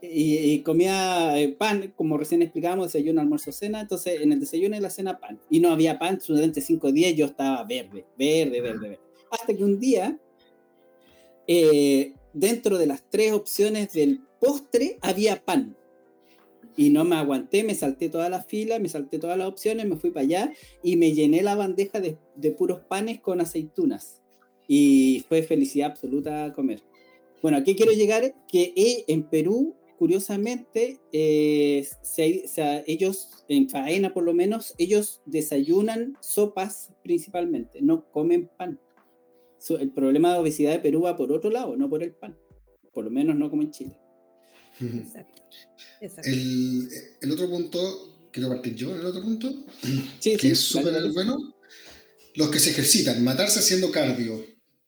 y, 0.00 0.36
y, 0.36 0.62
comía 0.62 1.38
eh, 1.38 1.48
pan, 1.48 1.92
como 1.96 2.16
recién 2.16 2.40
explicábamos, 2.40 2.92
desayuno, 2.92 3.20
almuerzo, 3.20 3.52
cena. 3.52 3.80
Entonces, 3.80 4.20
en 4.20 4.32
el 4.32 4.40
desayuno 4.40 4.76
y 4.76 4.80
la 4.80 4.90
cena, 4.90 5.18
pan. 5.18 5.40
Y 5.50 5.60
no 5.60 5.70
había 5.70 5.98
pan 5.98 6.20
durante 6.26 6.60
cinco 6.60 6.92
días, 6.92 7.14
yo 7.16 7.26
estaba 7.26 7.64
verde, 7.64 8.06
verde, 8.16 8.60
verde, 8.60 8.88
verde. 8.88 9.00
Hasta 9.30 9.54
que 9.54 9.64
un 9.64 9.80
día, 9.80 10.16
eh, 11.46 12.14
dentro 12.32 12.78
de 12.78 12.86
las 12.86 13.02
tres 13.10 13.32
opciones 13.32 13.92
del 13.92 14.20
postre, 14.40 14.98
había 15.02 15.44
pan 15.44 15.76
y 16.78 16.90
no 16.90 17.04
me 17.04 17.16
aguanté, 17.16 17.64
me 17.64 17.74
salté 17.74 18.08
toda 18.08 18.30
la 18.30 18.44
fila, 18.44 18.78
me 18.78 18.88
salté 18.88 19.18
todas 19.18 19.36
las 19.36 19.48
opciones, 19.48 19.84
me 19.86 19.96
fui 19.96 20.10
para 20.10 20.22
allá 20.22 20.52
y 20.80 20.96
me 20.96 21.12
llené 21.12 21.42
la 21.42 21.56
bandeja 21.56 22.00
de, 22.00 22.18
de 22.36 22.52
puros 22.52 22.82
panes 22.88 23.20
con 23.20 23.40
aceitunas. 23.40 24.22
Y 24.68 25.24
fue 25.28 25.42
felicidad 25.42 25.90
absoluta 25.90 26.52
comer. 26.52 26.84
Bueno, 27.42 27.58
aquí 27.58 27.74
quiero 27.74 27.90
llegar 27.90 28.32
que 28.46 28.72
eh, 28.76 29.04
en 29.08 29.24
Perú, 29.24 29.74
curiosamente, 29.98 31.00
eh, 31.12 31.84
ellos, 32.86 33.44
en 33.48 33.68
faena 33.68 34.14
por 34.14 34.22
lo 34.22 34.32
menos, 34.32 34.74
ellos 34.78 35.20
desayunan 35.26 36.16
sopas 36.20 36.92
principalmente, 37.02 37.80
no 37.82 38.08
comen 38.10 38.48
pan. 38.56 38.78
el 39.68 39.90
problema 39.90 40.32
de 40.32 40.38
obesidad 40.38 40.70
de 40.70 40.78
Perú 40.78 41.02
va 41.02 41.16
por 41.16 41.32
otro 41.32 41.50
lado, 41.50 41.76
no 41.76 41.88
por 41.88 42.04
el 42.04 42.12
pan. 42.12 42.36
Por 42.92 43.04
lo 43.04 43.10
menos 43.10 43.34
no 43.34 43.50
como 43.50 43.62
en 43.62 43.72
Chile. 43.72 43.98
Exacto. 44.80 45.42
El, 46.24 46.88
el, 47.20 47.32
otro 47.32 47.48
punto, 47.48 48.28
quiero 48.32 48.48
partir 48.48 48.74
yo, 48.74 48.94
el 48.94 49.04
otro 49.04 49.22
punto, 49.22 49.64
que 50.22 50.34
es 50.34 50.58
súper 50.58 51.10
bueno, 51.12 51.56
los 52.34 52.50
que 52.50 52.60
se 52.60 52.70
ejercitan, 52.70 53.22
matarse 53.24 53.58
haciendo 53.58 53.90
cardio, 53.90 54.44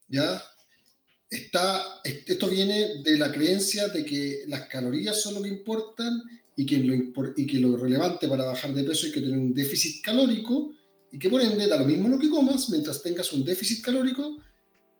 ¿ya? 0.08 0.42
Está, 1.28 2.00
esto 2.04 2.48
viene 2.48 3.02
de 3.02 3.18
la 3.18 3.30
creencia 3.30 3.88
de 3.88 4.04
que 4.04 4.44
las 4.48 4.66
calorías 4.66 5.20
son 5.20 5.34
lo 5.34 5.42
que 5.42 5.48
importan 5.48 6.20
y 6.56 6.66
que 6.66 6.78
lo, 6.78 6.94
y 7.36 7.46
que 7.46 7.58
lo 7.58 7.76
relevante 7.76 8.28
para 8.28 8.44
bajar 8.44 8.74
de 8.74 8.84
peso 8.84 9.06
es 9.06 9.12
que 9.12 9.20
tener 9.20 9.38
un 9.38 9.54
déficit 9.54 10.02
calórico 10.02 10.72
y 11.12 11.18
que 11.18 11.30
por 11.30 11.40
ende 11.40 11.66
da 11.66 11.78
lo 11.78 11.86
mismo 11.86 12.08
lo 12.08 12.18
que 12.18 12.28
comas 12.28 12.68
mientras 12.70 13.02
tengas 13.02 13.32
un 13.32 13.44
déficit 13.44 13.82
calórico 13.82 14.38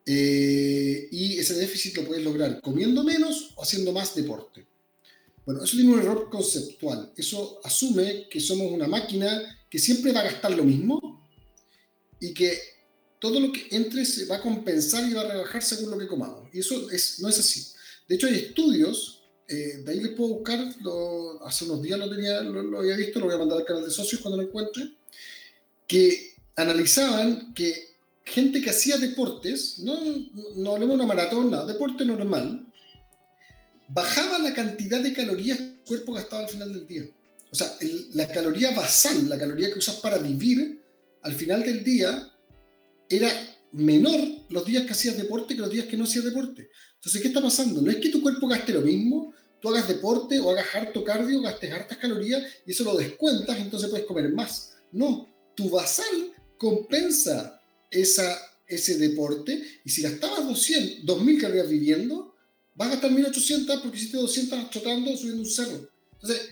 eh, 0.07 1.09
y 1.11 1.39
ese 1.39 1.55
déficit 1.55 1.97
lo 1.97 2.05
puedes 2.05 2.25
lograr 2.25 2.61
comiendo 2.61 3.05
menos 3.05 3.53
o 3.57 3.63
haciendo 3.63 3.93
más 3.93 4.15
deporte. 4.15 4.67
Bueno, 5.51 5.65
eso 5.65 5.77
tiene 5.77 5.93
un 5.93 5.99
error 5.99 6.31
conceptual. 6.31 7.13
Eso 7.17 7.61
asume 7.65 8.29
que 8.31 8.39
somos 8.39 8.71
una 8.71 8.87
máquina 8.87 9.59
que 9.69 9.81
siempre 9.81 10.13
va 10.13 10.21
a 10.21 10.31
gastar 10.31 10.53
lo 10.53 10.63
mismo 10.63 11.29
y 12.21 12.33
que 12.33 12.57
todo 13.19 13.41
lo 13.41 13.51
que 13.51 13.67
entre 13.73 14.05
se 14.05 14.27
va 14.27 14.37
a 14.37 14.41
compensar 14.41 15.09
y 15.09 15.13
va 15.13 15.23
a 15.23 15.33
rebajar 15.33 15.61
según 15.61 15.91
lo 15.91 15.99
que 15.99 16.07
comamos. 16.07 16.49
Y 16.53 16.61
eso 16.61 16.89
es, 16.93 17.19
no 17.19 17.29
es 17.29 17.41
así. 17.41 17.67
De 18.07 18.15
hecho, 18.15 18.29
hay 18.29 18.37
estudios, 18.37 19.25
eh, 19.49 19.83
de 19.85 19.91
ahí 19.91 19.99
les 19.99 20.13
puedo 20.13 20.35
buscar, 20.35 20.73
hace 21.45 21.65
unos 21.65 21.83
días 21.83 21.99
lo, 21.99 22.09
tenía, 22.09 22.43
lo, 22.43 22.79
había 22.79 22.97
visto, 22.97 23.19
lo 23.19 23.27
voy 23.27 23.35
a 23.35 23.39
mandar 23.39 23.59
al 23.59 23.65
canal 23.65 23.85
de 23.85 23.91
socios 23.91 24.21
cuando 24.21 24.41
lo 24.41 24.47
encuentre, 24.47 24.89
que 25.89 26.37
analizaban 26.55 27.53
que 27.55 27.97
gente 28.25 28.63
que 28.63 28.71
hacía 28.71 28.99
deportes, 28.99 29.81
no, 29.81 29.99
no 30.55 30.75
hablemos 30.75 30.97
de 30.97 31.05
una 31.05 31.13
maratón, 31.13 31.51
nada, 31.51 31.67
deporte 31.67 32.05
normal, 32.05 32.70
bajaba 33.93 34.39
la 34.39 34.55
cantidad 34.55 35.01
de 35.01 35.13
calorías 35.13 35.59
que 35.59 35.65
el 35.65 35.81
cuerpo 35.81 36.13
gastaba 36.13 36.45
al 36.45 36.49
final 36.49 36.73
del 36.73 36.87
día. 36.87 37.05
O 37.51 37.55
sea, 37.55 37.77
la 38.15 38.29
caloría 38.29 38.71
basal, 38.71 39.29
la 39.29 39.39
caloría 39.39 39.73
que 39.73 39.79
usas 39.79 39.97
para 39.97 40.19
vivir, 40.19 40.81
al 41.23 41.33
final 41.35 41.63
del 41.63 41.83
día 41.83 42.31
era 43.09 43.29
menor 43.73 44.21
los 44.49 44.65
días 44.65 44.85
que 44.85 44.93
hacías 44.93 45.17
deporte 45.17 45.55
que 45.55 45.61
los 45.61 45.71
días 45.71 45.87
que 45.87 45.97
no 45.97 46.05
hacías 46.05 46.25
deporte. 46.25 46.71
Entonces, 46.95 47.21
¿qué 47.21 47.29
está 47.29 47.43
pasando? 47.43 47.83
No 47.83 47.91
es 47.91 47.97
que 47.97 48.11
tu 48.11 48.23
cuerpo 48.23 48.47
gaste 48.47 48.73
lo 48.73 48.83
mismo, 48.83 49.35
tú 49.61 49.69
hagas 49.69 49.89
deporte 49.89 50.39
o 50.39 50.51
hagas 50.51 50.75
harto 50.75 51.03
cardio, 51.03 51.43
gastes 51.43 51.73
hartas 51.73 51.99
calorías 51.99 52.43
y 52.67 52.71
eso 52.71 52.85
lo 52.85 52.97
descuentas, 52.97 53.59
entonces 53.59 53.91
puedes 53.91 54.07
comer 54.07 54.33
más. 54.33 54.75
No, 54.93 55.29
tu 55.57 55.69
basal 55.69 56.33
compensa 56.57 57.61
esa, 57.91 58.39
ese 58.67 58.99
deporte 58.99 59.81
y 59.85 59.91
si 59.91 60.03
gastabas 60.03 60.47
200, 60.47 61.05
2000 61.05 61.41
calorías 61.41 61.69
viviendo, 61.69 62.30
vas 62.75 62.89
a 62.89 62.93
gastar 62.93 63.11
1800 63.11 63.81
porque 63.81 63.97
hiciste 63.97 64.17
200 64.17 64.71
trotando 64.71 65.17
subiendo 65.17 65.43
un 65.43 65.49
cerro. 65.49 65.89
Entonces, 66.13 66.51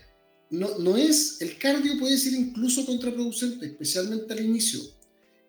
no, 0.51 0.79
no 0.79 0.97
es, 0.97 1.41
el 1.41 1.59
cardio 1.59 1.99
puede 1.99 2.17
ser 2.17 2.33
incluso 2.33 2.87
contraproducente, 2.87 3.67
especialmente 3.67 4.33
al 4.33 4.45
inicio. 4.45 4.81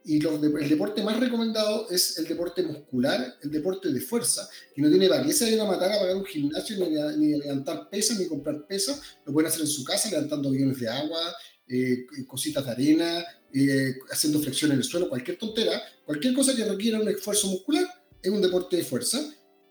Y 0.06 0.26
el 0.26 0.70
deporte 0.70 1.04
más 1.04 1.20
recomendado 1.20 1.90
es 1.90 2.18
el 2.18 2.26
deporte 2.26 2.64
muscular, 2.64 3.38
el 3.44 3.52
deporte 3.52 3.92
de 3.92 4.00
fuerza, 4.02 4.50
que 4.74 4.82
no 4.82 4.90
tiene 4.90 5.08
validez 5.08 5.40
de 5.40 5.52
ir 5.52 5.60
a 5.60 5.66
matar 5.66 5.92
a 5.92 6.00
pagar 6.00 6.16
un 6.16 6.26
gimnasio, 6.26 6.78
ni, 7.18 7.38
levantar 7.38 7.90
pesas, 7.90 8.18
ni 8.18 8.28
comprar 8.28 8.66
pesas. 8.66 9.02
Lo 9.26 9.34
pueden 9.34 9.50
hacer 9.50 9.62
en 9.62 9.68
su 9.68 9.84
casa, 9.84 10.10
levantando 10.10 10.50
aviones 10.50 10.80
de 10.80 10.88
agua, 10.88 11.36
eh, 11.68 12.06
cositas 12.26 12.66
de 12.66 12.72
arena, 12.72 13.26
eh, 13.54 13.96
haciendo 14.10 14.40
flexión 14.40 14.72
en 14.72 14.78
el 14.78 14.84
suelo, 14.84 15.10
cualquier 15.10 15.38
tontera, 15.38 15.82
cualquier 16.06 16.34
cosa 16.34 16.56
que 16.56 16.66
requiera 16.66 17.00
un 17.00 17.08
esfuerzo 17.10 17.48
muscular 17.48 17.86
es 18.22 18.32
un 18.32 18.42
deporte 18.42 18.78
de 18.78 18.84
fuerza 18.84 19.20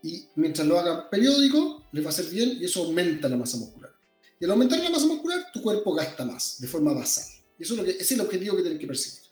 y 0.02 0.24
mientras 0.36 0.66
lo 0.66 0.78
hagan 0.78 1.10
periódico, 1.10 1.84
les 1.92 2.04
va 2.04 2.08
a 2.08 2.12
hacer 2.12 2.26
bien 2.26 2.58
y 2.60 2.64
eso 2.64 2.84
aumenta 2.84 3.28
la 3.28 3.36
masa 3.36 3.56
muscular. 3.58 3.90
Y 4.40 4.44
al 4.44 4.52
aumentar 4.52 4.78
la 4.78 4.90
masa 4.90 5.06
muscular, 5.06 5.46
tu 5.52 5.60
cuerpo 5.62 5.94
gasta 5.94 6.24
más, 6.24 6.60
de 6.60 6.68
forma 6.68 6.92
basal. 6.92 7.24
Y 7.58 7.64
eso 7.64 7.74
es, 7.74 7.78
lo 7.78 7.84
que, 7.84 7.90
ese 7.90 8.02
es 8.02 8.12
el 8.12 8.20
objetivo 8.20 8.56
que 8.56 8.62
tienen 8.62 8.78
que 8.78 8.86
perseguir. 8.86 9.28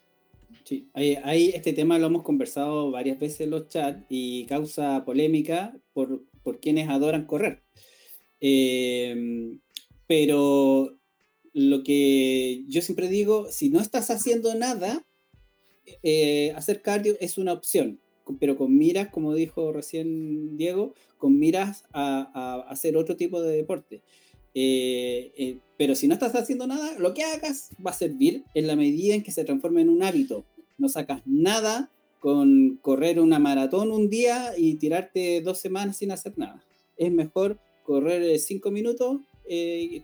Sí, 0.64 0.90
ahí, 0.94 1.52
este 1.54 1.72
tema 1.72 1.98
lo 1.98 2.06
hemos 2.06 2.24
conversado 2.24 2.90
varias 2.90 3.20
veces 3.20 3.42
en 3.42 3.50
los 3.50 3.68
chats 3.68 4.04
y 4.08 4.46
causa 4.46 5.04
polémica 5.04 5.78
por, 5.92 6.24
por 6.42 6.58
quienes 6.58 6.88
adoran 6.88 7.26
correr. 7.26 7.62
Eh, 8.40 9.58
pero 10.08 10.98
lo 11.52 11.82
que 11.82 12.64
yo 12.68 12.82
siempre 12.82 13.08
digo, 13.08 13.50
si 13.50 13.70
no 13.70 13.80
estás 13.80 14.10
haciendo 14.10 14.54
nada, 14.54 15.06
eh, 16.02 16.52
hacer 16.56 16.82
cardio 16.82 17.16
es 17.20 17.38
una 17.38 17.52
opción, 17.52 18.00
pero 18.39 18.57
con 18.57 18.77
miras, 18.77 19.09
como 19.09 19.35
dijo 19.35 19.72
recién 19.72 20.57
Diego, 20.57 20.95
con 21.18 21.39
miras 21.39 21.85
a, 21.93 22.64
hacer 22.68 22.97
otro 22.97 23.16
tipo 23.16 23.41
de 23.43 23.57
deporte. 23.57 24.03
Eh, 24.55 25.33
eh, 25.37 25.59
pero 25.77 25.95
si 25.95 26.09
no 26.09 26.14
estás 26.14 26.35
haciendo 26.35 26.66
nada, 26.66 26.99
lo 26.99 27.14
que 27.14 27.22
hagas 27.22 27.70
va 27.85 27.91
a 27.91 27.95
servir 27.95 28.45
en 28.55 28.66
la 28.66 28.77
medida 28.77 29.14
en 29.14 29.22
que 29.22 29.33
se 29.33 29.45
transforme 29.45 29.83
en 29.83 29.91
un 29.91 30.03
hábito. 30.03 30.45
No 30.79 30.89
sacas 30.89 31.22
nada 31.27 31.91
con 32.20 32.79
correr 32.83 33.20
una 33.20 33.39
maratón 33.39 33.93
un 33.93 34.09
día 34.09 34.53
y 34.57 34.77
tirarte 34.77 35.41
dos 35.43 35.59
semanas 35.59 35.99
sin 35.99 36.11
hacer 36.11 36.33
nada. 36.37 36.64
Es 36.97 37.12
mejor 37.12 37.59
correr 37.85 38.39
cinco 38.39 38.70
minutos 38.70 39.20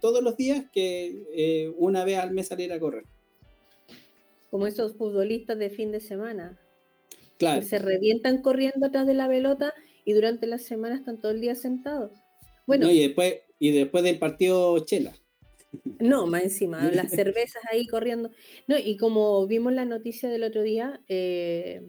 todos 0.00 0.22
los 0.22 0.36
días 0.36 0.66
que 0.72 1.72
una 1.76 2.04
vez 2.04 2.18
al 2.18 2.32
mes 2.32 2.46
salir 2.46 2.72
a 2.72 2.78
correr 2.78 3.04
como 4.52 4.66
esos 4.66 4.94
futbolistas 4.96 5.58
de 5.58 5.70
fin 5.70 5.92
de 5.92 6.00
semana. 6.00 6.60
Claro. 7.42 7.60
Que 7.60 7.66
se 7.66 7.80
revientan 7.80 8.40
corriendo 8.40 8.86
atrás 8.86 9.04
de 9.04 9.14
la 9.14 9.26
pelota 9.26 9.74
y 10.04 10.12
durante 10.12 10.46
la 10.46 10.58
semana 10.58 10.94
están 10.94 11.18
todo 11.18 11.32
el 11.32 11.40
día 11.40 11.56
sentados. 11.56 12.12
Bueno, 12.68 12.88
y, 12.88 13.00
después, 13.00 13.40
y 13.58 13.72
después 13.72 14.04
del 14.04 14.18
partido 14.18 14.78
chela. 14.84 15.12
No, 15.98 16.26
más 16.26 16.44
encima, 16.44 16.82
las 16.92 17.10
cervezas 17.10 17.62
ahí 17.72 17.88
corriendo. 17.88 18.30
No, 18.68 18.78
y 18.78 18.96
como 18.96 19.44
vimos 19.48 19.72
la 19.72 19.84
noticia 19.84 20.28
del 20.28 20.44
otro 20.44 20.62
día, 20.62 21.00
eh, 21.08 21.82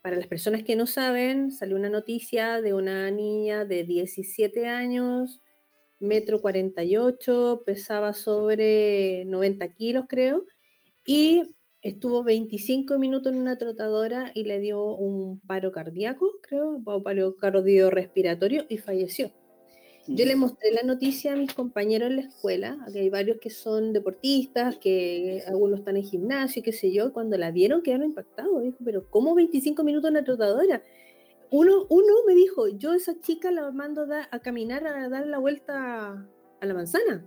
para 0.00 0.14
las 0.14 0.28
personas 0.28 0.62
que 0.62 0.76
no 0.76 0.86
saben, 0.86 1.50
salió 1.50 1.74
una 1.74 1.88
noticia 1.88 2.60
de 2.60 2.74
una 2.74 3.10
niña 3.10 3.64
de 3.64 3.82
17 3.82 4.68
años, 4.68 5.40
metro 5.98 6.40
48, 6.40 7.64
pesaba 7.66 8.12
sobre 8.12 9.24
90 9.24 9.72
kilos, 9.72 10.04
creo, 10.08 10.44
y 11.04 11.54
estuvo 11.84 12.24
25 12.24 12.98
minutos 12.98 13.32
en 13.32 13.38
una 13.38 13.58
trotadora 13.58 14.32
y 14.34 14.44
le 14.44 14.58
dio 14.58 14.82
un 14.94 15.38
paro 15.40 15.70
cardíaco, 15.70 16.32
creo, 16.40 16.70
un 16.70 17.02
paro 17.02 17.36
cardiorrespiratorio 17.36 18.64
y 18.68 18.78
falleció. 18.78 19.30
Yo 20.06 20.26
le 20.26 20.36
mostré 20.36 20.70
la 20.72 20.82
noticia 20.82 21.32
a 21.32 21.36
mis 21.36 21.54
compañeros 21.54 22.10
en 22.10 22.16
la 22.16 22.22
escuela, 22.22 22.78
que 22.92 23.00
hay 23.00 23.10
varios 23.10 23.38
que 23.38 23.48
son 23.48 23.92
deportistas, 23.92 24.76
que 24.76 25.42
algunos 25.46 25.78
están 25.78 25.96
en 25.96 26.04
gimnasio, 26.04 26.62
qué 26.62 26.72
sé 26.72 26.90
yo, 26.92 27.12
cuando 27.12 27.38
la 27.38 27.50
vieron 27.50 27.82
quedaron 27.82 28.06
impactados, 28.06 28.62
dijo, 28.62 28.76
pero 28.84 29.08
¿cómo 29.08 29.34
25 29.34 29.82
minutos 29.84 30.08
en 30.08 30.16
una 30.16 30.24
trotadora? 30.24 30.82
Uno, 31.50 31.86
uno 31.88 32.12
me 32.26 32.34
dijo, 32.34 32.68
yo 32.68 32.92
esa 32.92 33.18
chica 33.20 33.50
la 33.50 33.70
mando 33.70 34.06
a 34.30 34.38
caminar, 34.40 34.86
a 34.86 35.08
dar 35.08 35.26
la 35.26 35.38
vuelta 35.38 36.26
a 36.60 36.66
la 36.66 36.74
manzana, 36.74 37.24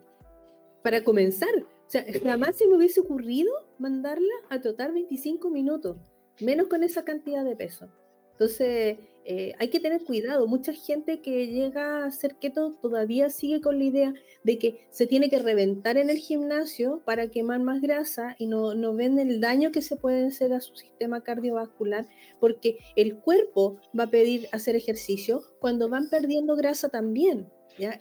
para 0.84 1.04
comenzar, 1.04 1.50
o 1.88 1.90
sea, 1.90 2.06
jamás 2.22 2.58
se 2.58 2.68
me 2.68 2.76
hubiese 2.76 3.00
ocurrido 3.00 3.52
mandarla 3.80 4.34
a 4.50 4.60
trotar 4.60 4.92
25 4.92 5.50
minutos, 5.50 5.96
menos 6.42 6.68
con 6.68 6.84
esa 6.84 7.06
cantidad 7.06 7.46
de 7.46 7.56
peso. 7.56 7.88
Entonces, 8.34 8.98
eh, 9.24 9.54
hay 9.58 9.70
que 9.70 9.80
tener 9.80 10.04
cuidado. 10.04 10.48
Mucha 10.48 10.74
gente 10.74 11.22
que 11.22 11.48
llega 11.48 12.06
a 12.06 12.12
ser 12.12 12.36
keto 12.36 12.78
todavía 12.82 13.30
sigue 13.30 13.62
con 13.62 13.78
la 13.78 13.86
idea 13.86 14.14
de 14.44 14.58
que 14.58 14.88
se 14.90 15.08
tiene 15.08 15.30
que 15.30 15.40
reventar 15.40 15.98
en 15.98 16.10
el 16.10 16.18
gimnasio 16.18 17.02
para 17.06 17.30
quemar 17.30 17.62
más 17.62 17.82
grasa 17.82 18.36
y 18.38 18.48
no, 18.48 18.76
no 18.76 18.94
ven 18.94 19.18
el 19.18 19.40
daño 19.40 19.72
que 19.72 19.82
se 19.82 19.96
puede 19.96 20.28
hacer 20.28 20.54
a 20.54 20.60
su 20.60 20.76
sistema 20.76 21.24
cardiovascular, 21.24 22.06
porque 22.40 22.78
el 22.96 23.16
cuerpo 23.16 23.80
va 23.98 24.04
a 24.04 24.12
pedir 24.12 24.50
hacer 24.52 24.76
ejercicio 24.76 25.42
cuando 25.60 25.90
van 25.90 26.10
perdiendo 26.10 26.56
grasa 26.58 26.90
también. 26.90 27.48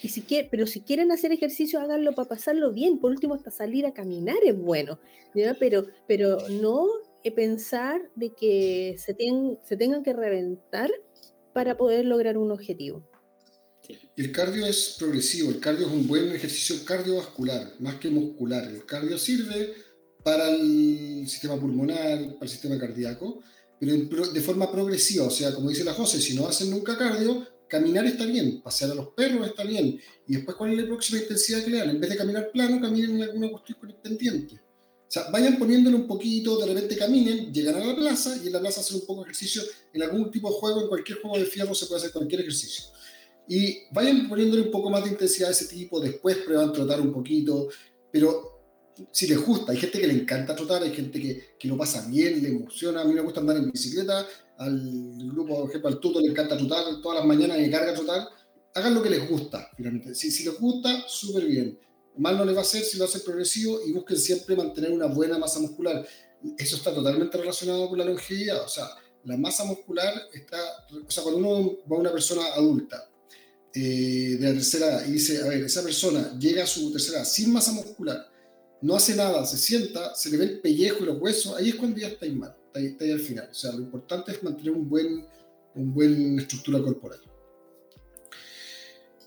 Y 0.00 0.08
si 0.08 0.24
pero 0.50 0.66
si 0.66 0.80
quieren 0.80 1.12
hacer 1.12 1.32
ejercicio, 1.32 1.80
háganlo 1.80 2.14
para 2.14 2.28
pasarlo 2.28 2.72
bien. 2.72 2.98
Por 2.98 3.10
último, 3.10 3.34
hasta 3.34 3.50
salir 3.50 3.86
a 3.86 3.92
caminar 3.92 4.38
es 4.44 4.56
bueno. 4.56 4.98
Pero, 5.58 5.86
pero 6.06 6.38
no 6.48 6.86
pensar 7.30 8.00
de 8.14 8.32
que 8.34 8.96
se, 8.98 9.16
se 9.64 9.76
tengan 9.76 10.02
que 10.02 10.12
reventar 10.12 10.90
para 11.52 11.76
poder 11.76 12.04
lograr 12.04 12.38
un 12.38 12.50
objetivo. 12.50 13.08
El 14.16 14.32
cardio 14.32 14.66
es 14.66 14.96
progresivo, 14.98 15.50
el 15.50 15.60
cardio 15.60 15.86
es 15.86 15.92
un 15.92 16.06
buen 16.06 16.30
ejercicio 16.32 16.76
cardiovascular, 16.84 17.74
más 17.78 17.96
que 17.96 18.10
muscular. 18.10 18.64
El 18.68 18.84
cardio 18.84 19.16
sirve 19.16 19.74
para 20.24 20.50
el 20.50 21.24
sistema 21.28 21.58
pulmonar, 21.58 22.18
para 22.34 22.42
el 22.42 22.48
sistema 22.48 22.78
cardíaco, 22.78 23.42
pero 23.78 24.26
de 24.32 24.40
forma 24.40 24.70
progresiva, 24.72 25.26
o 25.26 25.30
sea, 25.30 25.54
como 25.54 25.68
dice 25.68 25.84
la 25.84 25.94
José, 25.94 26.20
si 26.20 26.34
no 26.34 26.48
hacen 26.48 26.70
nunca 26.70 26.98
cardio, 26.98 27.46
caminar 27.68 28.06
está 28.06 28.24
bien, 28.24 28.60
pasear 28.62 28.92
a 28.92 28.94
los 28.94 29.08
perros 29.08 29.46
está 29.46 29.64
bien, 29.64 30.00
y 30.26 30.36
después 30.36 30.56
cuál 30.56 30.72
es 30.72 30.78
la 30.78 30.86
próxima 30.86 31.20
intensidad 31.20 31.64
que 31.64 31.70
le 31.70 31.78
dan, 31.78 31.90
en 31.90 32.00
vez 32.00 32.10
de 32.10 32.16
caminar 32.16 32.50
plano, 32.52 32.80
caminen 32.80 33.16
en 33.16 33.22
alguna 33.22 33.50
cuestión 33.50 33.78
con 33.80 33.92
pendiente. 34.02 34.54
O 34.54 35.08
sea, 35.08 35.30
vayan 35.30 35.56
poniéndole 35.56 35.96
un 35.96 36.06
poquito, 36.06 36.58
de 36.58 36.66
repente 36.66 36.96
caminen, 36.96 37.52
llegan 37.52 37.76
a 37.76 37.84
la 37.84 37.94
plaza 37.94 38.36
y 38.42 38.48
en 38.48 38.52
la 38.52 38.60
plaza 38.60 38.80
hacen 38.80 38.96
un 38.96 39.06
poco 39.06 39.20
de 39.22 39.30
ejercicio, 39.30 39.62
en 39.92 40.02
algún 40.02 40.30
tipo 40.30 40.50
de 40.50 40.56
juego, 40.56 40.82
en 40.82 40.88
cualquier 40.88 41.20
juego 41.20 41.38
de 41.38 41.46
fierro 41.46 41.74
se 41.74 41.86
puede 41.86 42.00
hacer 42.00 42.12
cualquier 42.12 42.40
ejercicio. 42.40 42.86
Y 43.48 43.78
vayan 43.92 44.28
poniéndole 44.28 44.62
un 44.62 44.70
poco 44.72 44.90
más 44.90 45.04
de 45.04 45.10
intensidad 45.10 45.50
a 45.50 45.52
ese 45.52 45.66
tipo, 45.66 46.00
después 46.00 46.38
prueban 46.38 46.72
trotar 46.72 47.00
un 47.00 47.12
poquito, 47.12 47.68
pero 48.10 48.56
si 49.12 49.28
les 49.28 49.38
gusta, 49.38 49.72
hay 49.72 49.78
gente 49.78 50.00
que 50.00 50.06
le 50.06 50.14
encanta 50.14 50.56
trotar, 50.56 50.82
hay 50.82 50.92
gente 50.92 51.20
que, 51.20 51.56
que 51.58 51.68
lo 51.68 51.76
pasa 51.76 52.06
bien, 52.08 52.42
le 52.42 52.48
emociona, 52.48 53.02
a 53.02 53.04
mí 53.04 53.14
me 53.14 53.20
gusta 53.20 53.40
andar 53.40 53.56
en 53.58 53.70
bicicleta, 53.70 54.26
al 54.58 55.30
grupo, 55.32 55.60
por 55.60 55.68
ejemplo, 55.68 55.88
al 55.88 56.00
tuto 56.00 56.20
le 56.20 56.28
encanta 56.28 56.56
trotar 56.56 56.84
todas 57.02 57.18
las 57.18 57.26
mañanas 57.26 57.58
y 57.60 57.70
carga 57.70 57.94
trotar, 57.94 58.28
hagan 58.74 58.94
lo 58.94 59.02
que 59.02 59.10
les 59.10 59.28
gusta, 59.28 59.70
finalmente. 59.76 60.14
Si, 60.14 60.30
si 60.30 60.44
les 60.44 60.58
gusta, 60.58 61.04
súper 61.08 61.44
bien. 61.44 61.78
Mal 62.16 62.36
no 62.38 62.44
les 62.44 62.54
va 62.54 62.60
a 62.60 62.62
hacer 62.62 62.82
si 62.82 62.96
lo 62.96 63.04
hacen 63.04 63.22
progresivo 63.22 63.80
y 63.86 63.92
busquen 63.92 64.18
siempre 64.18 64.56
mantener 64.56 64.90
una 64.90 65.06
buena 65.06 65.38
masa 65.38 65.60
muscular. 65.60 66.06
Eso 66.56 66.76
está 66.76 66.94
totalmente 66.94 67.36
relacionado 67.36 67.88
con 67.88 67.98
la 67.98 68.04
longevidad. 68.06 68.64
O 68.64 68.68
sea, 68.68 68.88
la 69.24 69.36
masa 69.36 69.64
muscular 69.64 70.14
está, 70.32 70.58
o 71.06 71.10
sea, 71.10 71.22
cuando 71.22 71.38
uno 71.40 71.78
va 71.90 71.96
a 71.96 72.00
una 72.00 72.12
persona 72.12 72.46
adulta 72.54 73.10
eh, 73.74 74.36
de 74.40 74.46
la 74.46 74.54
tercera 74.54 74.86
edad 74.86 75.06
y 75.06 75.12
dice, 75.12 75.42
a 75.42 75.48
ver, 75.48 75.64
esa 75.64 75.82
persona 75.82 76.38
llega 76.38 76.64
a 76.64 76.66
su 76.66 76.90
tercera 76.90 77.18
edad 77.18 77.26
sin 77.26 77.52
masa 77.52 77.72
muscular, 77.72 78.26
no 78.80 78.94
hace 78.94 79.14
nada, 79.14 79.44
se 79.44 79.58
sienta, 79.58 80.14
se 80.14 80.30
le 80.30 80.38
ve 80.38 80.44
el 80.44 80.60
pellejo 80.60 81.02
y 81.02 81.06
los 81.06 81.20
huesos, 81.20 81.56
ahí 81.56 81.70
es 81.70 81.74
cuando 81.74 81.98
ya 81.98 82.08
está 82.08 82.26
mal 82.26 82.56
está 82.84 83.04
ahí, 83.04 83.10
al 83.10 83.20
final. 83.20 83.48
O 83.50 83.54
sea, 83.54 83.72
lo 83.72 83.80
importante 83.80 84.32
es 84.32 84.42
mantener 84.42 84.72
un 84.72 84.88
buen, 84.88 85.26
un 85.74 85.94
buen 85.94 86.38
estructura 86.38 86.80
corporal. 86.82 87.20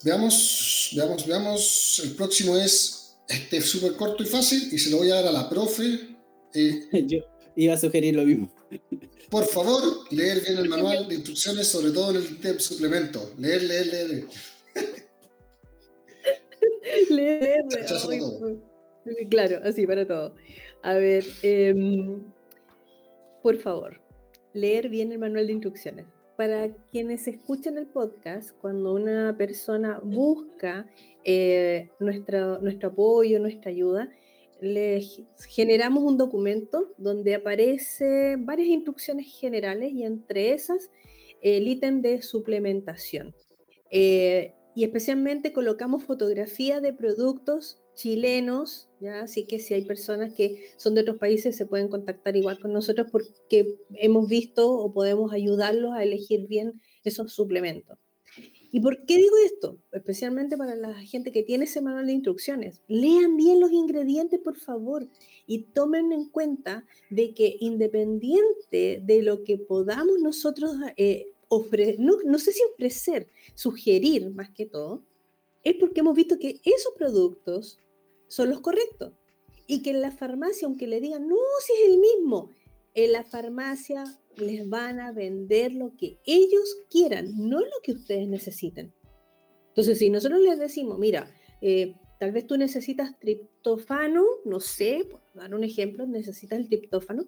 Veamos, 0.04 0.92
veamos, 0.96 1.28
veamos. 1.28 2.02
El 2.04 2.12
próximo 2.16 2.56
es 2.58 3.18
este 3.28 3.62
súper 3.62 3.94
corto 3.94 4.24
y 4.24 4.26
fácil 4.26 4.70
y 4.72 4.78
se 4.78 4.90
lo 4.90 4.98
voy 4.98 5.12
a 5.12 5.16
dar 5.16 5.28
a 5.28 5.32
la 5.32 5.50
profe. 5.50 6.16
Eh, 6.54 6.88
Yo 7.08 7.20
iba 7.56 7.74
a 7.74 7.78
sugerir 7.78 8.16
lo 8.16 8.26
mismo. 8.26 8.52
Por 9.30 9.46
favor, 9.46 9.84
leer 10.12 10.42
bien 10.42 10.58
el 10.58 10.70
manual 10.70 11.08
de 11.10 11.16
instrucciones, 11.16 11.68
sobre 11.68 11.92
todo 11.92 12.12
en 12.12 12.18
el 12.18 12.60
suplemento. 12.60 13.34
Leer, 13.38 13.64
leer, 13.64 13.88
leer. 13.88 14.26
leer, 17.10 17.66
Claro, 19.30 19.62
así 19.64 19.88
para 19.88 20.06
todo. 20.08 20.36
A 20.84 20.94
ver, 20.94 21.26
eh, 21.42 21.74
por 23.42 23.58
favor, 23.58 24.02
leer 24.54 24.90
bien 24.90 25.12
el 25.12 25.20
manual 25.20 25.48
de 25.48 25.54
instrucciones. 25.54 26.06
Para 26.38 26.74
quienes 26.92 27.28
escuchan 27.28 27.78
el 27.78 27.88
podcast, 27.88 28.52
cuando 28.62 28.94
una 28.94 29.36
persona 29.38 30.00
busca 30.02 30.88
eh, 31.24 31.90
nuestro, 32.00 32.60
nuestro 32.60 32.90
apoyo, 32.90 33.40
nuestra 33.40 33.72
ayuda, 33.72 34.10
le 34.62 35.02
generamos 35.48 36.04
un 36.04 36.18
documento 36.18 36.94
donde 36.98 37.36
aparecen 37.36 38.46
varias 38.46 38.70
instrucciones 38.70 39.28
generales 39.40 39.92
y 39.94 40.04
entre 40.04 40.54
esas 40.54 40.90
el 41.42 41.68
ítem 41.68 42.02
de 42.02 42.22
suplementación. 42.22 43.34
Eh, 43.92 44.54
y 44.76 44.84
especialmente 44.84 45.52
colocamos 45.52 46.04
fotografías 46.04 46.82
de 46.82 46.94
productos 46.94 47.82
chilenos, 48.00 48.88
¿ya? 49.02 49.22
así 49.22 49.46
que 49.46 49.60
si 49.60 49.74
hay 49.74 49.84
personas 49.84 50.34
que 50.34 50.72
son 50.78 50.96
de 50.96 51.02
otros 51.02 51.18
países 51.18 51.56
se 51.58 51.66
pueden 51.66 51.90
contactar 51.90 52.38
igual 52.38 52.60
con 52.60 52.72
nosotros 52.72 53.08
porque 53.12 53.78
hemos 53.96 54.30
visto 54.30 54.72
o 54.72 54.94
podemos 54.94 55.34
ayudarlos 55.34 55.92
a 55.94 56.04
elegir 56.04 56.48
bien 56.48 56.82
esos 57.04 57.34
suplementos. 57.34 57.98
¿Y 58.72 58.80
por 58.80 59.06
qué 59.06 59.18
digo 59.18 59.36
esto? 59.44 59.80
Especialmente 59.92 60.56
para 60.56 60.76
la 60.76 60.94
gente 60.94 61.32
que 61.32 61.44
tiene 61.44 61.66
ese 61.66 61.82
manual 61.82 62.06
de 62.06 62.14
instrucciones. 62.14 62.82
Lean 62.88 63.36
bien 63.36 63.60
los 63.60 63.72
ingredientes, 63.72 64.40
por 64.40 64.58
favor, 64.58 65.08
y 65.48 65.64
tomen 65.74 66.12
en 66.12 66.30
cuenta 66.30 66.86
de 67.10 67.34
que 67.34 67.58
independiente 67.60 69.02
de 69.04 69.22
lo 69.24 69.44
que 69.44 69.58
podamos 69.58 70.20
nosotros 70.22 70.76
eh, 70.98 71.34
ofrecer, 71.48 72.00
no, 72.00 72.18
no 72.24 72.38
sé 72.38 72.54
si 72.54 72.62
ofrecer, 72.72 73.28
sugerir 73.56 74.30
más 74.30 74.52
que 74.52 74.68
todo, 74.68 75.04
es 75.64 75.76
porque 75.76 76.02
hemos 76.02 76.16
visto 76.16 76.38
que 76.38 76.62
esos 76.64 76.94
productos 76.96 77.80
son 78.30 78.50
los 78.50 78.62
correctos. 78.62 79.14
Y 79.68 79.82
que 79.82 79.92
en 79.92 80.02
la 80.02 80.12
farmacia, 80.12 80.68
aunque 80.68 80.88
le 80.88 81.02
digan, 81.02 81.28
no, 81.28 81.36
si 81.66 81.74
es 81.74 81.90
el 81.90 82.00
mismo, 82.00 82.50
en 82.94 83.12
la 83.12 83.24
farmacia 83.24 84.04
les 84.38 84.68
van 84.68 85.00
a 85.00 85.12
vender 85.12 85.74
lo 85.74 85.96
que 85.96 86.20
ellos 86.26 86.78
quieran, 86.90 87.28
no 87.38 87.60
lo 87.60 87.82
que 87.84 87.92
ustedes 87.92 88.28
necesiten. 88.28 88.94
Entonces, 89.70 90.00
si 90.00 90.10
nosotros 90.10 90.42
les 90.42 90.58
decimos, 90.58 90.98
mira, 90.98 91.30
eh, 91.62 91.96
tal 92.20 92.32
vez 92.32 92.48
tú 92.48 92.58
necesitas 92.58 93.18
triptófano, 93.20 94.24
no 94.46 94.60
sé, 94.60 95.06
por 95.10 95.22
dar 95.34 95.54
un 95.54 95.64
ejemplo, 95.64 96.06
necesitas 96.06 96.60
el 96.60 96.68
triptófano. 96.68 97.26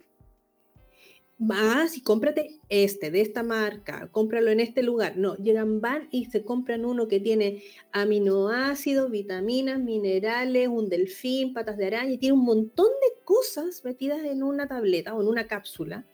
Vas 1.44 1.98
y 1.98 2.02
cómprate 2.02 2.60
este, 2.70 3.10
de 3.10 3.22
esta 3.22 3.42
marca, 3.42 4.10
cómpralo 4.12 4.52
en 4.52 4.60
este 4.60 4.84
lugar. 4.84 5.18
No, 5.18 5.36
llegan, 5.38 5.82
van 5.82 6.08
y 6.12 6.26
se 6.26 6.44
compran 6.44 6.86
uno 6.86 7.08
que 7.08 7.20
tiene 7.20 7.64
aminoácidos, 7.92 9.10
vitaminas, 9.10 9.80
minerales, 9.80 10.68
un 10.68 10.88
delfín, 10.88 11.56
patas 11.56 11.78
de 11.78 11.88
araña, 11.88 12.12
y 12.12 12.20
tiene 12.20 12.34
un 12.34 12.46
montón 12.46 12.86
de 12.86 13.24
cosas 13.24 13.84
metidas 13.84 14.24
en 14.24 14.44
una 14.44 14.68
tableta 14.68 15.16
o 15.16 15.22
en 15.24 15.28
una 15.30 15.48
cápsula 15.48 16.06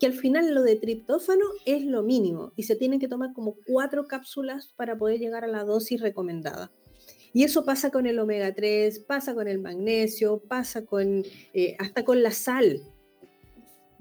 que 0.00 0.06
al 0.06 0.14
final 0.14 0.54
lo 0.54 0.62
de 0.62 0.76
triptófano 0.76 1.44
es 1.66 1.84
lo 1.84 2.02
mínimo 2.02 2.54
y 2.56 2.62
se 2.62 2.74
tienen 2.74 2.98
que 2.98 3.06
tomar 3.06 3.34
como 3.34 3.56
cuatro 3.66 4.06
cápsulas 4.06 4.72
para 4.76 4.96
poder 4.96 5.20
llegar 5.20 5.44
a 5.44 5.48
la 5.48 5.64
dosis 5.64 6.00
recomendada. 6.00 6.72
Y 7.34 7.44
eso 7.44 7.66
pasa 7.66 7.90
con 7.90 8.06
el 8.06 8.18
omega 8.18 8.54
3, 8.54 9.00
pasa 9.00 9.34
con 9.34 9.46
el 9.46 9.58
magnesio, 9.58 10.38
pasa 10.38 10.86
con 10.86 11.22
eh, 11.52 11.76
hasta 11.78 12.02
con 12.02 12.22
la 12.22 12.30
sal. 12.30 12.80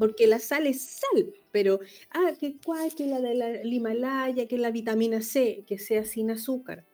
Porque 0.04 0.28
la 0.28 0.40
sal 0.40 0.68
es 0.68 0.82
sal, 0.82 1.34
pero, 1.54 1.80
ah, 2.10 2.34
que 2.38 2.58
cuál, 2.60 2.94
que 2.94 3.08
la 3.08 3.22
de 3.22 3.36
la 3.36 3.66
Himalaya, 3.66 4.50
que 4.50 4.58
la 4.58 4.70
vitamina 4.70 5.22
C, 5.22 5.64
que 5.66 5.80
sea 5.80 6.04
sin 6.04 6.30
azúcar. 6.30 6.86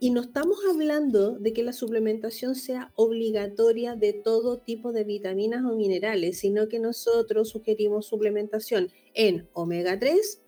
Y 0.00 0.10
no 0.10 0.20
estamos 0.20 0.58
hablando 0.68 1.38
de 1.38 1.54
que 1.54 1.62
la 1.62 1.72
suplementación 1.72 2.54
sea 2.54 2.92
obligatoria 2.94 3.96
de 3.96 4.12
todo 4.12 4.58
tipo 4.58 4.92
de 4.92 5.04
vitaminas 5.04 5.64
o 5.64 5.74
minerales, 5.74 6.40
sino 6.40 6.68
que 6.68 6.78
nosotros 6.78 7.48
sugerimos 7.48 8.04
suplementación 8.04 8.90
en 9.14 9.48
omega 9.54 9.98
3, 9.98 10.42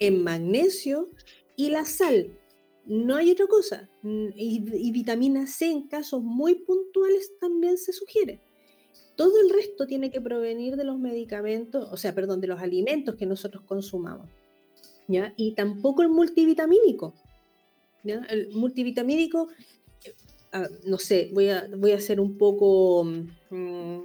en 0.00 0.24
magnesio 0.24 1.10
y 1.54 1.70
la 1.70 1.84
sal. 1.84 2.36
No 2.86 3.14
hay 3.14 3.30
otra 3.30 3.46
cosa. 3.46 3.88
Mm, 4.02 4.30
y, 4.34 4.90
vitamina 4.90 5.46
C 5.46 5.70
en 5.70 5.86
casos 5.86 6.24
muy 6.24 6.56
puntuales 6.56 7.38
también 7.38 7.78
se 7.78 7.92
sugiere. 7.92 8.40
Todo 9.20 9.38
el 9.38 9.50
resto 9.50 9.86
tiene 9.86 10.10
que 10.10 10.22
provenir 10.22 10.76
de 10.76 10.84
los 10.84 10.98
medicamentos, 10.98 11.86
o 11.92 11.98
sea, 11.98 12.14
perdón, 12.14 12.40
de 12.40 12.46
los 12.46 12.58
alimentos 12.58 13.16
que 13.16 13.26
nosotros 13.26 13.62
consumamos. 13.64 14.30
¿ya? 15.08 15.34
Y 15.36 15.52
tampoco 15.52 16.00
el 16.00 16.08
multivitamínico. 16.08 17.12
El 18.02 18.48
multivitamínico, 18.54 19.48
eh, 20.06 20.14
ah, 20.52 20.68
no 20.86 20.96
sé, 20.96 21.28
voy 21.34 21.50
a, 21.50 21.68
voy 21.76 21.92
a 21.92 22.00
ser 22.00 22.18
un 22.18 22.38
poco 22.38 23.04
mm, 23.50 23.98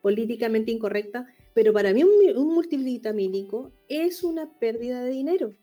políticamente 0.00 0.70
incorrecta, 0.70 1.26
pero 1.52 1.74
para 1.74 1.92
mí 1.92 2.02
un, 2.02 2.54
multivitamínico 2.54 3.72
es 3.88 4.22
una 4.22 4.58
pérdida 4.58 5.02
de 5.02 5.10
dinero, 5.10 5.54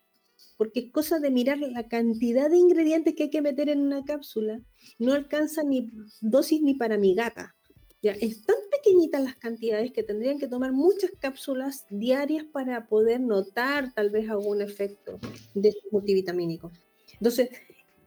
porque 0.56 0.82
es 0.82 0.92
cosa 0.92 1.18
de 1.18 1.32
mirar 1.32 1.58
la 1.58 1.88
cantidad 1.88 2.48
de 2.48 2.58
ingredientes 2.58 3.16
que 3.16 3.24
hay 3.24 3.30
que 3.32 3.42
meter 3.42 3.70
en 3.70 3.80
una 3.80 4.06
cápsula, 4.06 4.62
no 5.00 5.14
alcanza 5.14 5.64
ni 5.64 5.90
dosis 6.22 6.62
ni 6.62 6.76
para 6.76 7.00
mi 7.00 7.16
gata. 7.16 7.56
Ya, 8.02 8.14
es 8.14 8.46
tan 8.46 8.56
pequeñitas 8.72 9.22
las 9.22 9.36
cantidades 9.36 9.92
que 9.92 10.04
tendrían 10.04 10.40
que 10.40 10.48
tomar 10.48 10.72
muchas 10.72 11.12
cápsulas 11.20 11.86
diarias 11.90 12.46
para 12.46 12.88
poder 12.88 13.20
notar 13.20 13.94
tal 13.94 14.10
vez 14.10 14.30
algún 14.30 14.62
efecto 14.62 15.20
de 15.54 15.76
multivitamínico. 15.92 16.72
Entonces, 17.20 17.50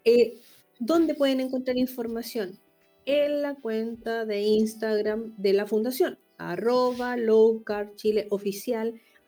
eh, 0.04 0.40
¿Dónde 0.84 1.14
pueden 1.14 1.38
encontrar 1.38 1.78
información? 1.78 2.58
En 3.06 3.40
la 3.40 3.54
cuenta 3.54 4.24
de 4.26 4.40
Instagram 4.40 5.32
de 5.36 5.52
la 5.52 5.64
fundación, 5.64 6.18
arroba. 6.38 7.14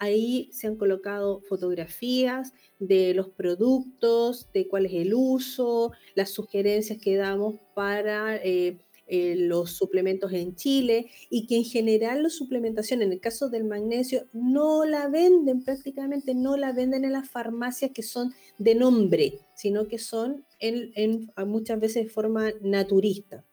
Ahí 0.01 0.51
se 0.53 0.67
han 0.67 0.75
colocado 0.75 1.43
fotografías 1.43 2.55
de 2.81 3.15
los 3.15 3.29
productos, 3.29 4.51
de 4.53 4.67
cuál 4.67 4.87
es 4.87 4.95
el 4.95 5.15
uso, 5.15 5.93
las 6.17 6.31
sugerencias 6.31 6.99
que 7.01 7.15
damos 7.15 7.61
para 7.73 8.35
eh, 8.35 8.84
eh, 9.07 9.35
los 9.37 9.73
suplementos 9.73 10.33
en 10.33 10.57
Chile 10.57 11.11
y 11.29 11.47
que 11.47 11.57
en 11.57 11.65
general 11.65 12.23
la 12.23 12.31
suplementación, 12.31 13.03
en 13.03 13.13
el 13.13 13.21
caso 13.21 13.51
del 13.51 13.65
magnesio, 13.65 14.27
no 14.33 14.87
la 14.87 15.09
venden 15.09 15.63
prácticamente, 15.63 16.35
no 16.35 16.57
la 16.57 16.73
venden 16.73 17.05
en 17.05 17.13
las 17.13 17.29
farmacias 17.29 17.91
que 17.93 18.03
son 18.03 18.33
de 18.57 18.75
nombre, 18.75 19.41
sino 19.55 19.89
que 19.89 19.99
son 19.99 20.45
en, 20.59 21.31
muchas 21.47 21.79
veces 21.81 22.05
de 22.05 22.11
forma 22.11 22.51
naturista. 22.63 23.45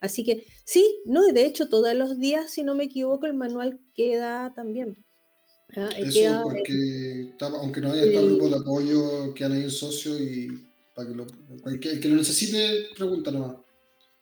Así 0.00 0.22
que 0.22 0.46
sí, 0.64 1.00
no, 1.04 1.26
de 1.26 1.44
hecho 1.44 1.68
todos 1.68 1.92
los 1.94 2.18
días, 2.20 2.52
si 2.52 2.62
no 2.62 2.76
me 2.76 2.84
equivoco, 2.84 3.26
el 3.26 3.34
manual 3.34 3.80
queda 3.94 4.52
también. 4.54 4.96
¿ah? 5.74 5.88
Eso 5.98 6.42
porque, 6.44 7.34
aunque 7.40 7.80
no 7.80 7.90
haya 7.90 8.04
estado 8.04 8.26
grupo 8.26 8.48
de 8.50 8.56
apoyo, 8.56 9.34
que 9.34 9.44
han 9.44 9.52
ahí 9.52 9.68
socio 9.68 10.16
y 10.16 10.64
para 10.94 11.08
que 11.08 11.14
lo, 11.14 11.26
el 11.64 11.80
que 11.80 12.08
lo 12.08 12.14
necesite, 12.14 12.86
pregunta 12.96 13.32
nomás. 13.32 13.65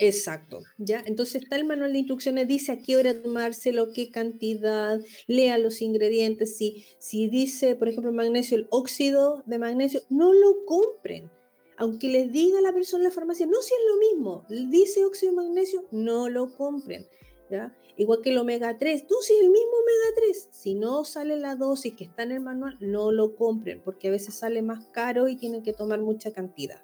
Exacto, 0.07 0.61
¿ya? 0.77 1.03
Entonces 1.07 1.43
está 1.43 1.57
el 1.57 1.65
manual 1.65 1.93
de 1.93 2.01
instrucciones, 2.01 2.47
dice 2.47 2.73
a 2.73 2.79
qué 2.79 2.99
hora 2.99 3.23
tomárselo, 3.23 3.91
qué 3.95 4.11
cantidad, 4.11 5.01
lea 5.27 5.57
los 5.57 5.81
ingredientes, 5.81 6.59
si, 6.59 6.85
si 6.99 7.29
dice, 7.29 7.75
por 7.75 7.89
ejemplo, 7.89 8.13
magnesio, 8.13 8.59
el 8.59 8.67
óxido 8.71 9.43
de 9.47 9.59
magnesio, 9.59 10.03
no 10.11 10.35
lo 10.35 10.67
compren. 10.67 11.31
Aunque 11.79 12.09
les 12.09 12.31
diga 12.31 12.61
la 12.61 12.75
persona 12.75 13.05
en 13.05 13.09
la 13.09 13.15
farmacia, 13.15 13.47
no, 13.47 13.63
si 13.63 13.73
es 13.73 13.81
lo 13.89 13.97
mismo, 13.97 14.45
dice 14.71 15.07
óxido 15.07 15.33
de 15.33 15.37
magnesio, 15.37 15.85
no 15.91 16.29
lo 16.29 16.55
compren, 16.55 17.07
¿ya? 17.51 17.75
Igual 17.97 18.21
que 18.21 18.31
el 18.31 18.39
omega 18.39 18.77
3, 18.77 19.07
tú 19.07 19.15
si 19.23 19.33
es 19.33 19.41
el 19.41 19.51
mismo 19.51 19.73
omega 19.73 20.17
3, 20.17 20.49
si 20.51 20.75
no 20.75 21.05
sale 21.05 21.39
la 21.39 21.57
dosis 21.57 21.95
que 21.95 22.05
está 22.05 22.25
en 22.25 22.33
el 22.33 22.41
manual, 22.41 22.77
no 22.81 23.11
lo 23.11 23.37
compren, 23.37 23.81
porque 23.83 24.09
a 24.09 24.11
veces 24.11 24.35
sale 24.35 24.61
más 24.61 24.85
caro 24.89 25.29
y 25.29 25.37
tienen 25.37 25.63
que 25.63 25.73
tomar 25.73 26.01
mucha 26.01 26.31
cantidad. 26.31 26.83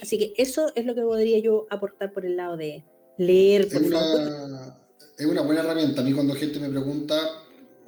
Así 0.00 0.18
que 0.18 0.34
eso 0.36 0.72
es 0.74 0.84
lo 0.84 0.94
que 0.94 1.02
podría 1.02 1.38
yo 1.40 1.66
aportar 1.70 2.12
por 2.12 2.24
el 2.24 2.36
lado 2.36 2.56
de 2.56 2.84
leer. 3.18 3.62
es, 3.62 3.74
una, 3.74 4.78
es 5.18 5.26
una 5.26 5.42
buena 5.42 5.62
herramienta. 5.62 6.00
A 6.00 6.04
mí 6.04 6.12
cuando 6.12 6.34
gente 6.34 6.60
me 6.60 6.68
pregunta, 6.68 7.16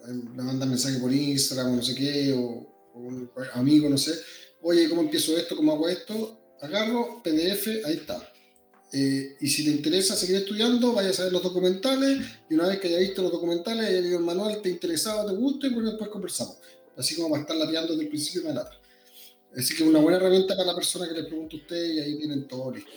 eh, 0.08 0.12
me 0.12 0.42
manda 0.42 0.66
mensaje 0.66 0.98
por 0.98 1.12
Instagram 1.12 1.72
o 1.72 1.76
no 1.76 1.82
sé 1.82 1.94
qué, 1.94 2.32
o, 2.32 2.72
un 2.94 3.28
amigo, 3.54 3.88
no 3.88 3.98
sé, 3.98 4.12
oye, 4.62 4.88
¿cómo 4.88 5.02
empiezo 5.02 5.36
esto? 5.36 5.56
¿Cómo 5.56 5.72
hago 5.72 5.88
esto? 5.88 6.54
Agarro, 6.60 7.20
PDF, 7.24 7.84
ahí 7.84 7.94
está. 7.94 8.32
Eh, 8.92 9.36
y 9.40 9.48
si 9.48 9.64
te 9.64 9.70
interesa 9.70 10.14
seguir 10.14 10.36
estudiando, 10.36 10.92
vaya 10.92 11.10
a 11.10 11.24
ver 11.24 11.32
los 11.32 11.42
documentales 11.42 12.24
y 12.48 12.54
una 12.54 12.68
vez 12.68 12.78
que 12.78 12.86
haya 12.86 12.98
visto 12.98 13.22
los 13.22 13.32
documentales, 13.32 13.86
haya 13.86 14.00
leído 14.00 14.18
el 14.18 14.24
manual, 14.24 14.62
te 14.62 14.70
interesaba, 14.70 15.26
te 15.26 15.34
gusta, 15.34 15.66
y 15.66 15.70
pues 15.70 15.86
después 15.86 16.08
conversamos. 16.08 16.58
Así 16.96 17.16
como 17.16 17.30
va 17.30 17.38
a 17.38 17.40
estar 17.40 17.56
lateando 17.56 17.92
desde 17.92 18.04
el 18.04 18.08
principio 18.08 18.42
de 18.42 18.54
la 18.54 18.70
Así 19.56 19.76
que 19.76 19.84
una 19.84 20.00
buena 20.00 20.18
herramienta 20.18 20.56
para 20.56 20.68
la 20.68 20.74
persona 20.74 21.08
que 21.08 21.14
le 21.14 21.24
pregunta 21.24 21.56
a 21.56 21.58
usted 21.58 21.94
y 21.94 22.00
ahí 22.00 22.18
tienen 22.18 22.48
todo 22.48 22.72
listo. 22.72 22.90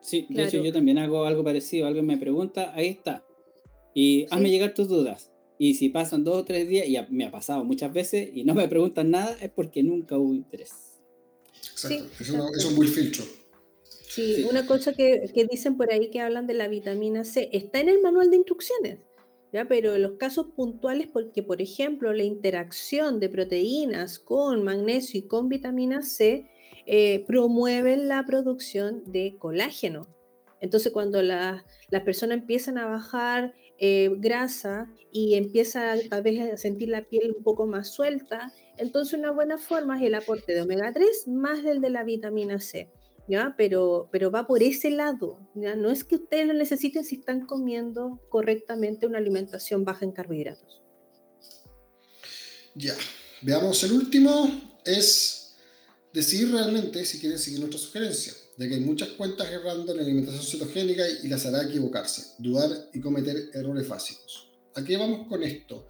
Sí, 0.00 0.26
de 0.28 0.44
hecho 0.44 0.62
yo 0.62 0.72
también 0.72 0.98
hago 0.98 1.24
algo 1.24 1.44
parecido. 1.44 1.86
Alguien 1.86 2.06
me 2.06 2.16
pregunta, 2.16 2.72
ahí 2.74 2.88
está. 2.88 3.24
Y 3.94 4.26
hazme 4.30 4.50
llegar 4.50 4.74
tus 4.74 4.88
dudas. 4.88 5.30
Y 5.58 5.74
si 5.74 5.90
pasan 5.90 6.24
dos 6.24 6.38
o 6.38 6.44
tres 6.44 6.66
días, 6.68 6.88
y 6.88 6.96
me 7.14 7.26
ha 7.26 7.30
pasado 7.30 7.64
muchas 7.64 7.92
veces, 7.92 8.30
y 8.32 8.44
no 8.44 8.54
me 8.54 8.66
preguntan 8.66 9.10
nada, 9.10 9.36
es 9.42 9.50
porque 9.50 9.82
nunca 9.82 10.16
hubo 10.16 10.32
interés. 10.32 10.72
Exacto, 11.72 12.06
eso, 12.18 12.48
es 12.56 12.64
un 12.64 12.76
buen 12.76 12.88
filtro. 12.88 13.24
Sí, 14.08 14.46
una 14.48 14.66
cosa 14.66 14.94
que, 14.94 15.30
que 15.34 15.44
dicen 15.44 15.76
por 15.76 15.92
ahí 15.92 16.10
que 16.10 16.20
hablan 16.20 16.46
de 16.46 16.54
la 16.54 16.66
vitamina 16.66 17.24
C, 17.24 17.50
está 17.52 17.78
en 17.78 17.90
el 17.90 18.00
manual 18.00 18.30
de 18.30 18.38
instrucciones. 18.38 18.98
Pero 19.50 19.94
en 19.96 20.02
los 20.02 20.12
casos 20.12 20.46
puntuales, 20.54 21.08
porque 21.08 21.42
por 21.42 21.60
ejemplo 21.60 22.12
la 22.12 22.22
interacción 22.22 23.18
de 23.18 23.28
proteínas 23.28 24.18
con 24.18 24.62
magnesio 24.62 25.20
y 25.20 25.26
con 25.26 25.48
vitamina 25.48 26.02
C 26.02 26.48
eh, 26.86 27.24
promueven 27.26 28.08
la 28.08 28.24
producción 28.24 29.02
de 29.06 29.36
colágeno. 29.38 30.06
Entonces 30.60 30.92
cuando 30.92 31.22
las 31.22 31.64
personas 32.04 32.38
empiezan 32.38 32.78
a 32.78 32.86
bajar 32.86 33.54
eh, 33.78 34.10
grasa 34.18 34.92
y 35.10 35.34
empieza 35.34 35.94
a 36.10 36.20
vez 36.20 36.52
a 36.52 36.56
sentir 36.56 36.90
la 36.90 37.02
piel 37.02 37.34
un 37.36 37.42
poco 37.42 37.66
más 37.66 37.88
suelta, 37.88 38.52
entonces 38.76 39.18
una 39.18 39.32
buena 39.32 39.58
forma 39.58 39.98
es 39.98 40.06
el 40.06 40.14
aporte 40.14 40.54
de 40.54 40.62
omega 40.62 40.92
3 40.92 41.28
más 41.28 41.64
el 41.64 41.80
de 41.80 41.90
la 41.90 42.04
vitamina 42.04 42.60
C. 42.60 42.90
Pero, 43.56 44.08
pero 44.10 44.30
va 44.30 44.46
por 44.46 44.62
ese 44.62 44.90
lado, 44.90 45.38
¿ya? 45.54 45.76
No 45.76 45.90
es 45.90 46.04
que 46.04 46.16
ustedes 46.16 46.46
lo 46.46 46.54
necesiten 46.54 47.04
si 47.04 47.16
están 47.16 47.46
comiendo 47.46 48.20
correctamente 48.28 49.06
una 49.06 49.18
alimentación 49.18 49.84
baja 49.84 50.04
en 50.04 50.12
carbohidratos. 50.12 50.82
Ya, 52.74 52.94
veamos 53.42 53.82
el 53.84 53.92
último, 53.92 54.50
es 54.84 55.56
decidir 56.12 56.50
realmente 56.52 57.04
si 57.04 57.18
quieren 57.18 57.38
seguir 57.38 57.60
nuestra 57.60 57.80
sugerencia, 57.80 58.32
de 58.56 58.68
que 58.68 58.74
hay 58.74 58.80
muchas 58.80 59.10
cuentas 59.10 59.50
errando 59.50 59.92
en 59.92 59.98
la 59.98 60.04
alimentación 60.04 60.44
cetogénica 60.44 61.04
y 61.22 61.28
las 61.28 61.46
hará 61.46 61.62
equivocarse, 61.62 62.34
dudar 62.38 62.70
y 62.92 63.00
cometer 63.00 63.36
errores 63.54 63.88
básicos. 63.88 64.50
¿A 64.74 64.84
qué 64.84 64.96
vamos 64.96 65.26
con 65.28 65.42
esto? 65.42 65.88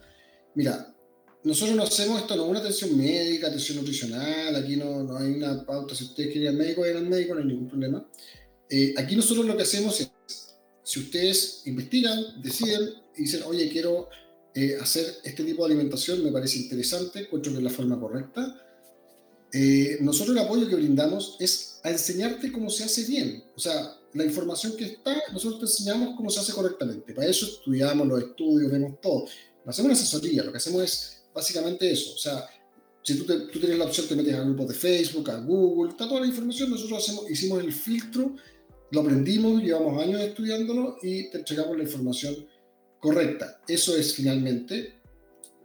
Mira, 0.55 0.95
nosotros 1.43 1.77
no 1.77 1.83
hacemos 1.83 2.21
esto, 2.21 2.37
no 2.37 2.45
una 2.45 2.61
atención 2.61 2.97
médica, 2.97 3.47
atención 3.47 3.79
nutricional, 3.79 4.55
aquí 4.57 4.77
no, 4.77 5.03
no 5.03 5.17
hay 5.17 5.33
una 5.33 5.65
pauta, 5.65 5.95
si 5.95 6.05
ustedes 6.05 6.33
quieren 6.33 6.53
ir 6.53 6.59
médico, 6.59 6.85
al 6.85 7.07
médico, 7.07 7.35
no 7.35 7.41
hay 7.41 7.47
ningún 7.47 7.69
problema. 7.69 8.07
Eh, 8.69 8.95
aquí 8.97 9.17
nosotros 9.17 9.47
lo 9.47 9.57
que 9.57 9.63
hacemos 9.63 10.01
es, 10.01 10.11
si 10.83 11.01
ustedes 11.01 11.63
investigan, 11.65 12.43
deciden 12.43 12.91
y 13.17 13.23
dicen, 13.23 13.43
oye, 13.47 13.69
quiero 13.71 14.09
eh, 14.55 14.77
hacer 14.81 15.07
este 15.25 15.45
tipo 15.45 15.67
de 15.67 15.73
alimentación, 15.73 16.23
me 16.23 16.31
parece 16.31 16.59
interesante, 16.59 17.21
encuentro 17.21 17.53
que 17.53 17.59
es 17.59 17.65
la 17.65 17.71
forma 17.71 17.99
correcta, 17.99 18.67
eh, 19.53 19.99
nosotros 20.01 20.37
el 20.37 20.43
apoyo 20.43 20.69
que 20.69 20.77
brindamos 20.77 21.37
es 21.41 21.81
a 21.83 21.91
enseñarte 21.91 22.53
cómo 22.53 22.71
se 22.71 22.85
hace 22.85 23.05
bien. 23.05 23.43
O 23.57 23.61
sea, 23.61 23.97
la 24.13 24.25
información 24.25 24.77
que 24.77 24.85
está, 24.85 25.17
nosotros 25.33 25.59
te 25.61 25.67
enseñamos 25.67 26.17
cómo 26.17 26.31
se 26.31 26.41
hace 26.41 26.53
correctamente. 26.53 27.15
Para 27.15 27.29
eso 27.29 27.47
estudiamos 27.47 28.07
los 28.07 28.23
estudios, 28.23 28.71
vemos 28.71 29.01
todo. 29.01 29.25
No 29.65 29.71
hacemos 29.71 29.91
una 29.91 29.95
asesoría, 29.95 30.45
lo 30.45 30.53
que 30.53 30.59
hacemos 30.59 30.83
es 30.83 31.20
básicamente 31.35 31.91
eso. 31.91 32.15
O 32.15 32.19
sea, 32.19 32.47
si 33.03 33.17
tú, 33.19 33.25
tú 33.25 33.59
tienes 33.59 33.79
la 33.79 33.87
opción, 33.87 34.07
te 34.07 34.17
metes 34.17 34.35
a 34.35 34.43
grupos 34.43 34.69
de 34.69 34.75
Facebook, 34.75 35.31
a 35.31 35.41
Google, 35.41 35.91
está 35.91 36.09
toda 36.09 36.21
la 36.21 36.27
información, 36.27 36.71
nosotros 36.71 36.99
hacemos, 36.99 37.31
hicimos 37.31 37.63
el 37.63 37.73
filtro, 37.73 38.37
lo 38.91 39.01
aprendimos, 39.01 39.63
llevamos 39.63 40.03
años 40.03 40.21
estudiándolo 40.21 40.97
y 41.03 41.31
te 41.31 41.39
entregamos 41.39 41.77
la 41.77 41.85
información 41.85 42.47
correcta. 42.99 43.61
Eso 43.67 43.97
es 43.97 44.15
finalmente, 44.15 44.95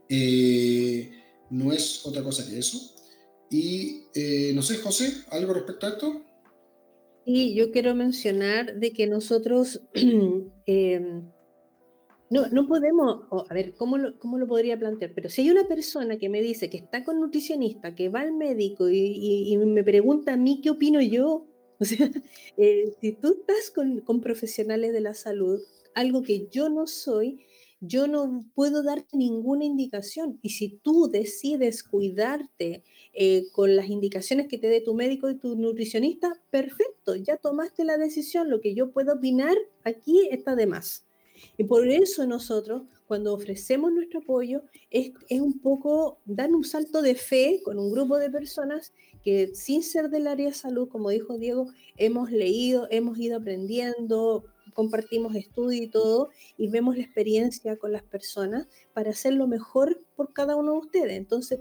eh, 0.10 1.12
no 1.50 1.74
es 1.74 2.06
otra 2.06 2.24
cosa 2.24 2.48
que 2.48 2.58
eso. 2.58 2.96
Y 3.50 4.04
eh, 4.14 4.52
no 4.54 4.62
sé, 4.62 4.78
José, 4.78 5.14
¿algo 5.30 5.54
respecto 5.54 5.86
a 5.86 5.90
esto? 5.90 6.22
Y 7.26 7.56
yo 7.56 7.72
quiero 7.72 7.96
mencionar 7.96 8.76
de 8.80 8.92
que 8.92 9.08
nosotros 9.08 9.82
em, 10.66 11.32
no, 12.30 12.48
no 12.48 12.68
podemos, 12.68 13.24
a 13.50 13.54
ver, 13.54 13.76
¿cómo 13.76 13.98
lo, 13.98 14.18
¿cómo 14.20 14.38
lo 14.38 14.48
podría 14.48 14.78
plantear? 14.78 15.12
Pero 15.14 15.30
si 15.30 15.42
hay 15.42 15.52
una 15.52 15.68
persona 15.68 16.18
que 16.18 16.30
me 16.30 16.42
dice 16.42 16.70
que 16.70 16.78
está 16.78 17.04
con 17.04 17.20
nutricionista, 17.20 17.96
que 17.96 18.10
va 18.10 18.22
al 18.22 18.34
médico 18.34 18.90
y, 18.90 19.58
me 19.58 19.84
pregunta 19.84 20.34
a 20.34 20.38
mí 20.38 20.62
qué 20.62 20.72
opino 20.72 21.02
yo, 21.02 21.48
o 21.80 21.86
sea, 21.86 22.10
eh, 22.58 22.94
si 23.02 23.12
tú 23.14 23.38
estás 23.40 23.70
con, 23.70 24.00
con 24.02 24.22
profesionales 24.22 24.94
de 24.94 25.02
la 25.02 25.14
salud, 25.14 25.60
algo 25.94 26.24
que 26.24 26.48
yo 26.52 26.70
no 26.70 26.88
soy, 26.88 27.46
yo 27.82 28.08
no 28.08 28.46
puedo 28.56 28.84
darte 28.84 29.18
ninguna 29.18 29.66
indicación. 29.66 30.40
Y 30.42 30.52
si 30.52 30.80
tú 30.82 31.10
decides 31.12 31.84
cuidarte 31.84 32.84
eh, 33.14 33.46
con 33.52 33.76
las 33.76 33.90
indicaciones 33.90 34.48
que 34.48 34.58
te 34.58 34.68
dé 34.68 34.82
tu 34.82 34.94
médico 34.94 35.30
y 35.30 35.38
tu 35.38 35.56
nutricionista, 35.56 36.42
perfecto, 36.50 37.16
ya 37.16 37.38
tomaste 37.38 37.84
la 37.84 37.98
decisión. 37.98 38.50
Lo 38.50 38.62
que 38.62 38.74
yo 38.74 38.92
puedo 38.92 39.14
opinar 39.14 39.56
aquí 39.84 40.28
está 40.32 40.56
de 40.56 40.68
más. 40.68 41.05
Y 41.58 41.64
por 41.66 41.88
eso 41.88 42.26
nosotros, 42.26 42.84
cuando 43.08 43.34
ofrecemos 43.34 43.92
nuestro 43.92 44.20
apoyo, 44.20 44.64
es, 44.90 45.12
es 45.30 45.42
un 45.42 45.60
poco 45.60 46.20
dar 46.26 46.52
un 46.52 46.64
salto 46.64 47.02
de 47.02 47.16
fe 47.16 47.62
con 47.64 47.80
un 47.80 47.92
grupo 47.92 48.18
de 48.18 48.30
personas 48.30 48.94
que 49.24 49.56
sin 49.56 49.82
ser 49.82 50.10
del 50.10 50.28
área 50.28 50.48
de 50.48 50.54
salud, 50.54 50.88
como 50.88 51.10
dijo 51.10 51.38
Diego, 51.38 51.68
hemos 51.98 52.32
leído, 52.32 52.88
hemos 52.92 53.18
ido 53.18 53.38
aprendiendo, 53.38 54.46
compartimos 54.74 55.36
estudio 55.36 55.82
y 55.82 55.88
todo, 55.88 56.30
y 56.58 56.68
vemos 56.68 56.96
la 56.96 57.04
experiencia 57.04 57.78
con 57.78 57.92
las 57.92 58.04
personas 58.04 58.68
para 58.94 59.10
hacer 59.10 59.34
lo 59.34 59.48
mejor 59.48 60.00
por 60.16 60.32
cada 60.34 60.56
uno 60.56 60.74
de 60.74 60.78
ustedes. 60.78 61.18
Entonces, 61.18 61.60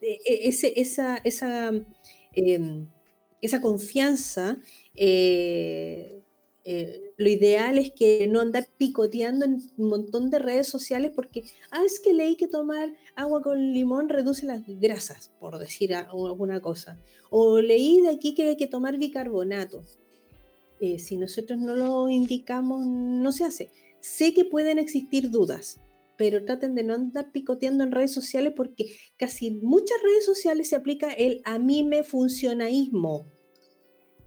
e, 0.00 0.18
e, 0.24 0.48
ese, 0.48 0.72
esa, 0.80 1.18
esa, 1.18 1.70
em, 2.32 2.88
esa 3.40 3.60
confianza, 3.60 4.58
eh, 4.94 6.15
eh, 6.68 7.12
lo 7.16 7.28
ideal 7.28 7.78
es 7.78 7.92
que 7.92 8.26
no 8.26 8.40
andar 8.40 8.66
picoteando 8.76 9.44
en 9.44 9.62
un 9.76 9.88
montón 9.88 10.30
de 10.30 10.40
redes 10.40 10.66
sociales 10.66 11.12
porque, 11.14 11.44
ah, 11.70 11.84
es 11.86 12.00
que 12.00 12.12
leí 12.12 12.34
que 12.34 12.48
tomar 12.48 12.92
agua 13.14 13.40
con 13.40 13.72
limón 13.72 14.08
reduce 14.08 14.46
las 14.46 14.62
grasas, 14.66 15.30
por 15.38 15.60
decir 15.60 15.94
alguna 15.94 16.60
cosa. 16.60 16.98
O 17.30 17.60
leí 17.60 18.00
de 18.00 18.08
aquí 18.08 18.34
que 18.34 18.48
hay 18.48 18.56
que 18.56 18.66
tomar 18.66 18.98
bicarbonato. 18.98 19.84
Eh, 20.80 20.98
si 20.98 21.16
nosotros 21.16 21.56
no 21.56 21.76
lo 21.76 22.08
indicamos, 22.08 22.84
no 22.84 23.30
se 23.30 23.44
hace. 23.44 23.70
Sé 24.00 24.34
que 24.34 24.44
pueden 24.44 24.80
existir 24.80 25.30
dudas, 25.30 25.78
pero 26.16 26.44
traten 26.44 26.74
de 26.74 26.82
no 26.82 26.94
andar 26.94 27.30
picoteando 27.30 27.84
en 27.84 27.92
redes 27.92 28.12
sociales 28.12 28.54
porque 28.56 28.96
casi 29.16 29.52
muchas 29.52 30.02
redes 30.02 30.26
sociales 30.26 30.68
se 30.68 30.74
aplica 30.74 31.12
el 31.12 31.42
a 31.44 31.60
mí 31.60 31.84
me 31.84 32.02
funcionaísmo. 32.02 33.35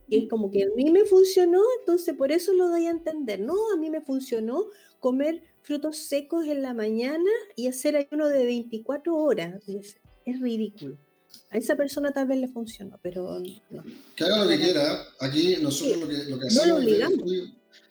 Y 0.09 0.23
es 0.23 0.29
como 0.29 0.49
que 0.49 0.63
a 0.63 0.67
mí 0.75 0.89
me 0.91 1.05
funcionó, 1.05 1.61
entonces 1.79 2.15
por 2.15 2.31
eso 2.31 2.53
lo 2.53 2.69
doy 2.69 2.87
a 2.87 2.91
entender. 2.91 3.39
No, 3.39 3.55
a 3.73 3.77
mí 3.77 3.89
me 3.89 4.01
funcionó 4.01 4.65
comer 4.99 5.43
frutos 5.61 5.97
secos 5.97 6.45
en 6.47 6.61
la 6.61 6.73
mañana 6.73 7.29
y 7.55 7.67
hacer 7.67 7.95
ayuno 7.95 8.27
de 8.27 8.45
24 8.45 9.15
horas. 9.15 9.61
es 9.67 10.39
ridículo. 10.39 10.97
A 11.51 11.57
esa 11.57 11.75
persona 11.75 12.11
tal 12.11 12.27
vez 12.27 12.39
le 12.39 12.47
funcionó, 12.47 12.99
pero 13.01 13.39
no. 13.69 13.83
Que 14.15 14.23
haga 14.23 14.43
lo 14.43 14.49
que 14.49 14.59
quiera. 14.59 15.07
Aquí 15.19 15.57
nosotros 15.61 16.01
lo 16.01 16.07
que, 16.07 16.23
lo 16.25 16.39
que 16.39 16.47
hacemos 16.47 16.83
es 16.83 16.99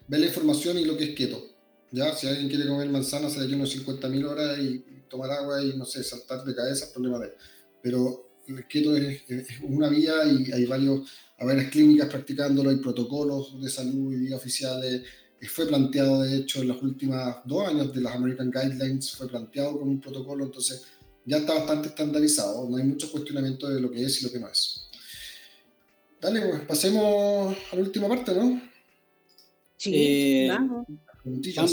ver, 0.08 0.20
la 0.20 0.26
información 0.26 0.78
y 0.78 0.84
lo 0.84 0.96
que 0.96 1.04
es 1.04 1.14
keto. 1.14 1.42
¿ya? 1.90 2.14
Si 2.14 2.26
alguien 2.26 2.48
quiere 2.48 2.66
comer 2.66 2.88
manzana, 2.88 3.26
hacer 3.26 3.52
unos 3.54 3.76
50.000 3.76 4.28
horas 4.28 4.58
y 4.58 4.84
tomar 5.08 5.30
agua 5.30 5.62
y, 5.62 5.76
no 5.76 5.84
sé, 5.84 6.04
saltar 6.04 6.44
de 6.44 6.54
cabeza, 6.54 6.92
problema 6.92 7.18
de 7.18 7.26
él. 7.26 7.32
Pero 7.82 8.27
el 8.48 8.66
keto 8.66 8.96
es, 8.96 9.22
una 9.62 9.88
vía 9.88 10.14
y 10.26 10.50
hay 10.52 10.64
varios, 10.66 11.08
hay 11.38 11.46
varias 11.46 11.70
clínicas 11.70 12.08
practicándolo, 12.08 12.70
hay 12.70 12.76
protocolos 12.76 13.60
de 13.60 13.68
salud 13.68 14.12
y 14.12 14.16
días 14.16 14.38
oficiales. 14.38 15.02
Fue 15.48 15.66
planteado, 15.66 16.22
de 16.22 16.38
hecho, 16.38 16.62
en 16.62 16.68
los 16.68 16.82
últimos 16.82 17.36
dos 17.44 17.68
años 17.68 17.94
de 17.94 18.00
las 18.00 18.14
American 18.14 18.50
Guidelines, 18.50 19.12
fue 19.12 19.28
planteado 19.28 19.78
como 19.78 19.92
un 19.92 20.00
protocolo, 20.00 20.44
entonces 20.44 20.84
ya 21.24 21.38
está 21.38 21.54
bastante 21.54 21.88
estandarizado, 21.88 22.68
no 22.68 22.76
hay 22.76 22.84
mucho 22.84 23.10
cuestionamiento 23.12 23.68
de 23.68 23.80
lo 23.80 23.90
que 23.90 24.02
es 24.02 24.20
y 24.20 24.24
lo 24.24 24.32
que 24.32 24.40
no 24.40 24.48
es. 24.48 24.88
Dale, 26.20 26.40
pues 26.40 26.60
pasemos 26.62 27.56
a 27.70 27.76
la 27.76 27.82
última 27.82 28.08
parte, 28.08 28.34
¿no? 28.34 28.60
Sí, 29.76 29.92
eh, 29.94 30.50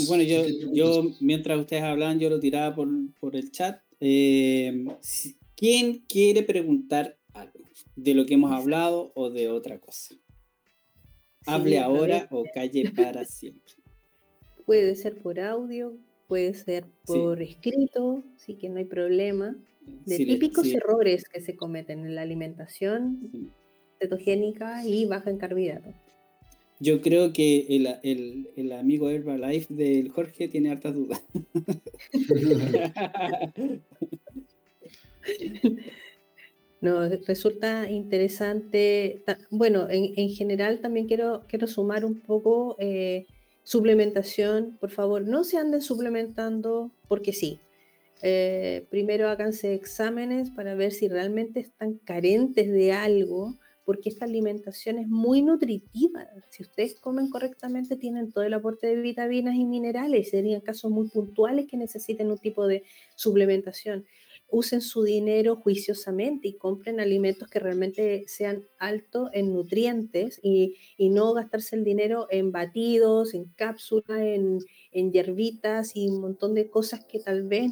Bueno, 0.06 0.22
yo, 0.22 0.46
yo, 0.72 1.10
mientras 1.20 1.58
ustedes 1.58 1.82
hablan, 1.82 2.20
yo 2.20 2.30
lo 2.30 2.38
tiraba 2.38 2.74
por, 2.74 2.88
por 3.18 3.34
el 3.34 3.50
chat. 3.50 3.80
Eh, 3.98 4.86
¿Quién 5.56 6.04
quiere 6.06 6.42
preguntar 6.42 7.16
algo 7.32 7.60
de 7.96 8.14
lo 8.14 8.26
que 8.26 8.34
hemos 8.34 8.52
hablado 8.52 9.10
o 9.14 9.30
de 9.30 9.48
otra 9.48 9.80
cosa? 9.80 10.14
Hable 11.46 11.78
ahora 11.78 12.28
o 12.30 12.44
calle 12.54 12.92
para 12.94 13.24
siempre. 13.24 13.72
Puede 14.66 14.94
ser 14.96 15.16
por 15.22 15.40
audio, 15.40 15.96
puede 16.28 16.52
ser 16.52 16.84
por 17.06 17.40
escrito, 17.40 18.22
sí 18.36 18.56
que 18.56 18.68
no 18.68 18.78
hay 18.78 18.84
problema. 18.84 19.56
De 20.04 20.18
típicos 20.18 20.66
errores 20.66 21.24
que 21.24 21.40
se 21.40 21.56
cometen 21.56 22.04
en 22.04 22.16
la 22.16 22.22
alimentación 22.22 23.50
cetogénica 23.98 24.84
y 24.84 25.06
baja 25.06 25.30
en 25.30 25.38
carbohidratos. 25.38 25.94
Yo 26.80 27.00
creo 27.00 27.32
que 27.32 27.66
el, 27.70 27.88
el, 28.02 28.50
el, 28.56 28.72
amigo 28.72 29.08
Herbalife 29.08 29.72
del 29.72 30.10
Jorge 30.10 30.48
tiene 30.48 30.70
hartas 30.70 30.94
dudas. 30.94 31.22
No, 36.78 37.08
resulta 37.08 37.90
interesante. 37.90 39.24
Bueno, 39.50 39.88
en, 39.88 40.12
en, 40.14 40.28
general 40.28 40.80
también 40.80 41.06
quiero, 41.08 41.42
quiero 41.48 41.66
sumar 41.66 42.04
un 42.04 42.20
poco 42.20 42.76
eh, 42.78 43.26
Suplementación, 43.66 44.76
por 44.78 44.90
favor, 44.90 45.26
no 45.26 45.42
se 45.42 45.58
anden 45.58 45.82
suplementando 45.82 46.92
porque 47.08 47.32
sí. 47.32 47.58
Eh, 48.22 48.86
primero 48.90 49.28
háganse 49.28 49.74
exámenes 49.74 50.50
para 50.50 50.76
ver 50.76 50.92
si 50.92 51.08
realmente 51.08 51.58
están 51.58 51.94
carentes 51.94 52.70
de 52.70 52.92
algo, 52.92 53.56
porque 53.84 54.08
esta 54.08 54.24
alimentación 54.24 55.00
es 55.00 55.08
muy 55.08 55.42
nutritiva. 55.42 56.28
Si 56.48 56.62
ustedes 56.62 56.94
comen 56.94 57.28
correctamente, 57.28 57.96
tienen 57.96 58.30
todo 58.30 58.44
el 58.44 58.54
aporte 58.54 58.86
de 58.86 59.02
vitaminas 59.02 59.56
y 59.56 59.64
minerales. 59.64 60.30
Serían 60.30 60.60
casos 60.60 60.92
muy 60.92 61.08
puntuales 61.08 61.66
que 61.68 61.76
necesiten 61.76 62.30
un 62.30 62.38
tipo 62.38 62.68
de 62.68 62.84
suplementación 63.16 64.06
usen 64.48 64.80
su 64.80 65.02
dinero 65.02 65.56
juiciosamente 65.56 66.48
y 66.48 66.56
compren 66.56 67.00
alimentos 67.00 67.48
que 67.48 67.58
realmente 67.58 68.24
sean 68.28 68.64
altos 68.78 69.30
en 69.32 69.52
nutrientes 69.52 70.40
y, 70.42 70.76
no 70.98 71.32
gastarse 71.32 71.76
el 71.76 71.84
dinero 71.84 72.26
en 72.30 72.52
batidos, 72.52 73.34
en 73.34 73.44
cápsulas, 73.56 74.20
en, 74.20 74.58
en 74.92 75.12
hierbitas 75.12 75.96
y 75.96 76.08
un 76.08 76.20
montón 76.20 76.54
de 76.54 76.68
cosas 76.68 77.04
que 77.04 77.20
tal 77.20 77.44
vez 77.44 77.70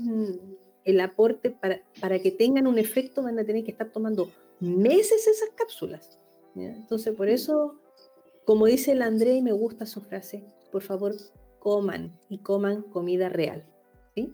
el 0.84 1.00
aporte 1.00 1.50
para, 1.50 1.82
para 2.00 2.18
que 2.18 2.30
tengan 2.30 2.66
un 2.66 2.78
efecto 2.78 3.22
van 3.22 3.38
a 3.38 3.44
tener 3.44 3.64
que 3.64 3.70
estar 3.72 3.90
tomando 3.90 4.30
meses 4.60 5.26
esas 5.26 5.50
cápsulas. 5.54 6.18
Entonces, 6.56 7.14
por 7.14 7.28
eso, 7.28 7.80
como 8.44 8.66
dice 8.66 8.92
el 8.92 9.02
André, 9.02 9.34
y 9.34 9.42
me 9.42 9.52
gusta 9.52 9.86
su 9.86 10.00
frase, 10.00 10.44
por 10.70 10.82
favor, 10.82 11.14
coman 11.58 12.16
y 12.28 12.38
coman 12.38 12.82
comida 12.82 13.28
real. 13.28 13.64
¿sí? 14.14 14.32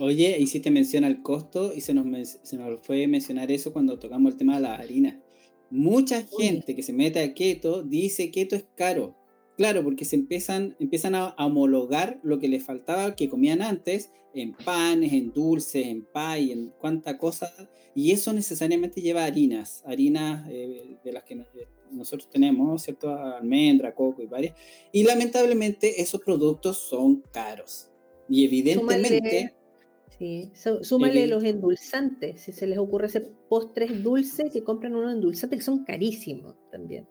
Oye, 0.00 0.38
hiciste 0.38 0.70
mención 0.70 1.02
al 1.02 1.22
costo 1.22 1.72
y 1.74 1.80
se 1.80 1.92
nos, 1.92 2.38
se 2.42 2.56
nos 2.56 2.80
fue 2.86 3.08
mencionar 3.08 3.50
eso 3.50 3.72
cuando 3.72 3.98
tocamos 3.98 4.32
el 4.32 4.38
tema 4.38 4.54
de 4.54 4.62
la 4.62 4.74
harina. 4.76 5.20
Mucha 5.70 6.22
gente 6.38 6.76
que 6.76 6.84
se 6.84 6.92
mete 6.92 7.20
a 7.20 7.34
keto 7.34 7.82
dice 7.82 8.30
que 8.30 8.42
keto 8.42 8.54
es 8.54 8.64
caro. 8.76 9.16
Claro, 9.56 9.82
porque 9.82 10.04
se 10.04 10.14
empiezan, 10.14 10.76
empiezan 10.78 11.16
a 11.16 11.34
homologar 11.36 12.20
lo 12.22 12.38
que 12.38 12.46
les 12.46 12.62
faltaba 12.62 13.16
que 13.16 13.28
comían 13.28 13.60
antes 13.60 14.12
en 14.32 14.52
panes, 14.52 15.12
en 15.12 15.32
dulces, 15.32 15.84
en 15.84 16.04
pay, 16.04 16.52
en 16.52 16.72
cuánta 16.78 17.18
cosa. 17.18 17.52
Y 17.92 18.12
eso 18.12 18.32
necesariamente 18.32 19.02
lleva 19.02 19.24
harinas, 19.24 19.82
harinas 19.84 20.46
eh, 20.48 20.96
de 21.02 21.12
las 21.12 21.24
que 21.24 21.42
nosotros 21.90 22.30
tenemos, 22.30 22.84
¿cierto? 22.84 23.12
Almendra, 23.12 23.92
coco 23.96 24.22
y 24.22 24.26
varias. 24.26 24.54
Y 24.92 25.02
lamentablemente 25.02 26.00
esos 26.00 26.20
productos 26.20 26.78
son 26.78 27.24
caros. 27.32 27.90
Y 28.28 28.44
evidentemente... 28.44 29.57
Sí, 30.18 30.50
súmale 30.82 31.28
los 31.28 31.44
endulzantes. 31.44 32.42
Si 32.42 32.52
se 32.52 32.66
les 32.66 32.78
ocurre 32.78 33.06
hacer 33.06 33.30
postres 33.48 34.02
dulces, 34.02 34.50
que 34.52 34.64
compren 34.64 34.96
unos 34.96 35.12
endulzantes 35.12 35.60
que 35.60 35.64
son 35.64 35.84
carísimos 35.84 36.56
también. 36.72 37.06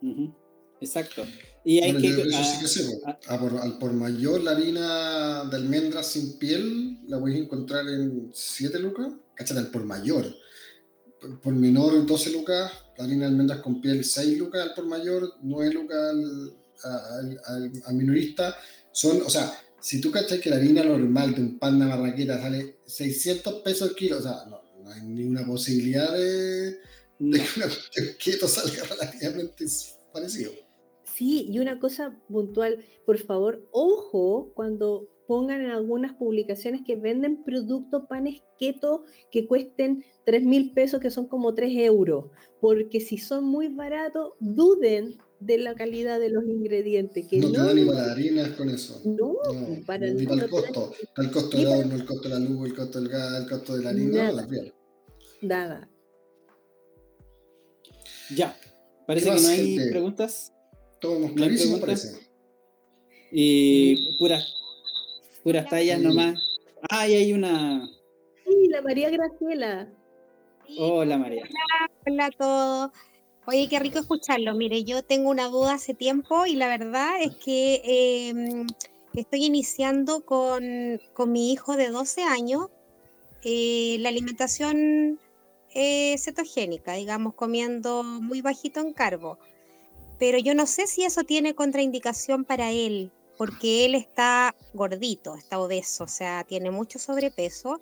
Exacto. 0.82 1.26
Y 1.64 1.80
hay 1.80 1.96
que. 1.96 2.08
Eso 2.10 2.44
sí 2.44 2.60
que 2.60 2.68
sé, 2.68 3.02
por, 3.40 3.58
al 3.58 3.78
por 3.78 3.94
mayor, 3.94 4.42
la 4.42 4.52
harina 4.52 5.46
de 5.46 5.56
almendras 5.56 6.08
sin 6.08 6.38
piel 6.38 7.00
la 7.08 7.18
voy 7.18 7.36
a 7.36 7.38
encontrar 7.38 7.88
en 7.88 8.30
7 8.34 8.78
lucas. 8.80 9.14
Cáchate, 9.36 9.62
al 9.62 9.72
por 9.72 9.86
mayor. 9.86 10.26
Por 11.42 11.54
menor, 11.54 12.06
12 12.06 12.32
lucas. 12.32 12.72
La 12.98 13.06
harina 13.06 13.26
de 13.26 13.32
almendras 13.32 13.60
con 13.60 13.80
piel, 13.80 14.04
6 14.04 14.38
lucas 14.38 14.62
al 14.62 14.74
por 14.74 14.86
mayor. 14.86 15.34
9 15.42 15.74
lucas 15.74 15.98
al, 16.84 17.40
al, 17.86 17.96
minorista. 17.96 18.58
Son, 18.92 19.22
o 19.22 19.30
sea, 19.30 19.52
si 19.80 20.02
tú 20.02 20.12
cachas 20.12 20.40
que 20.40 20.50
la 20.50 20.58
harina 20.58 20.84
normal 20.84 21.36
de 21.36 21.42
un 21.42 21.60
pan 21.60 21.80
de 21.80 21.86
barraqueta 21.86 22.42
sale 22.42 22.78
600 22.86 23.62
pesos 23.62 23.90
el 23.90 23.96
kilo, 23.96 24.18
o 24.18 24.22
sea, 24.22 24.46
no, 24.50 24.62
no 24.84 24.92
hay 24.92 25.02
ninguna 25.02 25.46
posibilidad 25.46 26.12
de, 26.14 26.72
de 27.20 27.40
que 27.40 27.60
una 27.60 27.68
keto 28.18 28.48
salga 28.48 28.84
relativamente 28.90 29.66
parecido. 30.12 30.52
Sí, 31.16 31.48
y 31.50 31.60
una 31.60 31.80
cosa 31.80 32.16
puntual, 32.28 32.86
por 33.06 33.18
favor, 33.18 33.68
ojo 33.72 34.52
cuando 34.54 35.08
pongan 35.28 35.62
en 35.62 35.72
algunas 35.72 36.14
publicaciones 36.16 36.82
que 36.86 36.96
venden 36.96 37.44
productos 37.44 38.04
panes 38.08 38.44
keto 38.58 39.04
que 39.30 39.46
cuesten 39.46 40.06
3 40.26 40.44
mil 40.44 40.74
pesos, 40.74 41.02
que 41.02 41.12
son 41.12 41.28
como 41.28 41.54
3 41.54 41.72
euros, 41.78 42.26
porque 42.62 43.02
si 43.02 43.18
son 43.18 43.44
muy 43.44 43.68
baratos, 43.68 44.34
duden 44.40 45.18
de 45.40 45.58
la 45.58 45.76
calidad 45.76 46.20
de 46.20 46.30
los 46.30 46.44
ingredientes. 46.46 47.28
Que 47.28 47.38
no, 47.40 47.52
te 47.52 47.58
dan 47.58 47.76
ni 47.76 47.86
para 47.86 48.00
las 48.00 48.10
harinas 48.10 48.50
con 48.50 48.70
eso. 48.70 49.02
No, 49.06 49.36
para 49.86 50.08
ni 50.08 50.26
para 50.26 50.44
el 50.44 50.50
costo. 50.50 50.94
el 51.18 51.32
costo 51.32 51.58
del 51.58 51.68
horno, 51.68 51.96
el 51.96 52.06
costo 52.06 52.30
de 52.30 52.30
la 52.30 52.40
luz, 52.40 52.68
el 52.68 52.76
costo 52.76 53.00
del 53.00 53.10
gas, 53.10 53.42
el 53.42 53.50
costo 53.50 53.78
de 53.78 53.84
la 53.84 53.90
harina, 53.90 54.24
nada. 54.24 54.42
la 54.42 54.48
piel. 54.48 54.74
Nada. 55.42 55.90
Ya. 58.36 58.58
Parece 59.06 59.30
que 59.30 59.42
no 59.42 59.48
hay 59.48 59.90
preguntas. 59.90 60.54
Todo 61.00 61.34
clarísimo, 61.34 61.80
parece. 61.80 62.28
Y 63.32 64.18
puras, 64.18 64.54
puras 65.44 65.70
tallas 65.70 66.02
nomás. 66.02 66.42
Ah, 66.90 67.08
y 67.08 67.14
hay 67.14 67.34
una. 67.34 67.88
Sí, 68.46 68.68
la 68.70 68.82
María 68.82 69.10
Graciela. 69.10 69.94
Hola 70.78 71.18
María. 71.18 71.44
Hola, 71.44 71.92
hola 72.06 72.26
a 72.26 72.32
todos. 72.32 72.92
Oye, 73.50 73.70
qué 73.70 73.80
rico 73.80 74.00
escucharlo. 74.00 74.54
Mire, 74.56 74.84
yo 74.84 75.04
tengo 75.04 75.30
una 75.30 75.48
duda 75.48 75.76
hace 75.76 75.94
tiempo 75.94 76.46
y 76.46 76.56
la 76.56 76.68
verdad 76.68 77.22
es 77.22 77.34
que 77.38 77.82
em, 78.30 78.68
estoy 79.14 79.46
iniciando 79.46 80.26
con, 80.26 81.00
con, 81.14 81.32
mi 81.32 81.54
hijo 81.54 81.78
de 81.78 81.88
12 81.88 82.24
años. 82.24 82.68
Eh, 83.44 84.00
la 84.02 84.10
alimentación 84.10 85.18
eh, 85.74 86.18
cetogénica, 86.18 86.96
digamos, 86.96 87.36
comiendo 87.36 88.04
muy 88.04 88.42
bajito 88.42 88.82
en 88.82 88.92
carbo. 88.92 89.40
Pero 90.20 90.40
yo 90.40 90.54
no 90.54 90.66
sé 90.66 90.86
si 90.86 91.06
eso 91.06 91.24
tiene 91.24 91.56
contraindicación 91.56 92.44
para 92.44 92.72
él, 92.72 93.14
porque 93.38 93.86
él 93.86 93.96
está 93.96 94.56
gordito, 94.74 95.36
está 95.36 95.58
obeso, 95.58 96.04
o 96.04 96.10
sea, 96.10 96.44
tiene 96.44 96.70
mucho 96.70 97.00
sobrepeso, 97.00 97.80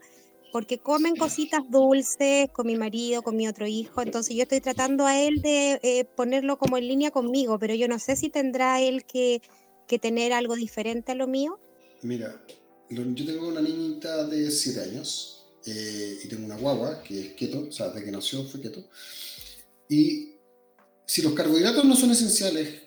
porque 0.55 0.79
comen 0.79 1.17
cositas 1.17 1.69
dulces 1.69 2.49
con 2.53 2.65
mi 2.65 2.77
marido, 2.77 3.23
con 3.23 3.35
mi 3.35 3.45
otro 3.45 3.67
hijo, 3.67 4.01
entonces 4.01 4.37
yo 4.37 4.43
estoy 4.43 4.61
tratando 4.61 5.05
a 5.05 5.21
él 5.21 5.41
de 5.41 5.81
eh, 5.83 6.05
ponerlo 6.05 6.57
como 6.57 6.77
en 6.77 6.87
línea 6.87 7.11
conmigo, 7.11 7.59
pero 7.59 7.75
yo 7.75 7.89
no 7.89 7.99
sé 7.99 8.15
si 8.15 8.29
tendrá 8.29 8.79
él 8.79 9.03
que, 9.03 9.41
que 9.85 9.99
tener 9.99 10.31
algo 10.31 10.55
diferente 10.55 11.11
a 11.11 11.15
lo 11.15 11.27
mío. 11.27 11.59
Mira, 12.03 12.41
yo 12.89 13.25
tengo 13.25 13.49
una 13.49 13.59
niñita 13.59 14.25
de 14.27 14.49
7 14.49 14.79
años 14.79 15.45
eh, 15.65 16.19
y 16.23 16.27
tengo 16.29 16.45
una 16.45 16.55
guagua 16.55 17.03
que 17.03 17.19
es 17.19 17.33
keto, 17.33 17.67
o 17.67 17.71
sea, 17.73 17.89
desde 17.89 18.05
que 18.05 18.11
nació 18.11 18.45
fue 18.45 18.61
keto, 18.61 18.81
y 19.89 20.35
si 21.05 21.21
los 21.21 21.33
carbohidratos 21.33 21.83
no 21.83 21.97
son 21.97 22.11
esenciales 22.11 22.81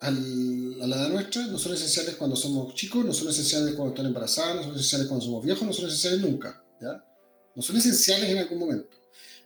a 0.00 0.10
la 0.10 0.96
edad 0.96 1.10
nuestra, 1.10 1.48
no 1.48 1.58
son 1.58 1.74
esenciales 1.74 2.14
cuando 2.14 2.34
somos 2.34 2.74
chicos, 2.74 3.04
no 3.04 3.12
son 3.12 3.28
esenciales 3.28 3.74
cuando 3.74 3.92
están 3.92 4.06
embarazadas, 4.06 4.56
no 4.56 4.62
son 4.62 4.72
esenciales 4.72 5.06
cuando 5.06 5.26
somos 5.26 5.44
viejos, 5.44 5.66
no 5.66 5.72
son 5.74 5.88
esenciales 5.88 6.20
nunca, 6.22 6.63
No 6.80 7.62
son 7.62 7.76
esenciales 7.76 8.30
en 8.30 8.38
algún 8.38 8.58
momento. 8.58 8.96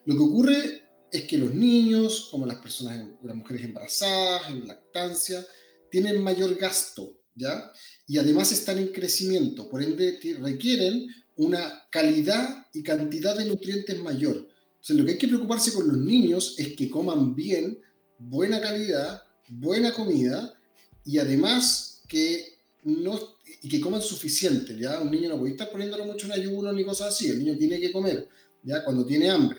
Lo 0.05 0.15
que 0.15 0.23
ocurre 0.23 0.83
es 1.11 1.25
que 1.25 1.39
los 1.39 1.55
niños, 1.55 2.29
como 2.31 2.47
las 2.47 2.59
personas, 2.59 3.07
las 3.23 3.37
mujeres 3.37 3.65
embarazadas, 3.65 4.49
en 4.49 4.67
lactancia, 4.67 5.47
tienen 5.91 6.23
mayor 6.23 6.55
gasto, 6.57 7.19
¿ya? 7.35 7.71
Y 8.07 8.19
además 8.19 8.53
están 8.53 8.79
en 8.79 8.89
crecimiento, 8.89 9.69
por 9.69 9.83
ende 9.83 10.19
requieren 10.41 11.09
una 11.37 11.87
calidad 11.91 12.67
y 12.73 12.83
cantidad 12.83 13.37
de 13.37 13.45
nutrientes 13.45 14.03
mayor. 14.03 14.49
Entonces, 14.73 14.97
lo 14.97 15.05
que 15.05 15.13
hay 15.13 15.19
que 15.19 15.29
preocuparse 15.29 15.73
con 15.73 15.89
los 15.89 15.99
niños 15.99 16.55
es 16.59 16.75
que 16.75 16.91
coman 16.91 17.35
bien, 17.35 17.79
buena 18.19 18.61
calidad, 18.61 19.23
buena 19.49 19.93
comida 19.93 20.55
y 21.05 21.19
además 21.19 22.03
que 22.09 22.59
no 22.83 23.38
y 23.63 23.69
que 23.69 23.81
coman 23.81 24.03
suficiente, 24.03 24.77
¿ya? 24.79 25.01
Un 25.01 25.11
niño 25.11 25.31
no 25.31 25.39
puede 25.39 25.53
estar 25.53 25.71
poniéndolo 25.71 26.05
mucho 26.05 26.27
en 26.27 26.33
ayuno 26.33 26.73
ni 26.73 26.85
cosas 26.85 27.09
así, 27.09 27.29
el 27.29 27.39
niño 27.41 27.59
tiene 27.59 27.81
que 27.81 27.91
comer, 27.91 28.29
¿ya? 28.63 28.85
Cuando 28.85 29.05
tiene 29.05 29.31
hambre. 29.31 29.59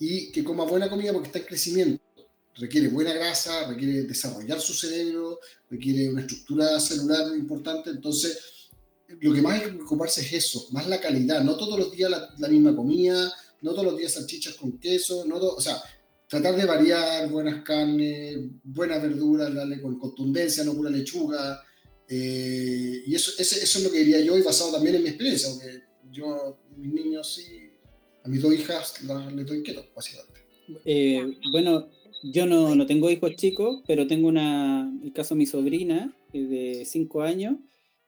Y 0.00 0.30
que 0.32 0.44
coma 0.44 0.64
buena 0.64 0.88
comida 0.88 1.12
porque 1.12 1.28
está 1.28 1.38
en 1.38 1.44
crecimiento. 1.44 2.02
Requiere 2.56 2.88
buena 2.88 3.12
grasa, 3.12 3.68
requiere 3.68 4.02
desarrollar 4.02 4.60
su 4.60 4.74
cerebro, 4.74 5.38
requiere 5.70 6.08
una 6.10 6.22
estructura 6.22 6.80
celular 6.80 7.36
importante. 7.36 7.90
Entonces, 7.90 8.70
lo 9.20 9.32
que 9.32 9.40
más 9.40 9.54
hay 9.54 9.66
que 9.66 9.72
preocuparse 9.74 10.20
es 10.20 10.32
eso, 10.32 10.68
más 10.72 10.88
la 10.88 11.00
calidad. 11.00 11.42
No 11.42 11.56
todos 11.56 11.78
los 11.78 11.92
días 11.92 12.10
la, 12.10 12.34
la 12.38 12.48
misma 12.48 12.74
comida, 12.74 13.32
no 13.62 13.72
todos 13.72 13.84
los 13.84 13.96
días 13.96 14.12
salchichas 14.12 14.54
con 14.54 14.78
queso, 14.78 15.24
no 15.24 15.36
o 15.36 15.60
sea, 15.60 15.80
tratar 16.28 16.56
de 16.56 16.66
variar 16.66 17.28
buenas 17.30 17.62
carnes, 17.62 18.38
buenas 18.62 19.00
verduras, 19.02 19.54
darle 19.54 19.80
con 19.80 19.98
contundencia, 19.98 20.64
no 20.64 20.74
pura 20.74 20.90
lechuga. 20.90 21.62
Eh, 22.08 23.02
y 23.06 23.14
eso, 23.14 23.32
eso, 23.38 23.56
es 23.56 23.84
lo 23.84 23.90
que 23.90 23.98
diría 23.98 24.20
yo 24.20 24.36
y 24.38 24.42
basado 24.42 24.72
también 24.72 24.96
en 24.96 25.02
mi 25.02 25.08
experiencia, 25.10 25.50
porque 25.50 25.82
yo, 26.10 26.56
mis 26.76 26.92
niños 26.92 27.34
sí, 27.34 27.70
a 28.24 28.28
mis 28.28 28.40
dos 28.40 28.54
hijas 28.54 28.94
les 29.34 29.46
doy 29.46 29.62
quieto, 29.62 29.84
básicamente. 29.94 30.40
Eh, 30.84 31.38
bueno, 31.52 31.88
yo 32.22 32.46
no, 32.46 32.74
no, 32.74 32.86
tengo 32.86 33.10
hijos 33.10 33.36
chicos, 33.36 33.82
pero 33.86 34.06
tengo 34.06 34.28
una, 34.28 34.90
el 35.04 35.12
caso 35.12 35.34
de 35.34 35.38
mi 35.38 35.46
sobrina 35.46 36.14
de 36.32 36.84
5 36.84 37.22
años, 37.22 37.56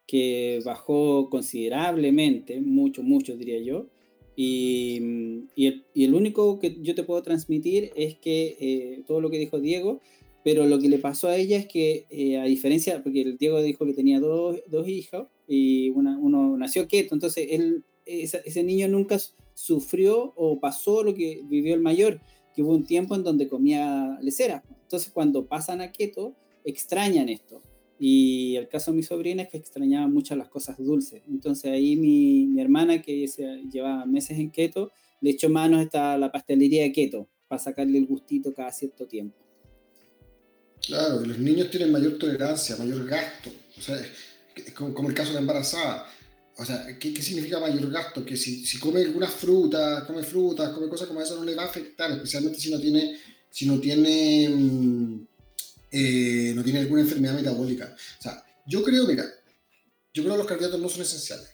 que 0.07 0.61
bajó 0.65 1.29
considerablemente, 1.31 2.61
mucho, 2.61 3.03
mucho 3.03 3.37
diría 3.37 3.61
yo, 3.61 3.87
y, 4.35 5.47
y, 5.55 5.67
el, 5.67 5.85
y, 5.95 6.05
el, 6.05 6.15
único 6.15 6.59
que 6.59 6.79
yo 6.81 6.95
te 6.95 7.03
puedo 7.03 7.23
transmitir 7.23 7.93
es 7.95 8.17
que 8.17 8.57
eh, 8.59 9.03
todo 9.07 9.21
lo 9.21 9.31
que 9.31 9.39
dijo 9.39 9.61
Diego, 9.61 10.01
pero 10.43 10.67
lo 10.67 10.79
que 10.79 10.89
le 10.89 10.99
pasó 10.99 11.29
a 11.29 11.37
ella 11.37 11.59
es 11.59 11.67
que, 11.67 12.07
eh, 12.11 12.39
a 12.39 12.45
diferencia, 12.45 13.03
porque 13.03 13.23
el 13.23 13.37
Diego 13.37 13.63
dijo 13.63 13.85
que 13.85 13.93
tenía 13.93 14.21
dos, 14.21 14.61
dos 14.67 14.89
hijos 14.89 15.29
y 15.47 15.91
una, 15.91 16.19
uno 16.19 16.57
nació 16.57 16.89
quieto, 16.89 17.15
entonces 17.15 17.49
él, 17.51 17.85
ese, 18.07 18.41
ese 18.45 18.63
niño 18.63 18.89
nunca 18.89 19.19
sufrió 19.55 20.33
o 20.37 20.59
pasó 20.59 21.03
lo 21.03 21.15
que 21.15 21.43
vivió 21.45 21.75
el 21.75 21.81
mayor, 21.81 22.21
que 22.55 22.63
hubo 22.63 22.75
un 22.75 22.85
tiempo 22.85 23.15
en 23.15 23.23
donde 23.23 23.49
comía 23.49 24.19
lecera. 24.23 24.65
Entonces, 24.83 25.13
cuando 25.13 25.47
pasan 25.47 25.81
a 25.81 25.93
keto, 25.93 26.35
extrañan 26.65 27.29
esto. 27.29 27.63
Y 27.99 28.57
el 28.57 28.69
caso 28.69 28.91
de 28.91 28.97
mi 28.97 29.03
sobrina 29.03 29.43
es 29.43 29.51
que 29.51 29.59
extrañaba 29.59 30.09
mucho 30.09 30.35
las 30.35 30.49
cosas 30.49 30.79
dulces. 30.79 31.23
Entonces 31.29 31.71
ahí 31.71 31.97
mi, 31.97 32.47
mi 32.47 32.61
hermana, 32.61 33.03
que 33.03 33.29
se 33.29 33.63
lleva 33.71 34.07
meses 34.07 34.39
en 34.39 34.51
keto, 34.51 34.91
le 35.21 35.31
echó 35.31 35.51
manos 35.51 35.87
a 35.95 36.17
la 36.17 36.33
pastelería 36.33 36.83
de 36.83 36.93
keto 36.93 37.29
para 37.47 37.61
sacarle 37.61 37.99
el 37.99 38.07
gustito 38.07 38.55
cada 38.55 38.73
cierto 38.73 39.07
tiempo. 39.07 39.37
Claro, 40.87 41.21
los 41.21 41.39
niños 41.39 41.71
tienen 41.71 41.93
mayor 41.93 42.19
tolerancia, 42.19 42.77
mayor 42.77 43.07
gasto. 43.07 43.51
O 43.79 43.83
sea, 43.83 44.01
como, 44.75 45.09
el 45.09 45.15
caso 45.15 45.29
de 45.31 45.35
la 45.35 45.41
embarazada. 45.41 46.11
O 46.57 46.65
sea, 46.65 46.87
¿qué, 46.99 47.15
¿qué, 47.15 47.23
significa 47.23 47.59
mayor 47.59 47.91
gasto? 47.91 48.25
Que 48.25 48.37
si, 48.37 48.67
si 48.67 48.79
come 48.79 49.01
algunas 49.01 49.33
frutas, 49.33 50.05
come 50.05 50.23
frutas, 50.23 50.71
come 50.71 50.89
cosas 50.89 51.09
como 51.09 51.23
eso, 51.23 51.37
no 51.37 51.45
le 51.45 51.55
va 51.55 51.63
a 51.63 51.67
afectar, 51.67 52.11
especialmente 52.11 52.61
si 52.61 52.71
no 52.71 52.79
tiene, 52.79 53.19
si 53.51 53.67
no 53.67 53.81
tiene 53.81 54.49
mm, 54.49 55.27
eh, 55.93 56.53
no 56.55 56.63
tiene 56.63 56.81
alguna 56.81 57.01
enfermedad 57.01 57.35
metabólica. 57.35 57.95
O 58.19 58.23
sea, 58.23 58.45
yo 58.67 58.83
creo, 58.83 59.07
mira, 59.07 59.25
yo 60.15 60.23
creo 60.23 60.35
que 60.35 60.39
los 60.39 60.47
carbohidratos 60.47 60.81
no 60.81 60.89
son 60.89 61.03
esenciales, 61.03 61.49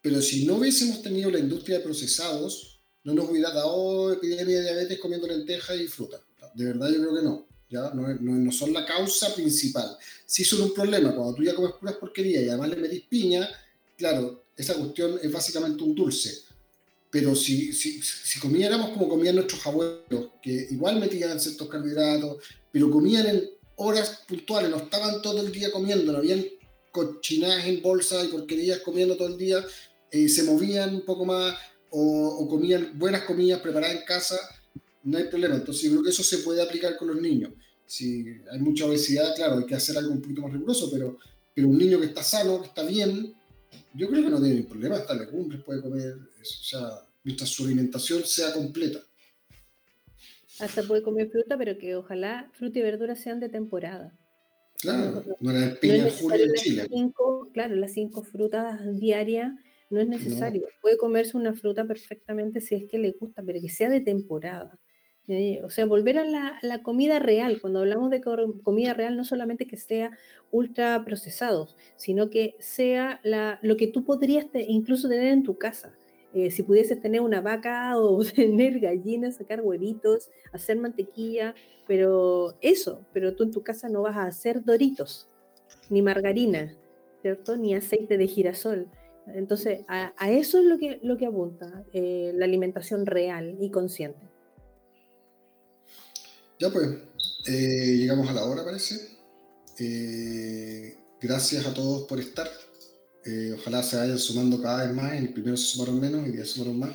pero 0.00 0.22
si 0.22 0.46
no 0.46 0.56
hubiésemos 0.56 1.02
tenido 1.02 1.30
la 1.30 1.38
industria 1.38 1.78
de 1.78 1.84
procesados, 1.84 2.80
no 3.04 3.14
nos 3.14 3.28
hubiera 3.30 3.50
dado 3.50 4.12
epidemia 4.12 4.56
de 4.56 4.62
diabetes 4.62 4.98
comiendo 4.98 5.26
lentejas 5.26 5.78
y 5.78 5.88
fruta. 5.88 6.20
De 6.54 6.64
verdad 6.64 6.88
yo 6.88 7.00
creo 7.00 7.16
que 7.16 7.22
no. 7.22 7.46
No, 7.94 8.14
no, 8.14 8.52
son 8.52 8.72
la 8.72 8.84
causa 8.84 9.34
principal. 9.34 9.96
Si 10.24 10.44
son 10.44 10.62
un 10.62 10.74
problema, 10.74 11.14
cuando 11.14 11.34
tú 11.34 11.42
ya 11.42 11.54
comes 11.54 11.72
puras 11.78 11.96
porquerías 11.96 12.42
y 12.42 12.48
además 12.48 12.70
le 12.70 12.76
metís 12.76 13.02
piña, 13.08 13.48
claro, 13.96 14.44
esa 14.56 14.74
cuestión 14.74 15.18
es 15.22 15.30
básicamente 15.30 15.82
un 15.82 15.94
dulce. 15.94 16.42
Pero 17.10 17.34
si, 17.34 17.72
si, 17.72 18.02
si 18.02 18.40
comiéramos 18.40 18.90
como 18.90 19.08
comían 19.08 19.36
nuestros 19.36 19.64
abuelos, 19.66 20.30
que 20.42 20.68
igual 20.70 21.00
metían 21.00 21.40
ciertos 21.40 21.68
carbohidratos, 21.68 22.38
pero 22.72 22.90
comían 22.90 23.26
en 23.26 23.50
horas 23.76 24.22
puntuales, 24.26 24.70
no 24.70 24.78
estaban 24.78 25.22
todo 25.22 25.40
el 25.40 25.52
día 25.52 25.70
comiendo, 25.70 26.12
no 26.12 26.18
habían 26.18 26.44
cochinaje 26.90 27.68
en 27.68 27.82
bolsa 27.82 28.24
y 28.24 28.28
porquerías 28.28 28.80
comiendo 28.80 29.16
todo 29.16 29.28
el 29.28 29.36
día, 29.36 29.64
eh, 30.10 30.28
se 30.28 30.44
movían 30.44 30.94
un 30.94 31.02
poco 31.02 31.24
más 31.24 31.54
o, 31.90 32.46
comían 32.48 32.98
buenas 32.98 33.22
comidas 33.22 33.60
preparadas 33.60 33.96
en 33.96 34.04
casa, 34.04 34.38
no 35.04 35.18
hay 35.18 35.24
problema. 35.24 35.56
Entonces 35.56 35.82
yo 35.84 35.90
creo 35.90 36.02
que 36.04 36.10
eso 36.10 36.22
se 36.22 36.38
puede 36.38 36.62
aplicar 36.62 36.96
con 36.96 37.08
los 37.08 37.20
niños. 37.20 37.52
Si 37.86 38.40
hay 38.50 38.58
mucha 38.58 38.86
obesidad, 38.86 39.34
claro, 39.36 39.58
hay 39.58 39.66
que 39.66 39.74
hacer 39.74 39.96
algo 39.96 40.12
un 40.12 40.20
poquito 40.20 40.42
más 40.42 40.52
riguroso, 40.52 40.90
pero, 40.90 41.18
pero 41.54 41.68
un 41.68 41.78
niño 41.78 42.00
que 42.00 42.06
está 42.06 42.22
sano, 42.22 42.60
que 42.60 42.68
está 42.68 42.82
bien, 42.82 43.34
yo 43.94 44.08
creo 44.08 44.24
que 44.24 44.30
no 44.30 44.42
tiene 44.42 44.62
problema, 44.62 44.96
hasta 44.96 45.14
legumbres 45.14 45.62
puede 45.62 45.82
comer, 45.82 46.16
eso, 46.40 46.58
o 46.60 46.64
sea, 46.64 46.90
mientras 47.24 47.48
su 47.50 47.64
alimentación 47.64 48.24
sea 48.24 48.52
completa. 48.52 49.00
Hasta 50.58 50.82
puede 50.82 51.02
comer 51.02 51.28
fruta, 51.30 51.56
pero 51.58 51.76
que 51.78 51.96
ojalá 51.96 52.50
fruta 52.54 52.78
y 52.78 52.82
verdura 52.82 53.14
sean 53.14 53.40
de 53.40 53.48
temporada. 53.48 54.16
Claro, 54.80 55.24
no, 55.40 55.52
la 55.52 55.74
piña 55.80 56.08
julio 56.18 56.44
en 56.44 56.52
Chile. 56.54 56.88
claro, 57.52 57.76
las 57.76 57.92
cinco 57.92 58.22
frutas 58.22 58.80
diarias 58.98 59.52
no 59.90 60.00
es 60.00 60.08
necesario. 60.08 60.66
Puede 60.80 60.96
comerse 60.96 61.36
una 61.36 61.54
fruta 61.54 61.86
perfectamente 61.86 62.60
si 62.60 62.74
es 62.74 62.84
que 62.90 62.98
le 62.98 63.12
gusta, 63.12 63.42
pero 63.44 63.60
que 63.60 63.68
sea 63.68 63.88
de 63.88 64.00
temporada. 64.00 64.78
O 65.64 65.70
sea, 65.70 65.86
volver 65.86 66.18
a 66.18 66.24
la, 66.24 66.82
comida 66.82 67.18
real. 67.18 67.60
Cuando 67.60 67.80
hablamos 67.80 68.10
de 68.10 68.20
comida 68.20 68.94
real, 68.94 69.16
no 69.16 69.24
solamente 69.24 69.66
que 69.66 69.76
sea 69.76 70.12
ultra 70.52 71.04
procesados, 71.04 71.76
sino 71.96 72.30
que 72.30 72.54
sea 72.60 73.20
lo 73.62 73.76
que 73.76 73.88
tú 73.88 74.04
podrías 74.04 74.46
incluso 74.54 75.08
tener 75.08 75.32
en 75.32 75.42
tu 75.42 75.58
casa. 75.58 75.96
Eh, 76.32 76.50
si 76.50 76.62
pudieses 76.62 77.00
tener 77.00 77.22
una 77.22 77.40
vaca 77.40 77.98
o 77.98 78.22
tener 78.24 78.78
gallinas, 78.78 79.36
sacar 79.36 79.62
huevitos, 79.62 80.30
hacer 80.52 80.76
mantequilla, 80.76 81.54
pero 81.86 82.56
eso, 82.60 83.04
pero 83.12 83.34
tú 83.34 83.44
en 83.44 83.50
tu 83.50 83.62
casa 83.62 83.88
no 83.88 84.02
vas 84.02 84.16
a 84.16 84.24
hacer 84.24 84.64
doritos, 84.64 85.28
ni 85.90 86.02
margarina, 86.02 86.76
¿cierto? 87.22 87.56
Ni 87.56 87.74
aceite 87.74 88.18
de 88.18 88.26
girasol. 88.26 88.88
Entonces, 89.28 89.84
a, 89.88 90.12
eso 90.30 90.58
es 90.58 90.66
lo 90.66 90.78
que, 90.78 91.00
lo 91.02 91.16
que 91.16 91.26
apunta 91.26 91.84
eh, 91.92 92.32
la 92.34 92.44
alimentación 92.44 93.06
real 93.06 93.56
y 93.60 93.70
consciente. 93.70 94.35
Ya 96.58 96.70
pues, 96.70 96.88
eh, 97.46 97.96
llegamos 97.98 98.28
a 98.28 98.32
la 98.32 98.44
hora, 98.44 98.64
parece. 98.64 98.96
Eh, 99.78 100.96
gracias 101.20 101.66
a 101.66 101.74
todos 101.74 102.06
por 102.08 102.18
estar. 102.20 102.48
ojalá 103.58 103.82
se 103.82 103.96
vayan 103.96 104.18
sumando 104.18 104.60
cada 104.62 104.86
vez 104.86 104.94
más. 104.94 105.12
En 105.12 105.24
el 105.24 105.32
primero 105.32 105.56
se 105.56 105.66
sumaron 105.66 106.00
menos 106.00 106.26
y 106.28 106.36
ya 106.36 106.44
sumaron 106.44 106.78
más. 106.78 106.90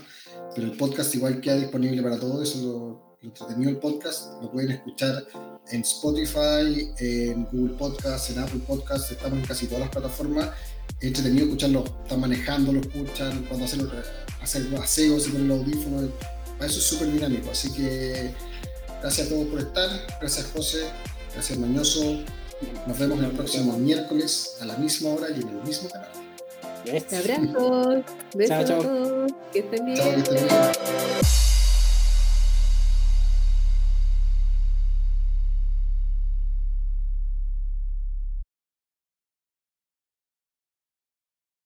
Pero 0.55 0.68
el 0.68 0.78
podcast 0.78 1.14
igual 1.16 1.41
queda 1.41 1.57
disponible 1.57 2.01
para 2.01 2.20
todos. 2.20 2.49
Eso 2.49 2.64
lo, 2.64 3.18
lo 3.22 3.30
entretenido 3.30 3.70
el 3.70 3.78
podcast. 3.78 4.41
Lo 4.41 4.51
pueden 4.51 4.72
escuchar 4.72 5.28
en 5.70 5.82
Spotify, 5.82 6.89
en 6.97 7.45
Google 7.51 7.76
Podcast, 7.78 8.32
en 8.32 8.39
Apple 8.39 8.62
Podcast. 8.66 9.12
Estamos 9.12 9.39
en 9.39 9.45
casi 9.45 9.68
todas 9.68 9.82
las 9.82 9.89
plataformas 9.89 10.49
es 11.01 11.07
entretenido 11.07 11.45
escucharlo, 11.45 11.84
están 12.03 12.20
manejando, 12.20 12.74
lo 12.74 12.82
escuchan, 12.82 13.43
cuando 13.45 13.66
hacen, 13.66 13.89
hacen 14.39 14.70
los 14.70 14.80
aseos, 14.80 15.24
se 15.24 15.32
ponen 15.32 15.47
los 15.47 15.59
audífonos, 15.59 16.12
para 16.57 16.70
eso 16.70 16.80
es 16.80 16.86
súper 16.86 17.12
dinámico. 17.12 17.49
Así 17.49 17.72
que 17.74 18.32
gracias 19.02 19.28
a 19.28 19.30
todos 19.30 19.47
por 19.47 19.60
estar, 19.60 19.89
gracias 20.20 20.45
José, 20.54 20.84
gracias 21.34 21.58
Mañoso. 21.58 22.20
Nos 22.86 22.97
vemos 22.97 23.20
el 23.24 23.32
próximo 23.32 23.78
miércoles 23.78 24.58
a 24.62 24.66
la 24.66 24.78
misma 24.78 25.10
hora 25.10 25.30
y 25.30 25.41
en 25.41 25.49
el 25.49 25.64
mismo 25.64 25.89
canal. 25.89 26.10
Abrazos, 26.88 28.04
besos 28.36 28.68
chao, 28.68 28.82
chao. 28.82 29.28
que 29.52 29.60
estén 29.60 29.86
bien. 29.86 29.97
Chao, 29.97 30.14
que 30.14 30.20
estén 30.20 30.47
bien. 30.47 31.40